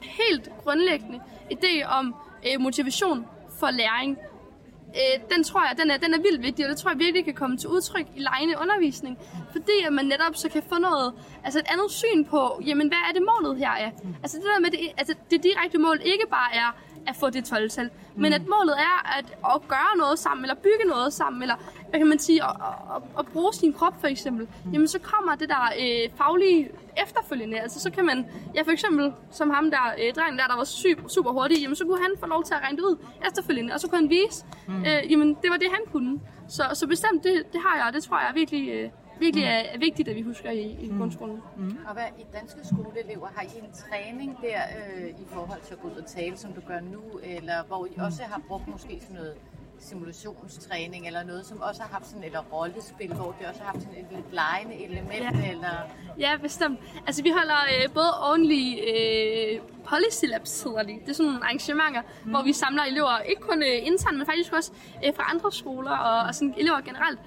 helt 0.00 0.50
grundlæggende 0.62 1.20
idé 1.52 1.72
om 1.98 2.14
øh, 2.46 2.60
motivation 2.60 3.26
for 3.60 3.70
læring, 3.70 4.18
øh, 4.88 5.36
den 5.36 5.44
tror 5.44 5.60
jeg, 5.60 5.78
den 5.82 5.90
er, 5.90 5.96
den 5.96 6.14
er 6.14 6.18
vildt 6.18 6.42
vigtig, 6.42 6.64
og 6.64 6.70
det 6.70 6.78
tror 6.78 6.90
jeg 6.90 6.98
virkelig 6.98 7.24
kan 7.24 7.34
komme 7.34 7.56
til 7.56 7.68
udtryk 7.68 8.06
i 8.16 8.20
lejende 8.20 8.54
undervisning. 8.62 9.18
Fordi 9.52 9.76
at 9.86 9.92
man 9.92 10.04
netop 10.04 10.34
så 10.36 10.48
kan 10.48 10.62
få 10.68 10.78
noget, 10.78 11.14
altså 11.44 11.58
et 11.58 11.66
andet 11.72 11.90
syn 11.90 12.24
på, 12.24 12.60
jamen 12.66 12.88
hvad 12.88 12.98
er 13.08 13.12
det 13.12 13.22
målet 13.30 13.58
her 13.58 13.70
er? 13.70 13.90
Altså 14.22 14.36
det 14.36 14.46
der 14.54 14.60
med, 14.60 14.70
det, 14.70 14.78
altså 14.96 15.14
det 15.30 15.42
direkte 15.42 15.78
mål 15.78 16.00
ikke 16.04 16.26
bare 16.30 16.54
er 16.54 16.70
at 17.06 17.16
få 17.16 17.30
det 17.30 17.52
12-tal, 17.52 17.84
mm. 17.84 18.22
men 18.22 18.32
at 18.32 18.42
målet 18.46 18.76
er 18.78 19.18
at, 19.18 19.26
at 19.54 19.68
gøre 19.68 19.96
noget 19.96 20.18
sammen, 20.18 20.44
eller 20.44 20.54
bygge 20.54 20.84
noget 20.86 21.12
sammen, 21.12 21.42
eller 21.42 21.56
hvad 21.90 22.00
kan 22.00 22.08
man 22.08 22.18
sige, 22.18 22.44
at, 22.44 22.50
at, 22.96 23.02
at 23.18 23.26
bruge 23.26 23.52
sin 23.54 23.72
krop 23.72 24.00
for 24.00 24.06
eksempel. 24.06 24.48
Mm. 24.64 24.72
Jamen 24.72 24.88
så 24.88 24.98
kommer 24.98 25.34
det 25.34 25.48
der 25.48 25.72
øh, 25.80 26.10
faglige 26.16 26.70
efterfølgende. 27.02 27.60
Altså 27.60 27.80
så 27.80 27.90
kan 27.90 28.04
man, 28.06 28.26
ja 28.54 28.62
for 28.62 28.70
eksempel 28.70 29.12
som 29.30 29.50
ham 29.50 29.70
der, 29.70 29.94
øh, 29.98 30.14
drengen 30.14 30.38
der, 30.38 30.46
der 30.46 30.56
var 30.56 30.64
super, 30.64 31.08
super 31.08 31.30
hurtig, 31.32 31.62
jamen 31.62 31.76
så 31.76 31.84
kunne 31.84 32.02
han 32.02 32.10
få 32.20 32.26
lov 32.26 32.44
til 32.44 32.54
at 32.54 32.60
regne 32.60 32.76
det 32.76 32.84
ud 32.84 32.96
efterfølgende, 33.26 33.74
og 33.74 33.80
så 33.80 33.88
kunne 33.88 34.00
han 34.00 34.10
vise, 34.10 34.44
mm. 34.68 34.84
øh, 34.84 35.10
jamen 35.10 35.28
det 35.42 35.50
var 35.50 35.56
det 35.56 35.68
han 35.70 35.92
kunne. 35.92 36.20
Så, 36.48 36.62
så 36.74 36.86
bestemt, 36.86 37.24
det, 37.24 37.52
det 37.52 37.60
har 37.60 37.76
jeg, 37.76 37.86
og 37.86 37.92
det 37.92 38.02
tror 38.02 38.18
jeg 38.18 38.30
virkelig, 38.34 38.68
øh, 38.68 38.90
virkelig 39.20 39.44
er, 39.44 39.62
er 39.74 39.78
vigtigt, 39.78 40.08
at 40.08 40.16
vi 40.16 40.22
husker 40.22 40.50
i, 40.50 40.76
i 40.80 40.88
mm. 40.88 40.98
grundskolen. 40.98 41.42
Mm. 41.56 41.78
Og 41.88 41.92
hvad 41.92 42.04
i 42.18 42.24
danske 42.32 42.60
skoleelever, 42.72 43.28
har 43.34 43.42
I 43.42 43.58
en 43.58 43.72
træning 43.72 44.38
der 44.42 44.60
øh, 44.78 45.08
i 45.08 45.26
forhold 45.26 45.60
til 45.66 45.74
at 45.74 45.80
gå 45.80 45.88
ud 45.88 45.96
og 45.96 46.06
tale, 46.06 46.36
som 46.36 46.52
du 46.52 46.60
gør 46.68 46.80
nu, 46.80 47.02
eller 47.22 47.64
hvor 47.66 47.86
I 47.86 47.92
mm. 47.96 48.02
også 48.02 48.22
har 48.22 48.40
brugt 48.48 48.68
måske 48.68 48.98
sådan 49.00 49.16
noget 49.16 49.34
simulationstræning 49.80 51.06
eller 51.06 51.22
noget, 51.24 51.46
som 51.46 51.60
også 51.60 51.82
har 51.82 51.88
haft 51.88 52.06
sådan 52.06 52.24
et 52.24 52.52
rollespil, 52.52 53.14
hvor 53.14 53.36
det 53.38 53.46
også 53.48 53.60
har 53.62 53.70
haft 53.70 53.82
sådan 53.82 53.98
et 53.98 54.06
lidt 54.10 54.32
lejende 54.32 54.74
element? 54.84 55.44
Ja, 55.44 55.50
eller... 55.50 55.74
ja 56.18 56.36
bestemt. 56.42 56.80
Altså 57.06 57.22
vi 57.22 57.30
holder 57.30 57.56
øh, 57.74 57.92
både 57.94 58.12
ordentlige 58.30 58.74
øh, 58.90 59.60
policy 59.84 60.24
labs, 60.24 60.62
hedder 60.62 60.82
de. 60.82 60.92
Det 60.92 61.08
er 61.08 61.12
sådan 61.12 61.26
nogle 61.26 61.44
arrangementer, 61.44 62.02
mm. 62.24 62.30
hvor 62.30 62.42
vi 62.42 62.52
samler 62.52 62.82
elever, 62.82 63.18
ikke 63.18 63.42
kun 63.42 63.62
øh, 63.62 63.86
internt, 63.86 64.18
men 64.18 64.26
faktisk 64.26 64.52
også 64.52 64.72
øh, 65.04 65.14
fra 65.14 65.30
andre 65.30 65.52
skoler 65.52 65.96
og, 65.96 66.26
og 66.26 66.34
sådan 66.34 66.54
elever 66.58 66.80
generelt, 66.80 67.18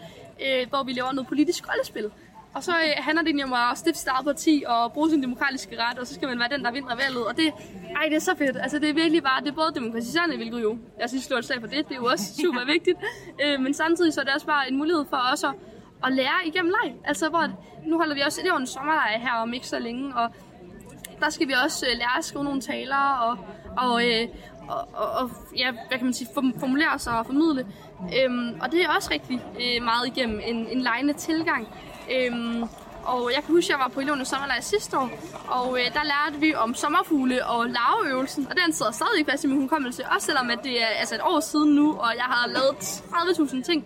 øh, 0.46 0.70
hvor 0.70 0.84
vi 0.84 0.94
laver 0.94 1.12
noget 1.12 1.28
politisk 1.28 1.70
rollespil. 1.70 2.12
Og 2.54 2.64
så 2.64 2.72
øh, 2.72 2.94
handler 2.98 3.24
det 3.24 3.44
om 3.44 3.54
at 3.54 3.78
stifte 3.78 4.00
sit 4.00 4.08
eget 4.08 4.26
parti 4.26 4.64
og 4.68 4.94
bruge 4.94 5.10
sin 5.10 5.22
demokratiske 5.22 5.76
ret, 5.80 6.00
og 6.00 6.08
så 6.08 6.14
skal 6.14 6.28
man 6.28 6.40
være 6.40 6.50
den, 6.50 6.66
der 6.66 6.72
vinder 6.72 6.96
valget. 6.96 7.26
Og 7.26 7.38
det, 7.38 7.54
ej, 7.96 8.06
det 8.10 8.16
er 8.16 8.20
så 8.20 8.36
fedt. 8.38 8.58
Altså, 8.58 8.80
det 8.80 8.90
er 8.90 8.94
virkelig 8.94 9.24
bare, 9.24 9.42
det 9.42 9.50
er 9.50 9.54
både 9.54 9.72
demokratiserende, 9.76 10.36
hvilket 10.36 10.62
jo, 10.62 10.78
jeg 11.00 11.10
synes, 11.10 11.24
stort 11.24 11.46
slag 11.46 11.60
for 11.60 11.68
det, 11.68 11.88
det 11.90 11.92
er 11.92 12.00
jo 12.00 12.06
også 12.06 12.26
super 12.44 12.66
vigtigt. 12.66 12.98
Øh, 13.44 13.60
men 13.60 13.74
samtidig 13.74 14.14
så 14.14 14.22
er 14.22 14.26
det 14.26 14.34
også 14.34 14.48
bare 14.48 14.70
en 14.72 14.78
mulighed 14.78 15.06
for 15.10 15.20
os 15.34 15.44
at, 15.44 15.54
at 16.06 16.14
lære 16.14 16.40
igennem 16.46 16.74
leg. 16.84 16.96
Altså, 17.06 17.30
hvor, 17.30 17.48
nu 17.86 17.98
holder 17.98 18.16
vi 18.16 18.22
også 18.22 18.42
eleverne 18.42 18.68
sommerleje 18.68 19.20
her 19.20 19.34
om 19.34 19.54
ikke 19.54 19.68
så 19.68 19.80
længe, 19.80 20.16
og 20.16 20.30
der 21.20 21.30
skal 21.30 21.48
vi 21.48 21.54
også 21.66 21.86
øh, 21.86 21.98
lære 21.98 22.18
at 22.18 22.26
skrive 22.26 22.44
nogle 22.44 22.62
taler 22.62 22.98
og, 22.98 23.38
og, 23.78 24.08
øh, 24.08 24.28
og, 24.70 24.88
og, 24.94 25.12
og 25.12 25.32
ja, 25.58 25.72
hvad 25.72 25.98
kan 25.98 26.04
man 26.04 26.14
sige, 26.14 26.28
formulere 26.60 27.00
sig 27.00 27.20
og 27.20 27.26
formidle. 27.26 27.68
Øhm, 28.18 28.60
og 28.62 28.72
det 28.72 28.84
er 28.84 28.90
også 28.96 29.10
rigtig 29.12 29.42
øh, 29.56 29.84
meget 29.84 30.08
igennem 30.08 30.42
en, 30.46 30.68
en 30.68 30.82
lejende 30.82 31.14
tilgang. 31.14 31.68
Øhm, 32.12 32.64
og 33.04 33.32
jeg 33.36 33.44
kan 33.44 33.56
huske, 33.56 33.66
at 33.66 33.70
jeg 33.70 33.80
var 33.80 33.88
på 33.88 34.00
elevernes 34.00 34.28
sommerlejr 34.28 34.62
sidste 34.62 34.98
år, 34.98 35.10
og 35.48 35.80
øh, 35.80 35.86
der 35.94 36.04
lærte 36.04 36.40
vi 36.40 36.56
om 36.56 36.74
sommerfugle 36.74 37.46
og 37.46 37.70
larveøvelsen, 37.70 38.48
og 38.50 38.56
den 38.66 38.74
sidder 38.74 38.92
stadig 38.92 39.26
fast 39.30 39.44
i 39.44 39.48
min 39.48 39.62
hukommelse, 39.62 40.04
også 40.16 40.26
selvom 40.26 40.50
at 40.50 40.60
det 40.64 40.82
er 40.82 40.86
altså 40.86 41.16
et 41.16 41.22
år 41.24 41.40
siden 41.40 41.76
nu, 41.76 41.94
og 41.94 42.14
jeg 42.16 42.24
har 42.24 42.48
lavet 42.48 42.76
30.000 42.76 43.64
ting. 43.64 43.86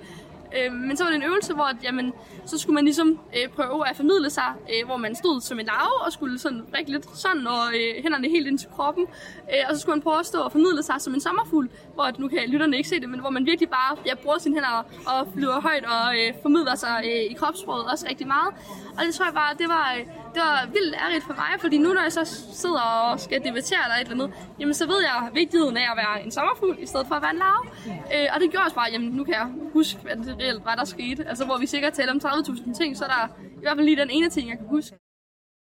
Øh, 0.57 0.73
men 0.73 0.97
så 0.97 1.03
var 1.03 1.11
det 1.11 1.17
en 1.17 1.23
øvelse, 1.23 1.53
hvor 1.53 1.63
at, 1.63 1.75
jamen, 1.83 2.13
så 2.45 2.57
skulle 2.57 2.75
man 2.75 2.83
ligesom 2.83 3.19
øh, 3.37 3.49
prøve 3.49 3.89
at 3.89 3.95
formidle 3.95 4.29
sig, 4.29 4.53
øh, 4.73 4.85
hvor 4.85 4.97
man 4.97 5.15
stod 5.15 5.41
som 5.41 5.59
en 5.59 5.65
larve 5.65 6.05
og 6.05 6.13
skulle 6.13 6.39
sådan 6.39 6.61
rigtig 6.77 6.93
lidt 6.93 7.17
sådan, 7.17 7.47
og 7.47 7.63
øh, 7.75 8.03
hænderne 8.03 8.29
helt 8.29 8.47
ind 8.47 8.59
til 8.59 8.69
kroppen. 8.75 9.05
Øh, 9.53 9.63
og 9.69 9.75
så 9.75 9.81
skulle 9.81 9.95
man 9.95 10.01
prøve 10.01 10.19
at 10.19 10.25
stå 10.25 10.39
og 10.41 10.51
formidle 10.51 10.83
sig 10.83 10.95
som 10.99 11.13
en 11.13 11.21
sommerfugl, 11.21 11.69
hvor 11.95 12.03
at, 12.03 12.19
nu 12.19 12.27
kan 12.27 12.39
lytterne 12.47 12.77
ikke 12.77 12.89
se 12.89 12.99
det, 12.99 13.09
men 13.09 13.19
hvor 13.19 13.29
man 13.29 13.45
virkelig 13.45 13.69
bare 13.69 13.91
ja, 14.05 14.13
bruger 14.23 14.39
sine 14.39 14.55
hænder 14.55 14.75
og 15.11 15.19
flyver 15.33 15.59
højt 15.67 15.85
og 15.95 16.07
øh, 16.19 16.33
formidler 16.41 16.75
sig 16.75 16.95
øh, 17.09 17.31
i 17.31 17.33
kropssproget 17.39 17.85
også 17.91 18.05
rigtig 18.09 18.27
meget. 18.27 18.49
Og 18.97 19.01
det 19.05 19.11
tror 19.15 19.25
jeg 19.25 19.33
bare, 19.33 19.53
det 19.61 19.67
var, 19.75 19.87
øh, 19.97 20.01
det 20.33 20.41
var 20.47 20.57
vildt 20.75 20.95
ærligt 21.05 21.23
for 21.29 21.35
mig, 21.41 21.51
fordi 21.63 21.77
nu 21.77 21.89
når 21.93 22.01
jeg 22.01 22.11
så 22.11 22.23
sidder 22.63 22.81
og 22.81 23.19
skal 23.19 23.37
debattere 23.47 23.81
eller 23.85 23.95
et 23.95 24.07
eller 24.07 24.23
andet, 24.23 24.29
jamen 24.59 24.73
så 24.73 24.85
ved 24.87 24.99
jeg 25.09 25.29
vigtigheden 25.33 25.77
af 25.77 25.87
at 25.91 25.97
være 26.03 26.15
en 26.25 26.31
sommerfugl, 26.31 26.77
i 26.85 26.85
stedet 26.85 27.07
for 27.07 27.15
at 27.15 27.21
være 27.21 27.31
en 27.37 27.41
larve. 27.45 27.65
Øh, 28.13 28.27
og 28.33 28.37
det 28.41 28.51
gjorde 28.51 28.65
også 28.67 28.75
bare, 28.81 28.89
jamen 28.91 29.09
nu 29.09 29.23
kan 29.23 29.33
jeg 29.33 29.47
huske, 29.73 29.99
hvad 30.05 30.15
det 30.15 30.35
reelt 30.41 30.65
var, 30.65 30.75
der 30.75 30.85
skete. 30.85 31.21
Altså 31.29 31.45
hvor 31.45 31.57
vi 31.57 31.65
sikkert 31.65 31.93
taler 31.93 32.11
om 32.11 32.21
30.000 32.23 32.77
ting, 32.79 32.97
så 32.97 33.03
er 33.05 33.11
der 33.15 33.23
i 33.59 33.63
hvert 33.63 33.77
fald 33.77 33.85
lige 33.85 34.01
den 34.03 34.09
ene 34.09 34.29
ting, 34.29 34.49
jeg 34.49 34.57
kan 34.57 34.67
huske. 34.67 34.95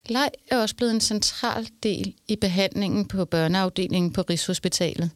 Leg 0.08 0.30
er 0.50 0.62
også 0.62 0.76
blevet 0.76 0.92
en 0.92 1.00
central 1.00 1.68
del 1.82 2.14
i 2.28 2.36
behandlingen 2.36 3.08
på 3.08 3.24
børneafdelingen 3.24 4.12
på 4.12 4.22
Rigshospitalet. 4.22 5.10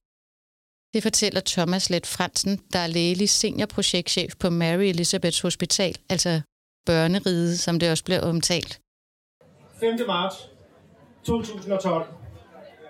Det 0.94 1.02
fortæller 1.02 1.40
Thomas 1.46 1.90
Let 1.90 2.07
Fransen, 2.07 2.61
der 2.72 2.78
er 2.78 2.87
lægelig 2.87 3.28
seniorprojektchef 3.28 4.33
på 4.40 4.50
Mary 4.50 4.83
Elizabeths 4.83 5.40
Hospital, 5.40 5.96
altså 6.11 6.40
børneriget, 6.87 7.59
som 7.59 7.78
det 7.78 7.90
også 7.90 8.04
bliver 8.04 8.20
omtalt. 8.20 8.80
5. 9.80 9.98
marts 10.07 10.37
2012, 11.24 12.07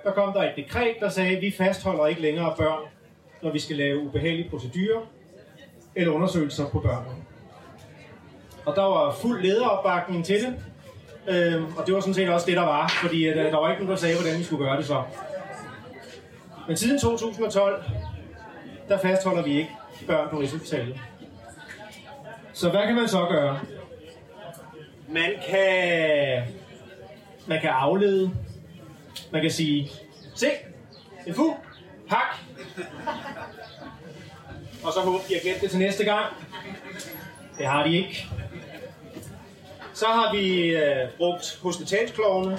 der 0.05 0.13
kom 0.13 0.33
der 0.33 0.43
et 0.43 0.53
dekret, 0.57 0.95
der 1.01 1.09
sagde, 1.09 1.37
at 1.37 1.43
vi 1.43 1.55
fastholder 1.59 2.07
ikke 2.07 2.23
længere 2.23 2.55
børn, 2.59 2.83
når 3.43 3.53
vi 3.53 3.59
skal 3.59 3.77
lave 3.77 3.99
ubehagelige 3.99 4.51
procedurer 4.51 5.01
eller 5.97 6.13
undersøgelser 6.13 6.69
på 6.69 6.81
børn. 6.81 7.05
Og 8.67 8.77
der 8.77 8.83
var 8.83 9.17
fuld 9.23 9.43
lederopbakning 9.43 10.25
til 10.25 10.41
det, 10.43 10.55
øhm, 11.29 11.77
og 11.77 11.87
det 11.87 11.95
var 11.95 12.01
sådan 12.01 12.15
set 12.15 12.29
også 12.29 12.47
det, 12.47 12.57
der 12.57 12.63
var, 12.63 12.99
fordi 13.03 13.27
at, 13.27 13.37
der 13.37 13.57
var 13.57 13.71
ikke 13.71 13.83
nogen, 13.83 13.91
der 13.91 14.01
sagde, 14.01 14.17
hvordan 14.17 14.39
vi 14.39 14.45
skulle 14.45 14.65
gøre 14.65 14.77
det 14.77 14.87
så. 14.87 15.03
Men 16.69 16.77
siden 16.77 16.99
2012, 16.99 17.85
der 18.89 18.99
fastholder 18.99 19.43
vi 19.43 19.59
ikke 19.59 19.71
børn 20.07 20.29
på 20.31 20.41
Rigshospitalet. 20.41 21.01
Så 22.53 22.71
hvad 22.71 22.87
kan 22.87 22.95
man 22.95 23.09
så 23.09 23.27
gøre? 23.31 23.61
Man 25.09 25.31
kan 25.49 26.43
man 27.47 27.61
kan 27.61 27.71
aflede. 27.71 28.31
Man 29.31 29.43
kan 29.43 29.51
sige, 29.51 29.91
se, 30.35 30.47
en 31.27 31.35
fugl, 31.35 31.55
hak. 32.09 32.37
Og 34.85 34.93
så 34.93 35.01
håber 35.01 35.19
de 35.29 35.35
har 35.35 35.41
glemt 35.41 35.61
det 35.61 35.71
til 35.71 35.79
næste 35.79 36.05
gang. 36.05 36.35
Det 37.59 37.67
har 37.67 37.87
de 37.87 37.97
ikke. 37.97 38.27
Så 39.95 40.07
har 40.07 40.33
vi 40.33 40.77
øh, 40.77 41.09
brugt 41.17 41.59
hospitalsklovene. 41.63 42.59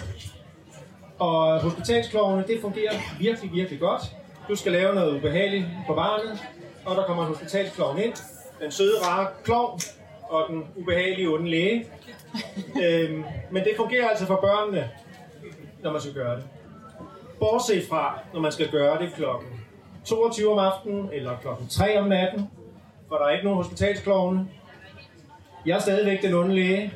Og 1.19 1.61
hospitalsklovene, 1.61 2.43
det 2.47 2.61
fungerer 2.61 2.93
virkelig, 3.19 3.51
virkelig 3.53 3.79
godt. 3.79 4.01
Du 4.49 4.55
skal 4.55 4.71
lave 4.71 4.95
noget 4.95 5.17
ubehageligt 5.17 5.65
på 5.87 5.93
barnet, 5.93 6.39
og 6.85 6.95
der 6.95 7.03
kommer 7.03 7.23
en 7.23 7.29
hospitalsklovn 7.29 7.97
ind. 7.99 8.13
Den 8.61 8.71
søde, 8.71 9.05
rare 9.05 9.27
klovn 9.43 9.79
og 10.29 10.45
den 10.49 10.63
ubehagelige 10.75 11.29
onde 11.29 11.49
læge. 11.49 11.85
øhm, 12.83 13.23
men 13.51 13.63
det 13.63 13.73
fungerer 13.77 14.07
altså 14.09 14.25
for 14.25 14.35
børnene, 14.41 14.89
når 15.83 15.91
man 15.91 16.01
skal 16.01 16.13
gøre 16.13 16.35
det. 16.35 16.43
Bortset 17.39 17.87
fra, 17.89 18.19
når 18.33 18.39
man 18.39 18.51
skal 18.51 18.71
gøre 18.71 19.01
det 19.01 19.13
klokken 19.13 19.49
22 20.05 20.51
om 20.51 20.59
aftenen 20.59 21.09
eller 21.13 21.37
klokken 21.41 21.67
3 21.67 21.99
om 21.99 22.07
natten, 22.07 22.49
for 23.07 23.15
der 23.15 23.25
er 23.25 23.29
ikke 23.29 23.45
nogen 23.45 23.63
hospitalsklovne. 23.63 24.47
Jeg 25.65 25.75
er 25.75 25.79
stadigvæk 25.79 26.21
den 26.21 26.33
onde 26.33 26.55
læge, 26.55 26.93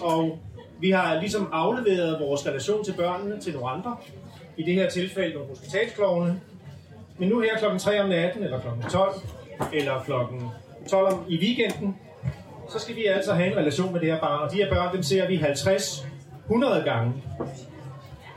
og 0.00 0.38
vi 0.80 0.90
har 0.90 1.20
ligesom 1.20 1.48
afleveret 1.52 2.20
vores 2.20 2.46
relation 2.46 2.84
til 2.84 2.92
børnene 2.92 3.40
til 3.40 3.52
nogle 3.52 3.70
andre. 3.70 3.96
I 4.56 4.62
det 4.62 4.74
her 4.74 4.90
tilfælde 4.90 5.34
nogle 5.34 5.48
hospitalsklovne. 5.48 6.40
Men 7.18 7.28
nu 7.28 7.40
her 7.40 7.58
klokken 7.58 7.78
3 7.78 8.00
om 8.00 8.08
natten, 8.08 8.42
eller 8.42 8.60
klokken 8.60 8.82
12, 8.90 9.14
eller 9.72 10.02
klokken 10.04 10.42
12 10.90 11.06
om, 11.06 11.24
i 11.28 11.38
weekenden, 11.38 11.96
så 12.72 12.78
skal 12.78 12.96
vi 12.96 13.06
altså 13.06 13.32
have 13.32 13.52
en 13.52 13.56
relation 13.56 13.92
med 13.92 14.00
det 14.00 14.12
her 14.12 14.20
barn. 14.20 14.42
Og 14.42 14.52
de 14.52 14.56
her 14.56 14.70
børn, 14.70 14.94
dem 14.94 15.02
ser 15.02 15.28
vi 15.28 15.36
50, 15.36 16.06
100 16.44 16.82
gange. 16.84 17.12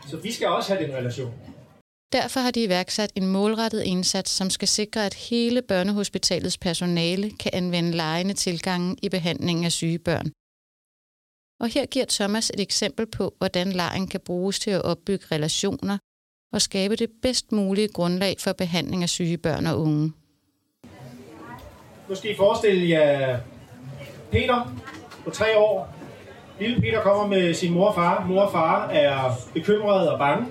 Så 0.08 0.18
vi 0.18 0.32
skal 0.32 0.48
også 0.48 0.74
have 0.74 0.88
den 0.88 0.96
relation. 0.96 1.34
Derfor 2.12 2.40
har 2.40 2.52
de 2.52 2.64
iværksat 2.64 3.12
en 3.16 3.26
målrettet 3.26 3.82
indsats, 3.82 4.32
som 4.32 4.50
skal 4.50 4.68
sikre, 4.68 5.06
at 5.06 5.14
hele 5.14 5.62
børnehospitalets 5.62 6.58
personale 6.58 7.32
kan 7.40 7.52
anvende 7.54 7.92
lejende 7.92 8.34
tilgange 8.34 8.96
i 9.02 9.10
behandlingen 9.10 9.66
af 9.66 9.72
syge 9.72 10.00
børn. 10.00 10.32
Og 11.62 11.68
her 11.68 11.86
giver 11.86 12.06
Thomas 12.10 12.50
et 12.50 12.60
eksempel 12.60 13.06
på, 13.06 13.34
hvordan 13.38 13.72
lejen 13.72 14.08
kan 14.08 14.20
bruges 14.26 14.60
til 14.60 14.72
at 14.72 14.82
opbygge 14.82 15.26
relationer 15.32 15.98
og 16.54 16.62
skabe 16.62 16.96
det 16.96 17.10
bedst 17.22 17.52
mulige 17.52 17.88
grundlag 17.88 18.36
for 18.40 18.54
behandling 18.54 19.04
af 19.04 19.10
syge 19.10 19.38
børn 19.38 19.66
og 19.66 19.80
unge. 19.82 20.12
Nu 22.10 22.16
skal 22.16 22.32
I 22.32 22.36
forestille 22.38 22.90
jer 22.90 23.40
Peter 24.32 24.76
på 25.24 25.30
tre 25.30 25.58
år. 25.58 25.96
Lille 26.60 26.82
Peter 26.82 27.02
kommer 27.02 27.28
med 27.28 27.54
sin 27.54 27.74
mor 27.74 27.88
og 27.88 27.96
far. 27.96 28.26
Mor 28.28 28.42
og 28.42 28.52
far 28.52 28.88
er 28.90 29.32
bekymrede 29.54 30.12
og 30.12 30.20
bange. 30.20 30.48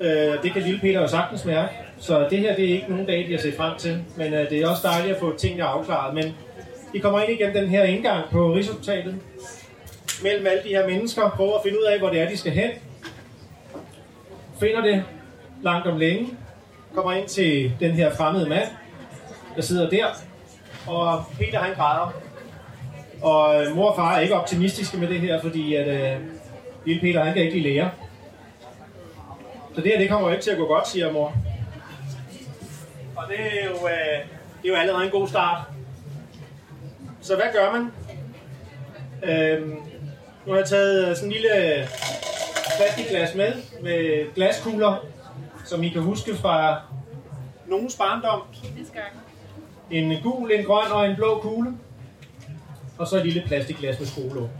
Øh, 0.00 0.42
det 0.42 0.52
kan 0.52 0.62
lille 0.62 0.80
Peter 0.80 1.00
jo 1.00 1.08
sagtens 1.08 1.44
mærke. 1.44 1.74
Så 1.98 2.28
det 2.30 2.38
her 2.38 2.56
det 2.56 2.64
er 2.64 2.74
ikke 2.74 2.90
nogen 2.90 3.06
dag, 3.06 3.26
de 3.26 3.32
har 3.32 3.40
set 3.40 3.54
frem 3.56 3.78
til. 3.78 4.04
Men 4.16 4.34
øh, 4.34 4.50
det 4.50 4.62
er 4.62 4.68
også 4.68 4.88
dejligt 4.88 5.14
at 5.14 5.20
få 5.20 5.36
tingene 5.36 5.64
afklaret. 5.64 6.14
Men 6.14 6.34
I 6.94 6.98
kommer 6.98 7.20
ind 7.20 7.30
igennem 7.30 7.54
den 7.54 7.68
her 7.68 7.84
indgang 7.84 8.30
på 8.30 8.54
Rigshospitalet. 8.54 9.16
Mellem 10.22 10.46
alle 10.46 10.62
de 10.62 10.68
her 10.68 10.88
mennesker. 10.88 11.30
Prøver 11.30 11.56
at 11.56 11.62
finde 11.62 11.78
ud 11.78 11.84
af, 11.84 11.98
hvor 11.98 12.10
det 12.10 12.20
er, 12.20 12.28
de 12.28 12.36
skal 12.36 12.52
hen. 12.52 12.70
Finder 14.60 14.80
det 14.80 15.04
langt 15.62 15.86
om 15.86 15.98
længe. 15.98 16.28
Kommer 16.94 17.12
ind 17.12 17.28
til 17.28 17.72
den 17.80 17.90
her 17.90 18.14
fremmede 18.14 18.48
mand. 18.48 18.68
der 19.56 19.62
sidder 19.62 19.90
der. 19.90 20.06
Og 20.86 21.24
Peter 21.38 21.58
han 21.58 21.74
græder. 21.74 22.14
Og 23.22 23.64
øh, 23.66 23.76
mor 23.76 23.90
og 23.90 23.96
far 23.96 24.16
er 24.16 24.20
ikke 24.20 24.34
optimistiske 24.34 24.96
med 24.96 25.08
det 25.08 25.20
her, 25.20 25.40
fordi 25.40 25.74
at 25.74 25.88
øh, 25.88 26.20
lille 26.84 27.00
Peter 27.00 27.24
han 27.24 27.34
kan 27.34 27.42
ikke 27.42 27.58
lide 27.58 27.74
lære. 27.74 27.90
Så 29.74 29.80
det 29.80 29.90
her 29.92 29.98
det 29.98 30.08
kommer 30.08 30.30
ikke 30.30 30.42
til 30.42 30.50
at 30.50 30.58
gå 30.58 30.66
godt, 30.66 30.88
siger 30.88 31.12
mor. 31.12 31.32
Og 33.16 33.24
det 33.28 33.40
er 33.40 33.64
jo, 33.64 33.70
øh, 33.70 34.26
det 34.62 34.68
er 34.68 34.68
jo 34.68 34.74
allerede 34.74 35.04
en 35.04 35.10
god 35.10 35.28
start. 35.28 35.60
Så 37.20 37.34
hvad 37.36 37.46
gør 37.52 37.72
man? 37.72 37.92
Øhm, 39.22 39.76
nu 40.46 40.52
har 40.52 40.58
jeg 40.58 40.68
taget 40.68 41.08
øh, 41.08 41.16
sådan 41.16 41.28
en 41.28 41.32
lille 41.32 41.78
øh, 41.78 41.88
plastikglas 42.76 43.34
med, 43.34 43.52
med 43.82 44.34
glaskugler, 44.34 45.04
som 45.64 45.82
I 45.82 45.88
kan 45.88 46.02
huske 46.02 46.36
fra 46.36 46.80
nogens 47.66 47.96
barndom. 47.96 48.42
En 49.90 50.22
gul, 50.22 50.52
en 50.52 50.64
grøn 50.64 50.92
og 50.92 51.06
en 51.06 51.16
blå 51.16 51.38
kugle. 51.42 51.72
Og 52.98 53.06
så 53.06 53.16
et 53.16 53.24
lille 53.24 53.42
plastikglas 53.46 53.98
med 53.98 54.06
skole. 54.06 54.50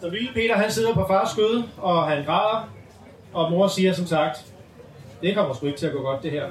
Så 0.00 0.08
lille 0.08 0.32
Peter 0.34 0.56
han 0.56 0.70
sidder 0.70 0.94
på 0.94 1.06
fars 1.08 1.30
skød, 1.30 1.62
og 1.76 2.08
han 2.08 2.24
græder. 2.24 2.70
Og 3.32 3.50
mor 3.50 3.68
siger 3.68 3.92
som 3.92 4.06
sagt, 4.06 4.44
det 5.22 5.34
kommer 5.34 5.54
sgu 5.54 5.66
ikke 5.66 5.78
til 5.78 5.86
at 5.86 5.92
gå 5.92 6.02
godt 6.02 6.22
det 6.22 6.30
her. 6.30 6.46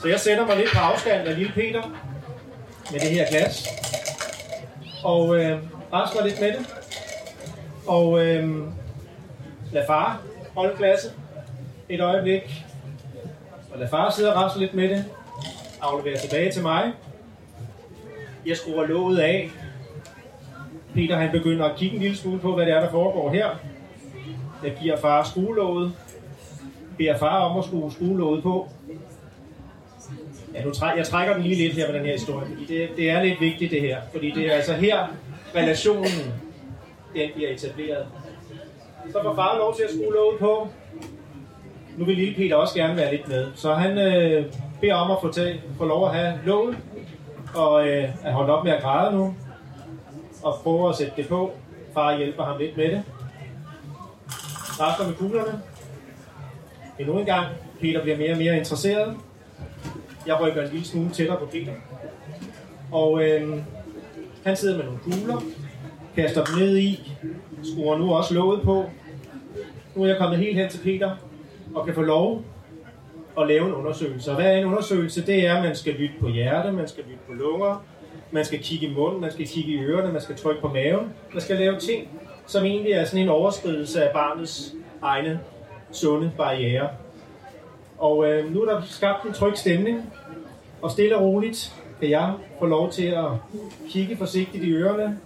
Så 0.00 0.08
jeg 0.08 0.20
sætter 0.20 0.46
mig 0.46 0.56
lidt 0.56 0.70
på 0.74 0.78
afstand 0.78 1.28
af 1.28 1.38
lille 1.38 1.52
Peter 1.52 1.82
med 2.92 3.00
det 3.00 3.10
her 3.10 3.30
glas. 3.30 3.68
Og 5.04 5.36
øh, 5.36 5.62
rasler 5.92 6.24
lidt 6.24 6.40
med 6.40 6.52
det. 6.52 6.66
Og 7.86 8.26
øh, 8.26 8.58
lad 9.72 9.86
far 9.86 10.22
holde 10.54 10.76
glasset 10.76 11.12
et 11.88 12.00
øjeblik. 12.00 12.64
Og 13.72 13.78
lad 13.78 13.88
far 13.88 14.10
sidde 14.10 14.34
og 14.34 14.42
rasle 14.42 14.60
lidt 14.60 14.74
med 14.74 14.88
det. 14.88 15.04
Afleverer 15.80 16.18
tilbage 16.18 16.52
til 16.52 16.62
mig. 16.62 16.92
Jeg 18.46 18.56
skruer 18.56 18.86
låget 18.86 19.18
af. 19.18 19.50
Peter 20.94 21.16
han 21.16 21.32
begynder 21.32 21.64
at 21.64 21.76
kigge 21.76 21.96
en 21.96 22.02
lille 22.02 22.16
smule 22.16 22.38
på, 22.38 22.54
hvad 22.54 22.66
det 22.66 22.74
er, 22.74 22.80
der 22.80 22.90
foregår 22.90 23.30
her. 23.30 23.48
Jeg 24.64 24.76
giver 24.82 24.96
far 24.96 25.24
skruelåget. 25.24 25.92
Beder 26.98 27.18
far 27.18 27.40
om 27.40 27.58
at 27.58 27.64
skrue 27.64 27.92
skruelåget 27.92 28.42
på. 28.42 28.68
Ja, 30.54 30.64
nu 30.64 30.70
træ, 30.70 30.86
jeg 30.96 31.06
trækker 31.06 31.34
den 31.34 31.42
lige 31.42 31.54
lidt 31.54 31.74
her 31.74 31.86
med 31.86 31.98
den 31.98 32.06
her 32.06 32.12
historie, 32.12 32.46
fordi 32.46 32.64
det, 32.66 32.88
det 32.96 33.10
er 33.10 33.22
lidt 33.22 33.40
vigtigt 33.40 33.70
det 33.70 33.80
her. 33.80 34.00
Fordi 34.12 34.30
det 34.30 34.46
er 34.46 34.52
altså 34.52 34.72
her, 34.72 35.06
relationen 35.54 36.32
den 37.16 37.30
bliver 37.34 37.50
etableret. 37.50 38.06
Så 39.12 39.22
får 39.22 39.34
far 39.34 39.58
lov 39.58 39.76
til 39.76 39.82
at 39.82 39.90
skrue 39.90 40.14
låget 40.14 40.38
på. 40.38 40.68
Nu 41.96 42.04
vil 42.04 42.16
lille 42.16 42.34
Peter 42.34 42.56
også 42.56 42.74
gerne 42.74 42.96
være 42.96 43.10
lidt 43.10 43.28
med. 43.28 43.46
Så 43.54 43.74
han 43.74 43.98
øh, 43.98 44.52
beder 44.80 44.94
om 44.94 45.10
at 45.10 45.16
få, 45.22 45.32
tag, 45.32 45.62
få 45.78 45.84
lov 45.84 46.06
at 46.06 46.14
have 46.14 46.40
låget, 46.44 46.76
og 47.54 47.88
øh, 47.88 48.26
at 48.26 48.32
holde 48.32 48.52
op 48.52 48.64
med 48.64 48.72
at 48.72 48.82
græde 48.82 49.16
nu, 49.16 49.34
og 50.42 50.54
prøve 50.62 50.88
at 50.88 50.96
sætte 50.96 51.12
det 51.16 51.28
på. 51.28 51.52
Far 51.94 52.16
hjælper 52.16 52.44
ham 52.44 52.58
lidt 52.58 52.76
med 52.76 52.90
det. 52.90 53.02
Rasler 54.80 55.06
med 55.06 55.14
kuglerne. 55.14 55.62
Endnu 56.98 57.18
en 57.18 57.26
gang. 57.26 57.46
Peter 57.80 58.02
bliver 58.02 58.16
mere 58.16 58.32
og 58.32 58.38
mere 58.38 58.56
interesseret. 58.56 59.16
Jeg 60.26 60.40
rykker 60.40 60.62
en 60.62 60.68
lille 60.68 60.86
smule 60.86 61.10
tættere 61.10 61.38
på 61.38 61.46
Peter. 61.46 61.72
Og 62.92 63.22
øh, 63.22 63.58
han 64.46 64.56
sidder 64.56 64.76
med 64.76 64.84
nogle 64.84 65.00
kugler, 65.00 65.40
kaster 66.16 66.44
dem 66.44 66.58
ned 66.58 66.76
i, 66.76 67.12
skruer 67.62 67.98
nu 67.98 68.14
også 68.14 68.34
låget 68.34 68.62
på. 68.62 68.84
Nu 69.94 70.02
er 70.02 70.06
jeg 70.06 70.18
kommet 70.18 70.38
helt 70.38 70.58
hen 70.58 70.68
til 70.68 70.78
Peter, 70.78 71.16
og 71.74 71.84
kan 71.84 71.94
få 71.94 72.02
lov 72.02 72.42
at 73.40 73.46
lave 73.48 73.66
en 73.66 73.74
undersøgelse. 73.74 74.30
Og 74.30 74.36
hvad 74.36 74.46
er 74.46 74.58
en 74.58 74.64
undersøgelse? 74.64 75.26
Det 75.26 75.46
er, 75.46 75.56
at 75.56 75.62
man 75.62 75.76
skal 75.76 75.94
lytte 75.94 76.14
på 76.20 76.28
hjerte, 76.28 76.72
man 76.72 76.88
skal 76.88 77.04
lytte 77.04 77.20
på 77.26 77.32
lunger, 77.32 77.84
man 78.30 78.44
skal 78.44 78.58
kigge 78.58 78.86
i 78.86 78.94
munden, 78.94 79.20
man 79.20 79.32
skal 79.32 79.46
kigge 79.48 79.72
i 79.72 79.78
ørerne, 79.78 80.12
man 80.12 80.22
skal 80.22 80.36
trykke 80.36 80.60
på 80.60 80.68
maven. 80.68 81.12
Man 81.32 81.42
skal 81.42 81.56
lave 81.56 81.78
ting, 81.78 82.08
som 82.46 82.64
egentlig 82.64 82.92
er 82.92 83.04
sådan 83.04 83.22
en 83.22 83.28
overskridelse 83.28 84.04
af 84.04 84.12
barnets 84.12 84.74
egne 85.02 85.40
sunde 85.92 86.32
barriere. 86.36 86.88
Og 87.98 88.30
øh, 88.30 88.54
nu 88.54 88.62
er 88.62 88.72
der 88.72 88.82
skabt 88.84 89.24
en 89.24 89.32
tryg 89.32 89.58
stemning, 89.58 90.12
og 90.82 90.90
stille 90.90 91.16
og 91.16 91.22
roligt 91.22 91.74
kan 92.00 92.10
jeg 92.10 92.32
få 92.58 92.66
lov 92.66 92.90
til 92.90 93.06
at 93.06 93.26
kigge 93.88 94.16
forsigtigt 94.16 94.64
i 94.64 94.72
ørerne, 94.72 95.18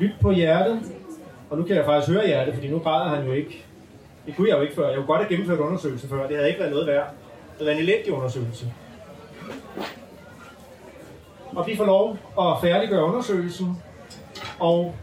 lytte 0.00 0.16
på 0.20 0.30
hjertet, 0.30 0.80
og 1.50 1.58
nu 1.58 1.64
kan 1.64 1.76
jeg 1.76 1.84
faktisk 1.84 2.12
høre 2.12 2.26
hjertet, 2.26 2.54
fordi 2.54 2.68
nu 2.68 2.78
græder 2.78 3.16
han 3.16 3.26
jo 3.26 3.32
ikke. 3.32 3.64
Det 4.26 4.36
kunne 4.36 4.48
jeg 4.48 4.56
jo 4.56 4.62
ikke 4.62 4.74
før. 4.74 4.88
Jeg 4.88 4.96
kunne 4.96 5.06
godt 5.06 5.20
have 5.20 5.28
gennemført 5.28 5.58
undersøgelsen 5.58 6.08
før. 6.08 6.26
Det 6.26 6.36
havde 6.36 6.48
ikke 6.48 6.60
været 6.60 6.72
noget 6.72 6.86
værd. 6.86 7.06
Det 7.06 7.58
havde 7.58 7.66
været 7.66 7.76
en 7.76 7.82
elendig 7.82 8.12
undersøgelse. 8.12 8.72
Og 11.56 11.66
vi 11.66 11.76
får 11.76 11.84
lov 11.84 12.18
at 12.40 12.60
færdiggøre 12.60 13.04
undersøgelsen, 13.04 13.82
og 14.58 14.94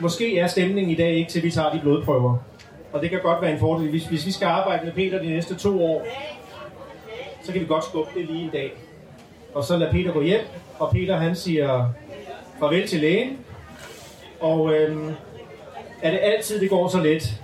måske 0.00 0.38
er 0.38 0.46
stemningen 0.46 0.92
i 0.92 0.94
dag 0.94 1.12
ikke 1.12 1.30
til, 1.30 1.42
vi 1.42 1.50
tager 1.50 1.72
de 1.72 1.80
blodprøver. 1.80 2.38
Og 2.92 3.00
det 3.00 3.10
kan 3.10 3.20
godt 3.22 3.42
være 3.42 3.52
en 3.52 3.58
fordel. 3.58 3.90
Hvis, 3.90 4.06
hvis 4.06 4.26
vi 4.26 4.32
skal 4.32 4.46
arbejde 4.46 4.84
med 4.84 4.92
Peter 4.92 5.22
de 5.22 5.28
næste 5.28 5.54
to 5.54 5.84
år, 5.84 6.06
så 7.42 7.52
kan 7.52 7.60
vi 7.60 7.66
godt 7.66 7.84
skubbe 7.84 8.10
det 8.14 8.26
lige 8.26 8.44
en 8.44 8.50
dag. 8.50 8.72
Og 9.54 9.64
så 9.64 9.76
lader 9.76 9.92
Peter 9.92 10.12
gå 10.12 10.22
hjem, 10.22 10.40
og 10.78 10.90
Peter 10.90 11.16
han 11.16 11.36
siger 11.36 11.88
farvel 12.60 12.88
til 12.88 13.00
lægen. 13.00 13.38
Og 14.40 14.74
øhm, 14.74 15.10
er 16.02 16.10
det 16.10 16.20
altid, 16.22 16.60
det 16.60 16.70
går 16.70 16.88
så 16.88 17.00
let? 17.00 17.42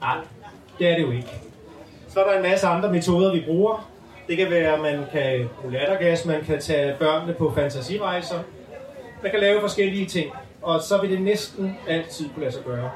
Nej, 0.00 0.16
det 0.78 0.88
er 0.88 0.94
det 0.94 1.02
jo 1.02 1.10
ikke. 1.10 1.28
Så 2.08 2.20
er 2.20 2.30
der 2.30 2.36
en 2.36 2.42
masse 2.42 2.66
andre 2.66 2.92
metoder, 2.92 3.32
vi 3.32 3.42
bruger. 3.46 3.90
Det 4.28 4.36
kan 4.36 4.50
være, 4.50 4.74
at 4.74 4.80
man 4.80 5.04
kan 5.12 5.48
bruge 5.60 5.72
lattergas, 5.72 6.24
man 6.24 6.44
kan 6.44 6.60
tage 6.60 6.96
børnene 6.98 7.32
på 7.32 7.52
fantasirejser. 7.54 8.38
Man 9.22 9.30
kan 9.30 9.40
lave 9.40 9.60
forskellige 9.60 10.06
ting, 10.06 10.32
og 10.62 10.80
så 10.80 11.00
vil 11.00 11.10
det 11.10 11.20
næsten 11.20 11.76
altid 11.88 12.28
kunne 12.28 12.42
lade 12.44 12.54
sig 12.54 12.64
gøre. 12.64 12.90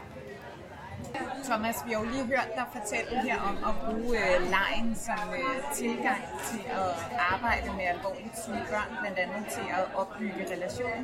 Thomas, 1.51 1.77
vi 1.87 1.91
har 1.93 2.01
jo 2.03 2.07
lige 2.15 2.27
hørt 2.35 2.51
dig 2.59 2.67
fortælle 2.77 3.15
her 3.29 3.39
om 3.51 3.57
at 3.71 3.75
bruge 3.85 4.13
øh, 4.23 4.37
lejen 4.57 4.89
som 5.07 5.25
øh, 5.41 5.57
tilgang 5.81 6.23
til 6.49 6.65
at 6.81 6.91
arbejde 7.35 7.69
med 7.79 7.87
alvorligt 7.95 8.37
syge 8.43 8.65
børn, 8.71 8.91
blandt 9.01 9.19
andet 9.25 9.45
til 9.57 9.67
at 9.79 9.85
opbygge 10.01 10.43
relationer. 10.55 11.03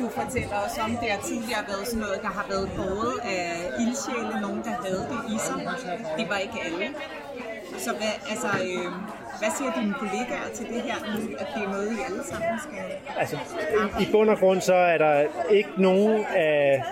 Du 0.00 0.06
fortæller 0.18 0.56
også 0.64 0.78
om, 0.86 0.90
det 1.02 1.08
har 1.14 1.22
tidligere 1.30 1.64
været 1.70 1.84
sådan 1.90 2.02
noget, 2.06 2.18
der 2.26 2.32
har 2.38 2.46
været 2.52 2.68
både 2.82 3.10
af 3.36 3.46
ildsjæle, 3.82 4.34
nogen 4.46 4.60
der 4.68 4.74
havde 4.86 5.02
det 5.12 5.20
i 5.34 5.36
sig. 5.46 5.58
Det 6.18 6.26
var 6.32 6.38
ikke 6.46 6.58
alle. 6.66 6.86
Så 7.84 7.90
hvad, 7.98 8.14
altså, 8.32 8.50
øh, 8.68 8.88
hvad 9.40 9.50
siger 9.56 9.70
dine 9.80 9.94
kollegaer 10.02 10.48
til 10.58 10.66
det 10.72 10.80
her 10.88 10.98
nu, 11.12 11.20
at 11.42 11.46
det 11.54 11.60
er 11.66 11.70
noget, 11.74 11.88
I 11.98 12.00
alle 12.08 12.22
sammen 12.30 12.54
skal 12.66 12.82
Altså, 13.22 13.36
i 14.02 14.04
bund 14.12 14.30
og 14.34 14.38
grund 14.42 14.60
så 14.60 14.74
er 14.74 14.98
der 14.98 15.14
ikke 15.58 15.72
nogen 15.76 16.24
af 16.50 16.84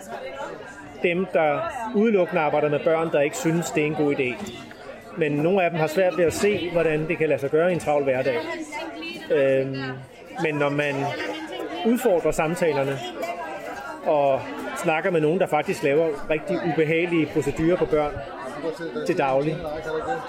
dem, 1.05 1.27
der 1.33 1.59
udelukkende 1.95 2.43
arbejder 2.43 2.69
med 2.69 2.81
børn, 2.85 3.13
der 3.13 3.21
ikke 3.21 3.37
synes, 3.37 3.71
det 3.71 3.83
er 3.83 3.87
en 3.87 3.95
god 3.95 4.15
idé. 4.15 4.53
Men 5.17 5.33
nogle 5.33 5.65
af 5.65 5.71
dem 5.71 5.81
har 5.81 5.87
svært 5.87 6.17
ved 6.17 6.25
at 6.25 6.33
se, 6.33 6.71
hvordan 6.73 7.09
det 7.09 7.19
kan 7.19 7.29
lade 7.29 7.41
sig 7.41 7.51
gøre 7.51 7.71
i 7.71 7.75
en 7.75 7.81
travl 7.81 8.05
hverdag. 8.05 8.37
Øhm, 9.31 9.77
men 10.43 10.55
når 10.55 10.69
man 10.69 10.95
udfordrer 11.87 12.31
samtalerne 12.31 12.99
og 14.07 14.41
snakker 14.77 15.11
med 15.11 15.21
nogen, 15.21 15.41
der 15.41 15.47
faktisk 15.47 15.83
laver 15.83 16.31
rigtig 16.31 16.59
ubehagelige 16.73 17.27
procedurer 17.27 17.77
på 17.77 17.85
børn 17.85 18.13
til 19.07 19.19
daglig, 19.19 19.57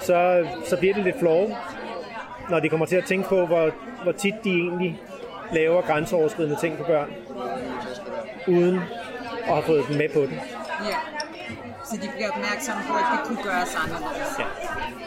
så, 0.00 0.46
så 0.64 0.76
bliver 0.76 0.94
det 0.94 1.04
lidt 1.04 1.18
flove, 1.18 1.56
når 2.50 2.60
de 2.60 2.68
kommer 2.68 2.86
til 2.86 2.96
at 2.96 3.04
tænke 3.04 3.28
på, 3.28 3.46
hvor, 3.46 3.70
hvor 4.02 4.12
tit 4.12 4.34
de 4.44 4.50
egentlig 4.50 5.00
laver 5.52 5.82
grænseoverskridende 5.82 6.56
ting 6.60 6.78
på 6.78 6.84
børn, 6.84 7.10
uden 8.48 8.80
at 9.42 9.52
have 9.52 9.62
fået 9.62 9.84
dem 9.88 9.96
med 9.96 10.08
på 10.08 10.20
det. 10.20 10.40
Ja. 10.90 10.98
Så 11.88 11.94
de 12.02 12.08
bliver 12.14 12.28
opmærksomme 12.34 12.82
på, 12.88 12.94
at 13.02 13.06
det 13.12 13.20
kunne 13.26 13.42
gøres 13.50 13.72
anderledes. 13.82 14.30
Ja. 14.42 14.46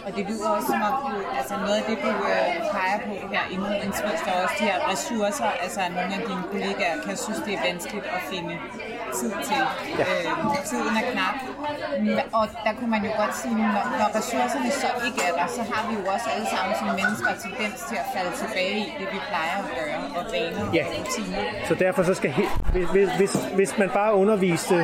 Og 0.06 0.10
det 0.16 0.24
lyder 0.30 0.50
også 0.58 0.68
som 0.74 0.82
om, 0.90 0.96
du, 1.06 1.12
altså 1.40 1.54
noget 1.66 1.76
af 1.82 1.84
det, 1.90 1.98
du 2.06 2.10
øh, 2.34 2.48
peger 2.76 2.98
på 3.08 3.12
her 3.34 3.44
indledningsvis, 3.56 4.20
der 4.26 4.32
er 4.38 4.42
også 4.46 4.56
de 4.60 4.66
her 4.72 4.78
ressourcer, 4.92 5.50
altså 5.64 5.80
at 5.88 5.92
nogle 5.98 6.12
af 6.18 6.22
dine 6.30 6.44
kollegaer 6.52 6.96
kan 7.06 7.16
synes, 7.26 7.40
det 7.46 7.54
er 7.58 7.62
vanskeligt 7.70 8.06
at 8.18 8.22
finde 8.32 8.54
tid 9.20 9.32
til. 9.50 9.62
Ja. 10.00 10.06
Øh, 10.14 10.28
tiden 10.70 10.94
er 11.02 11.06
knap. 11.12 11.36
Og 12.40 12.44
der 12.66 12.72
kunne 12.78 12.92
man 12.96 13.02
jo 13.08 13.12
godt 13.22 13.36
sige, 13.42 13.56
når, 13.76 13.84
når 14.00 14.08
ressourcerne 14.20 14.72
så 14.84 14.90
ikke 15.08 15.22
er 15.30 15.34
der, 15.40 15.48
så 15.58 15.62
har 15.72 15.82
vi 15.90 15.94
jo 16.00 16.04
også 16.16 16.28
alle 16.36 16.48
sammen 16.56 16.74
som 16.82 16.88
mennesker 17.02 17.32
tendens 17.46 17.78
til 17.90 17.98
at 18.04 18.08
falde 18.16 18.32
tilbage 18.42 18.78
i 18.88 18.94
det, 19.00 19.08
vi 19.16 19.20
plejer 19.32 19.56
at 19.64 19.68
gøre, 19.78 19.98
og 20.18 20.24
vaner 20.36 20.64
Ja. 20.78 20.84
og 20.88 20.92
rutiner. 21.00 21.42
Så 21.70 21.74
derfor 21.86 22.02
så 22.10 22.14
skal, 22.20 22.32
he- 22.40 22.52
hvis, 22.94 23.10
hvis, 23.20 23.34
hvis 23.58 23.72
man 23.82 23.90
bare 24.00 24.12
underviste 24.24 24.78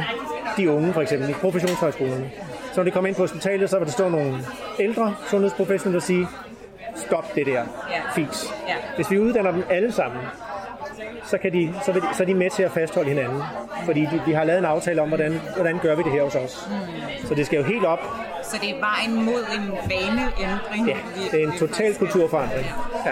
de 0.57 0.71
unge, 0.71 0.93
for 0.93 1.01
eksempel 1.01 1.29
i 1.29 1.33
professionshøjskolerne, 1.33 2.31
så 2.71 2.75
når 2.75 2.83
de 2.83 2.91
kommer 2.91 3.07
ind 3.07 3.15
på 3.15 3.21
hospitalet, 3.21 3.69
så 3.69 3.77
vil 3.77 3.85
der 3.85 3.91
stå 3.91 4.09
nogle 4.09 4.37
ældre 4.79 5.15
sundhedsprofessionelle 5.29 5.97
og 5.97 6.03
sige, 6.03 6.27
stop 6.95 7.35
det 7.35 7.45
der. 7.45 7.63
Ja. 8.17 8.23
Hvis 8.95 9.11
vi 9.11 9.19
uddanner 9.19 9.51
dem 9.51 9.63
alle 9.69 9.91
sammen 9.91 10.21
så, 11.25 11.37
kan 11.37 11.53
de, 11.53 11.73
så, 11.85 11.91
vil, 11.91 12.01
så 12.13 12.23
er 12.23 12.27
de 12.27 12.33
med 12.33 12.49
til 12.49 12.63
at 12.63 12.71
fastholde 12.71 13.09
hinanden. 13.09 13.41
Fordi 13.85 14.01
de, 14.01 14.21
de 14.25 14.33
har 14.33 14.43
lavet 14.43 14.59
en 14.59 14.65
aftale 14.65 15.01
om, 15.01 15.07
hvordan, 15.07 15.41
hvordan 15.55 15.79
gør 15.79 15.95
vi 15.95 16.03
det 16.03 16.11
her 16.11 16.23
hos 16.23 16.35
os. 16.35 16.69
Så 17.25 17.35
det 17.35 17.45
skal 17.45 17.57
jo 17.57 17.63
helt 17.63 17.85
op. 17.85 17.99
Så 18.43 18.57
det 18.61 18.69
er 18.69 18.79
vejen 18.79 19.25
mod 19.25 19.45
en 19.55 19.71
vaneændring? 19.71 20.87
Ja, 20.87 20.97
det 21.31 21.43
er 21.43 21.47
en 21.47 21.57
total 21.57 21.95
kulturforandring. 21.95 22.65
Ja. 23.05 23.11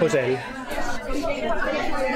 Hos 0.00 0.14
alle. 0.14 0.40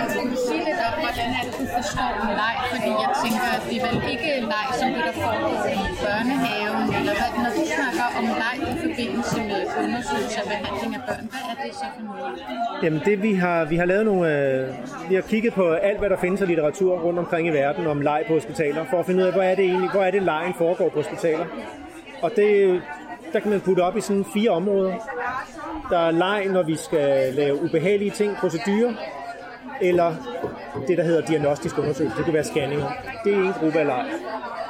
Altså, 0.02 0.18
du 0.18 0.36
sige 0.48 0.64
lidt 0.64 0.78
om, 0.88 1.67
forstå 1.78 2.06
en 2.22 2.32
leg? 2.42 2.54
Fordi 2.72 2.90
jeg 3.04 3.10
tænker, 3.22 3.46
at 3.56 3.62
det 3.68 3.76
er 3.78 3.84
vel 3.88 3.98
ikke 4.12 4.30
leg, 4.52 4.66
som 4.80 4.88
det 4.94 5.02
der 5.08 5.16
foregår 5.24 5.56
i 5.74 5.92
børnehaven, 6.04 6.86
eller 6.98 7.14
hvad, 7.18 7.30
når 7.44 7.52
du 7.58 7.62
snakker 7.76 8.06
om 8.18 8.24
leg 8.42 8.56
i 8.72 8.74
forbindelse 8.84 9.38
med 9.50 9.60
undersøgelse 9.82 10.38
og 10.42 10.46
behandling 10.52 10.92
af 10.98 11.02
børn, 11.08 11.24
hvad 11.32 11.44
er 11.52 11.56
det 11.62 11.72
så 11.80 11.86
for 11.94 12.02
noget? 12.08 12.34
Jamen 12.82 13.00
det 13.08 13.16
vi 13.26 13.32
har, 13.44 13.58
vi 13.72 13.76
har 13.76 13.86
lavet 13.92 14.04
nogle, 14.10 14.24
øh, 14.36 14.62
vi 15.10 15.14
har 15.18 15.22
kigget 15.32 15.52
på 15.60 15.64
alt, 15.88 15.98
hvad 15.98 16.10
der 16.10 16.18
findes 16.24 16.40
af 16.42 16.48
litteratur 16.48 16.92
rundt 17.06 17.18
omkring 17.18 17.44
i 17.48 17.50
verden 17.62 17.86
om 17.86 18.00
leg 18.00 18.20
på 18.28 18.32
hospitaler, 18.32 18.84
for 18.90 18.96
at 19.00 19.06
finde 19.06 19.22
ud 19.22 19.26
af, 19.26 19.32
hvor 19.32 19.42
er 19.42 19.54
det 19.54 19.64
egentlig, 19.64 19.90
hvor 19.90 20.02
er 20.02 20.10
det 20.10 20.22
lejen 20.22 20.54
foregår 20.58 20.88
på 20.88 20.98
hospitaler. 21.02 21.46
Og 22.22 22.30
det, 22.36 22.82
der 23.32 23.40
kan 23.40 23.50
man 23.50 23.60
putte 23.60 23.80
op 23.80 23.96
i 23.96 24.00
sådan 24.00 24.26
fire 24.34 24.50
områder. 24.50 24.94
Der 25.90 25.98
er 25.98 26.10
leg, 26.10 26.46
når 26.46 26.62
vi 26.62 26.76
skal 26.76 27.34
lave 27.34 27.62
ubehagelige 27.62 28.10
ting, 28.10 28.36
procedurer, 28.36 28.92
eller 29.80 30.14
det, 30.88 30.98
der 30.98 31.04
hedder 31.04 31.26
diagnostisk 31.26 31.78
undersøgelse. 31.78 32.16
Det 32.16 32.24
kan 32.24 32.34
være 32.34 32.44
scanninger. 32.44 32.92
Det 33.24 33.34
er 33.34 33.42
en 33.42 33.52
gruppe 33.52 33.78
af 33.78 33.86
leg. 33.86 34.04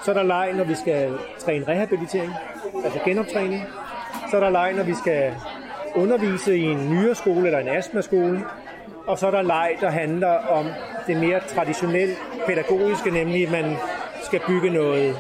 Så 0.05 0.11
er 0.11 0.15
der 0.15 0.23
leg, 0.23 0.53
når 0.55 0.65
vi 0.65 0.75
skal 0.75 1.13
træne 1.39 1.65
rehabilitering, 1.69 2.33
altså 2.85 2.99
genoptræning. 3.05 3.63
Så 4.31 4.37
er 4.37 4.41
der 4.41 4.51
leg, 4.51 4.73
når 4.77 4.83
vi 4.83 4.95
skal 4.95 5.35
undervise 5.95 6.59
i 6.59 6.63
en 6.63 6.91
nyere 6.91 7.15
skole 7.15 7.47
eller 7.47 7.59
en 7.59 7.69
astmaskole. 7.69 8.45
Og 9.07 9.19
så 9.19 9.27
er 9.27 9.31
der 9.31 9.43
leg, 9.43 9.77
der 9.81 9.91
handler 9.91 10.33
om 10.33 10.67
det 11.07 11.17
mere 11.17 11.41
traditionelt 11.47 12.19
pædagogiske, 12.47 13.11
nemlig 13.11 13.47
at 13.47 13.53
man 13.53 13.77
skal 14.23 14.41
bygge 14.47 14.71
noget 14.71 15.17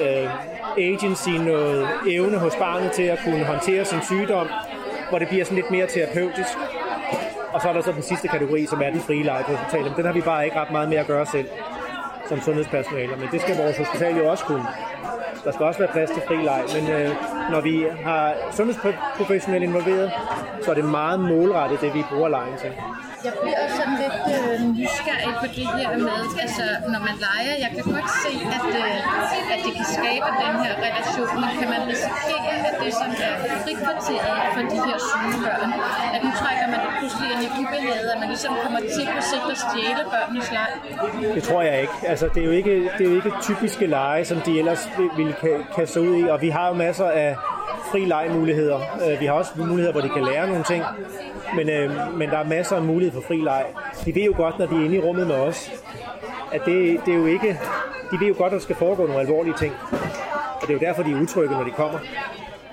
øh, 0.00 0.30
agency, 0.78 1.28
noget 1.28 1.88
evne 2.08 2.38
hos 2.38 2.56
barnet 2.56 2.92
til 2.92 3.02
at 3.02 3.18
kunne 3.24 3.44
håndtere 3.44 3.84
sin 3.84 4.02
sygdom, 4.02 4.46
hvor 5.08 5.18
det 5.18 5.28
bliver 5.28 5.44
sådan 5.44 5.56
lidt 5.56 5.70
mere 5.70 5.86
terapeutisk. 5.86 6.58
Og 7.52 7.60
så 7.60 7.68
er 7.68 7.72
der 7.72 7.80
så 7.80 7.92
den 7.92 8.02
sidste 8.02 8.28
kategori, 8.28 8.66
som 8.66 8.82
er 8.82 8.90
den 8.90 9.00
frie 9.00 9.22
leje 9.22 9.44
på 9.44 9.52
hospitalet. 9.52 9.96
Den 9.96 10.04
har 10.04 10.12
vi 10.12 10.20
bare 10.20 10.44
ikke 10.44 10.60
ret 10.60 10.70
meget 10.70 10.88
med 10.88 10.96
at 10.96 11.06
gøre 11.06 11.26
selv 11.26 11.48
som 12.28 12.40
sundhedspersonale, 12.40 13.16
men 13.16 13.28
det 13.32 13.40
skal 13.40 13.56
vores 13.56 13.78
hospital 13.78 14.16
jo 14.16 14.30
også 14.30 14.44
kunne. 14.44 14.66
Der 15.44 15.52
skal 15.52 15.66
også 15.66 15.78
være 15.78 15.92
plads 15.92 16.10
til 16.10 16.22
fri 16.28 16.36
leg, 16.36 16.62
men 16.76 16.90
øh, 16.90 17.10
når 17.50 17.60
vi 17.60 17.86
har 18.04 18.34
sundhedsprofessionelle 18.56 19.66
involveret, 19.66 20.10
så 20.64 20.70
er 20.70 20.74
det 20.74 20.84
meget 20.84 21.20
målrettet, 21.20 21.80
det 21.80 21.94
vi 21.94 22.02
bruger 22.10 22.28
lejen 22.28 22.56
til. 22.62 22.72
Jeg 23.28 23.34
bliver 23.42 23.58
også 23.64 23.76
sådan 23.80 23.96
lidt 24.04 24.18
øh, 24.34 24.56
nysgerrig 24.78 25.34
på 25.42 25.46
det 25.56 25.66
her 25.76 25.88
med, 26.08 26.20
altså 26.44 26.64
når 26.94 27.00
man 27.08 27.16
leger, 27.26 27.54
jeg 27.64 27.70
kan 27.76 27.84
godt 27.94 28.10
se, 28.24 28.32
at, 28.56 28.66
øh, 28.82 29.52
at 29.52 29.58
det 29.66 29.72
kan 29.78 29.86
skabe 29.96 30.28
den 30.44 30.54
her 30.64 30.72
relation, 30.86 31.30
men 31.42 31.50
kan 31.60 31.68
man 31.74 31.80
risikere, 31.92 32.54
at 32.68 32.74
det 32.82 32.92
sådan 33.00 33.18
er 33.28 33.34
frikvarteret 33.64 34.38
for 34.54 34.62
de 34.72 34.78
her 34.86 34.98
syge 35.08 35.36
børn? 35.44 35.70
At 36.14 36.20
nu 36.26 36.30
trækker 36.40 36.66
man 36.72 36.78
det 36.84 36.92
pludselig 36.98 37.28
ind 37.34 37.42
i 37.46 37.48
ubehaget, 37.60 38.08
at 38.14 38.18
man 38.22 38.28
ligesom 38.34 38.52
kommer 38.64 38.80
til 38.94 39.04
på 39.16 39.20
sigt 39.30 39.46
at 39.54 39.58
stjæle 39.64 40.02
børnenes 40.14 40.48
leg? 40.56 40.70
Det 41.36 41.42
tror 41.48 41.62
jeg 41.68 41.76
ikke. 41.84 41.96
Altså, 42.12 42.26
det 42.34 42.40
er 42.42 42.48
jo 42.50 42.54
ikke, 42.60 42.74
det 42.96 43.02
er 43.06 43.10
jo 43.12 43.16
ikke 43.20 43.32
typiske 43.48 43.84
lege, 43.96 44.22
som 44.30 44.38
de 44.46 44.52
ellers 44.60 44.82
ville 45.18 45.34
kaste 45.76 45.98
ud 46.06 46.12
i, 46.20 46.22
og 46.34 46.38
vi 46.44 46.48
har 46.56 46.66
jo 46.70 46.74
masser 46.86 47.08
af 47.24 47.30
fri 47.92 48.04
legemuligheder. 48.04 48.80
Øh, 49.10 49.20
vi 49.20 49.26
har 49.26 49.32
også 49.32 49.52
muligheder, 49.56 49.92
hvor 49.92 50.00
de 50.00 50.08
kan 50.08 50.24
lære 50.24 50.48
nogle 50.48 50.64
ting, 50.64 50.84
men, 51.56 51.70
øh, 51.70 52.18
men 52.18 52.30
der 52.30 52.38
er 52.38 52.44
masser 52.44 52.76
af 52.76 52.82
mulighed 52.82 53.14
for 53.14 53.28
fri 53.28 53.36
leg. 53.36 53.64
De 54.04 54.14
ved 54.14 54.22
jo 54.22 54.32
godt, 54.36 54.58
når 54.58 54.66
de 54.66 54.74
er 54.74 54.84
inde 54.84 54.96
i 54.96 55.00
rummet 55.00 55.26
med 55.26 55.36
os, 55.36 55.72
at 56.52 56.60
det, 56.64 57.00
det 57.06 57.14
er 57.14 57.18
jo 57.18 57.26
ikke... 57.26 57.60
De 58.12 58.20
ved 58.20 58.28
jo 58.28 58.34
godt, 58.38 58.52
at 58.52 58.52
der 58.52 58.58
skal 58.58 58.76
foregå 58.76 59.06
nogle 59.06 59.20
alvorlige 59.20 59.54
ting. 59.58 59.74
Og 60.54 60.60
det 60.60 60.70
er 60.70 60.74
jo 60.74 60.78
derfor, 60.78 61.02
de 61.02 61.12
er 61.12 61.20
utrygge, 61.20 61.54
når 61.54 61.64
de 61.64 61.70
kommer. 61.70 61.98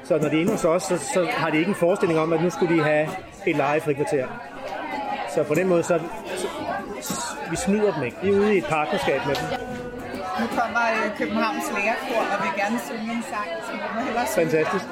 Så 0.03 0.17
når 0.17 0.29
de 0.29 0.35
er 0.35 0.41
inde 0.41 0.51
hos 0.51 0.65
os, 0.65 0.83
så, 0.83 0.97
så 1.13 1.25
har 1.29 1.49
de 1.49 1.57
ikke 1.57 1.69
en 1.69 1.75
forestilling 1.75 2.19
om, 2.19 2.33
at 2.33 2.43
nu 2.43 2.49
skulle 2.49 2.75
de 2.75 2.83
have 2.83 3.07
et 3.45 3.55
legefri 3.55 3.93
kvarter. 3.93 4.27
Så 5.35 5.43
på 5.43 5.53
den 5.53 5.67
måde, 5.67 5.83
så, 5.83 5.99
så, 7.01 7.17
vi 7.49 7.55
snyder 7.55 7.93
dem 7.93 8.03
ikke. 8.03 8.17
Vi 8.23 8.29
er 8.29 8.33
ude 8.33 8.55
i 8.55 8.57
et 8.57 8.65
partnerskab 8.65 9.21
med 9.27 9.35
dem. 9.35 9.76
Nu 10.41 10.47
kommer 10.47 10.83
øh, 10.95 11.17
Københavns 11.17 11.65
Lærerkor 11.75 12.21
og 12.33 12.37
vil 12.43 12.53
gerne 12.61 12.79
synge 12.87 13.11
en 13.17 13.23
sang, 13.31 13.49
så 13.65 13.71
vi 13.71 13.87
må 13.95 13.99
hellere 14.01 14.27
synge. 14.27 14.49
Fantastisk. 14.49 14.85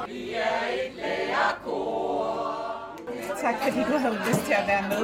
Tak 3.41 3.55
fordi 3.63 3.79
du 3.91 3.97
havde 3.97 4.17
lyst 4.27 4.45
til 4.45 4.53
at 4.53 4.67
være 4.67 4.85
med. 4.89 5.03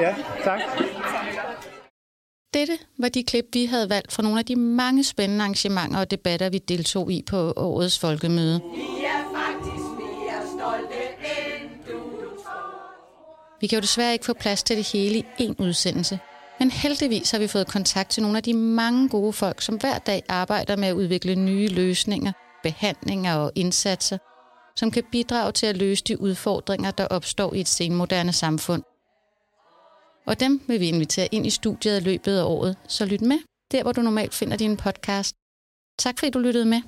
Ja, 0.00 0.14
tak. 0.44 0.60
Dette 2.54 2.78
var 2.98 3.08
de 3.08 3.24
klip, 3.24 3.44
vi 3.52 3.64
havde 3.66 3.90
valgt 3.90 4.12
fra 4.12 4.22
nogle 4.22 4.38
af 4.38 4.44
de 4.44 4.56
mange 4.56 5.04
spændende 5.04 5.42
arrangementer 5.42 6.00
og 6.00 6.10
debatter, 6.10 6.50
vi 6.50 6.58
deltog 6.58 7.12
i 7.12 7.22
på 7.30 7.52
årets 7.56 7.98
folkemøde. 7.98 8.60
Vi 13.60 13.66
kan 13.66 13.76
jo 13.76 13.80
desværre 13.80 14.12
ikke 14.12 14.24
få 14.24 14.32
plads 14.32 14.62
til 14.62 14.76
det 14.76 14.92
hele 14.92 15.18
i 15.18 15.24
én 15.40 15.54
udsendelse, 15.58 16.18
men 16.58 16.70
heldigvis 16.70 17.30
har 17.30 17.38
vi 17.38 17.46
fået 17.46 17.66
kontakt 17.66 18.10
til 18.10 18.22
nogle 18.22 18.36
af 18.36 18.42
de 18.42 18.54
mange 18.54 19.08
gode 19.08 19.32
folk, 19.32 19.62
som 19.62 19.76
hver 19.76 19.98
dag 19.98 20.22
arbejder 20.28 20.76
med 20.76 20.88
at 20.88 20.94
udvikle 20.94 21.34
nye 21.34 21.68
løsninger, 21.68 22.32
behandlinger 22.62 23.34
og 23.34 23.52
indsatser, 23.54 24.18
som 24.76 24.90
kan 24.90 25.04
bidrage 25.12 25.52
til 25.52 25.66
at 25.66 25.76
løse 25.76 26.04
de 26.04 26.20
udfordringer, 26.20 26.90
der 26.90 27.06
opstår 27.06 27.54
i 27.54 27.60
et 27.60 27.68
senmoderne 27.68 28.32
samfund. 28.32 28.82
Og 30.26 30.40
dem 30.40 30.60
vil 30.66 30.80
vi 30.80 30.88
invitere 30.88 31.28
ind 31.32 31.46
i 31.46 31.50
studiet 31.50 32.00
i 32.00 32.04
løbet 32.04 32.38
af 32.38 32.44
året, 32.44 32.76
så 32.88 33.06
lyt 33.06 33.20
med, 33.20 33.38
der 33.72 33.82
hvor 33.82 33.92
du 33.92 34.02
normalt 34.02 34.34
finder 34.34 34.56
din 34.56 34.76
podcast. 34.76 35.36
Tak 35.98 36.18
fordi 36.18 36.30
du 36.30 36.38
lyttede 36.38 36.64
med. 36.64 36.82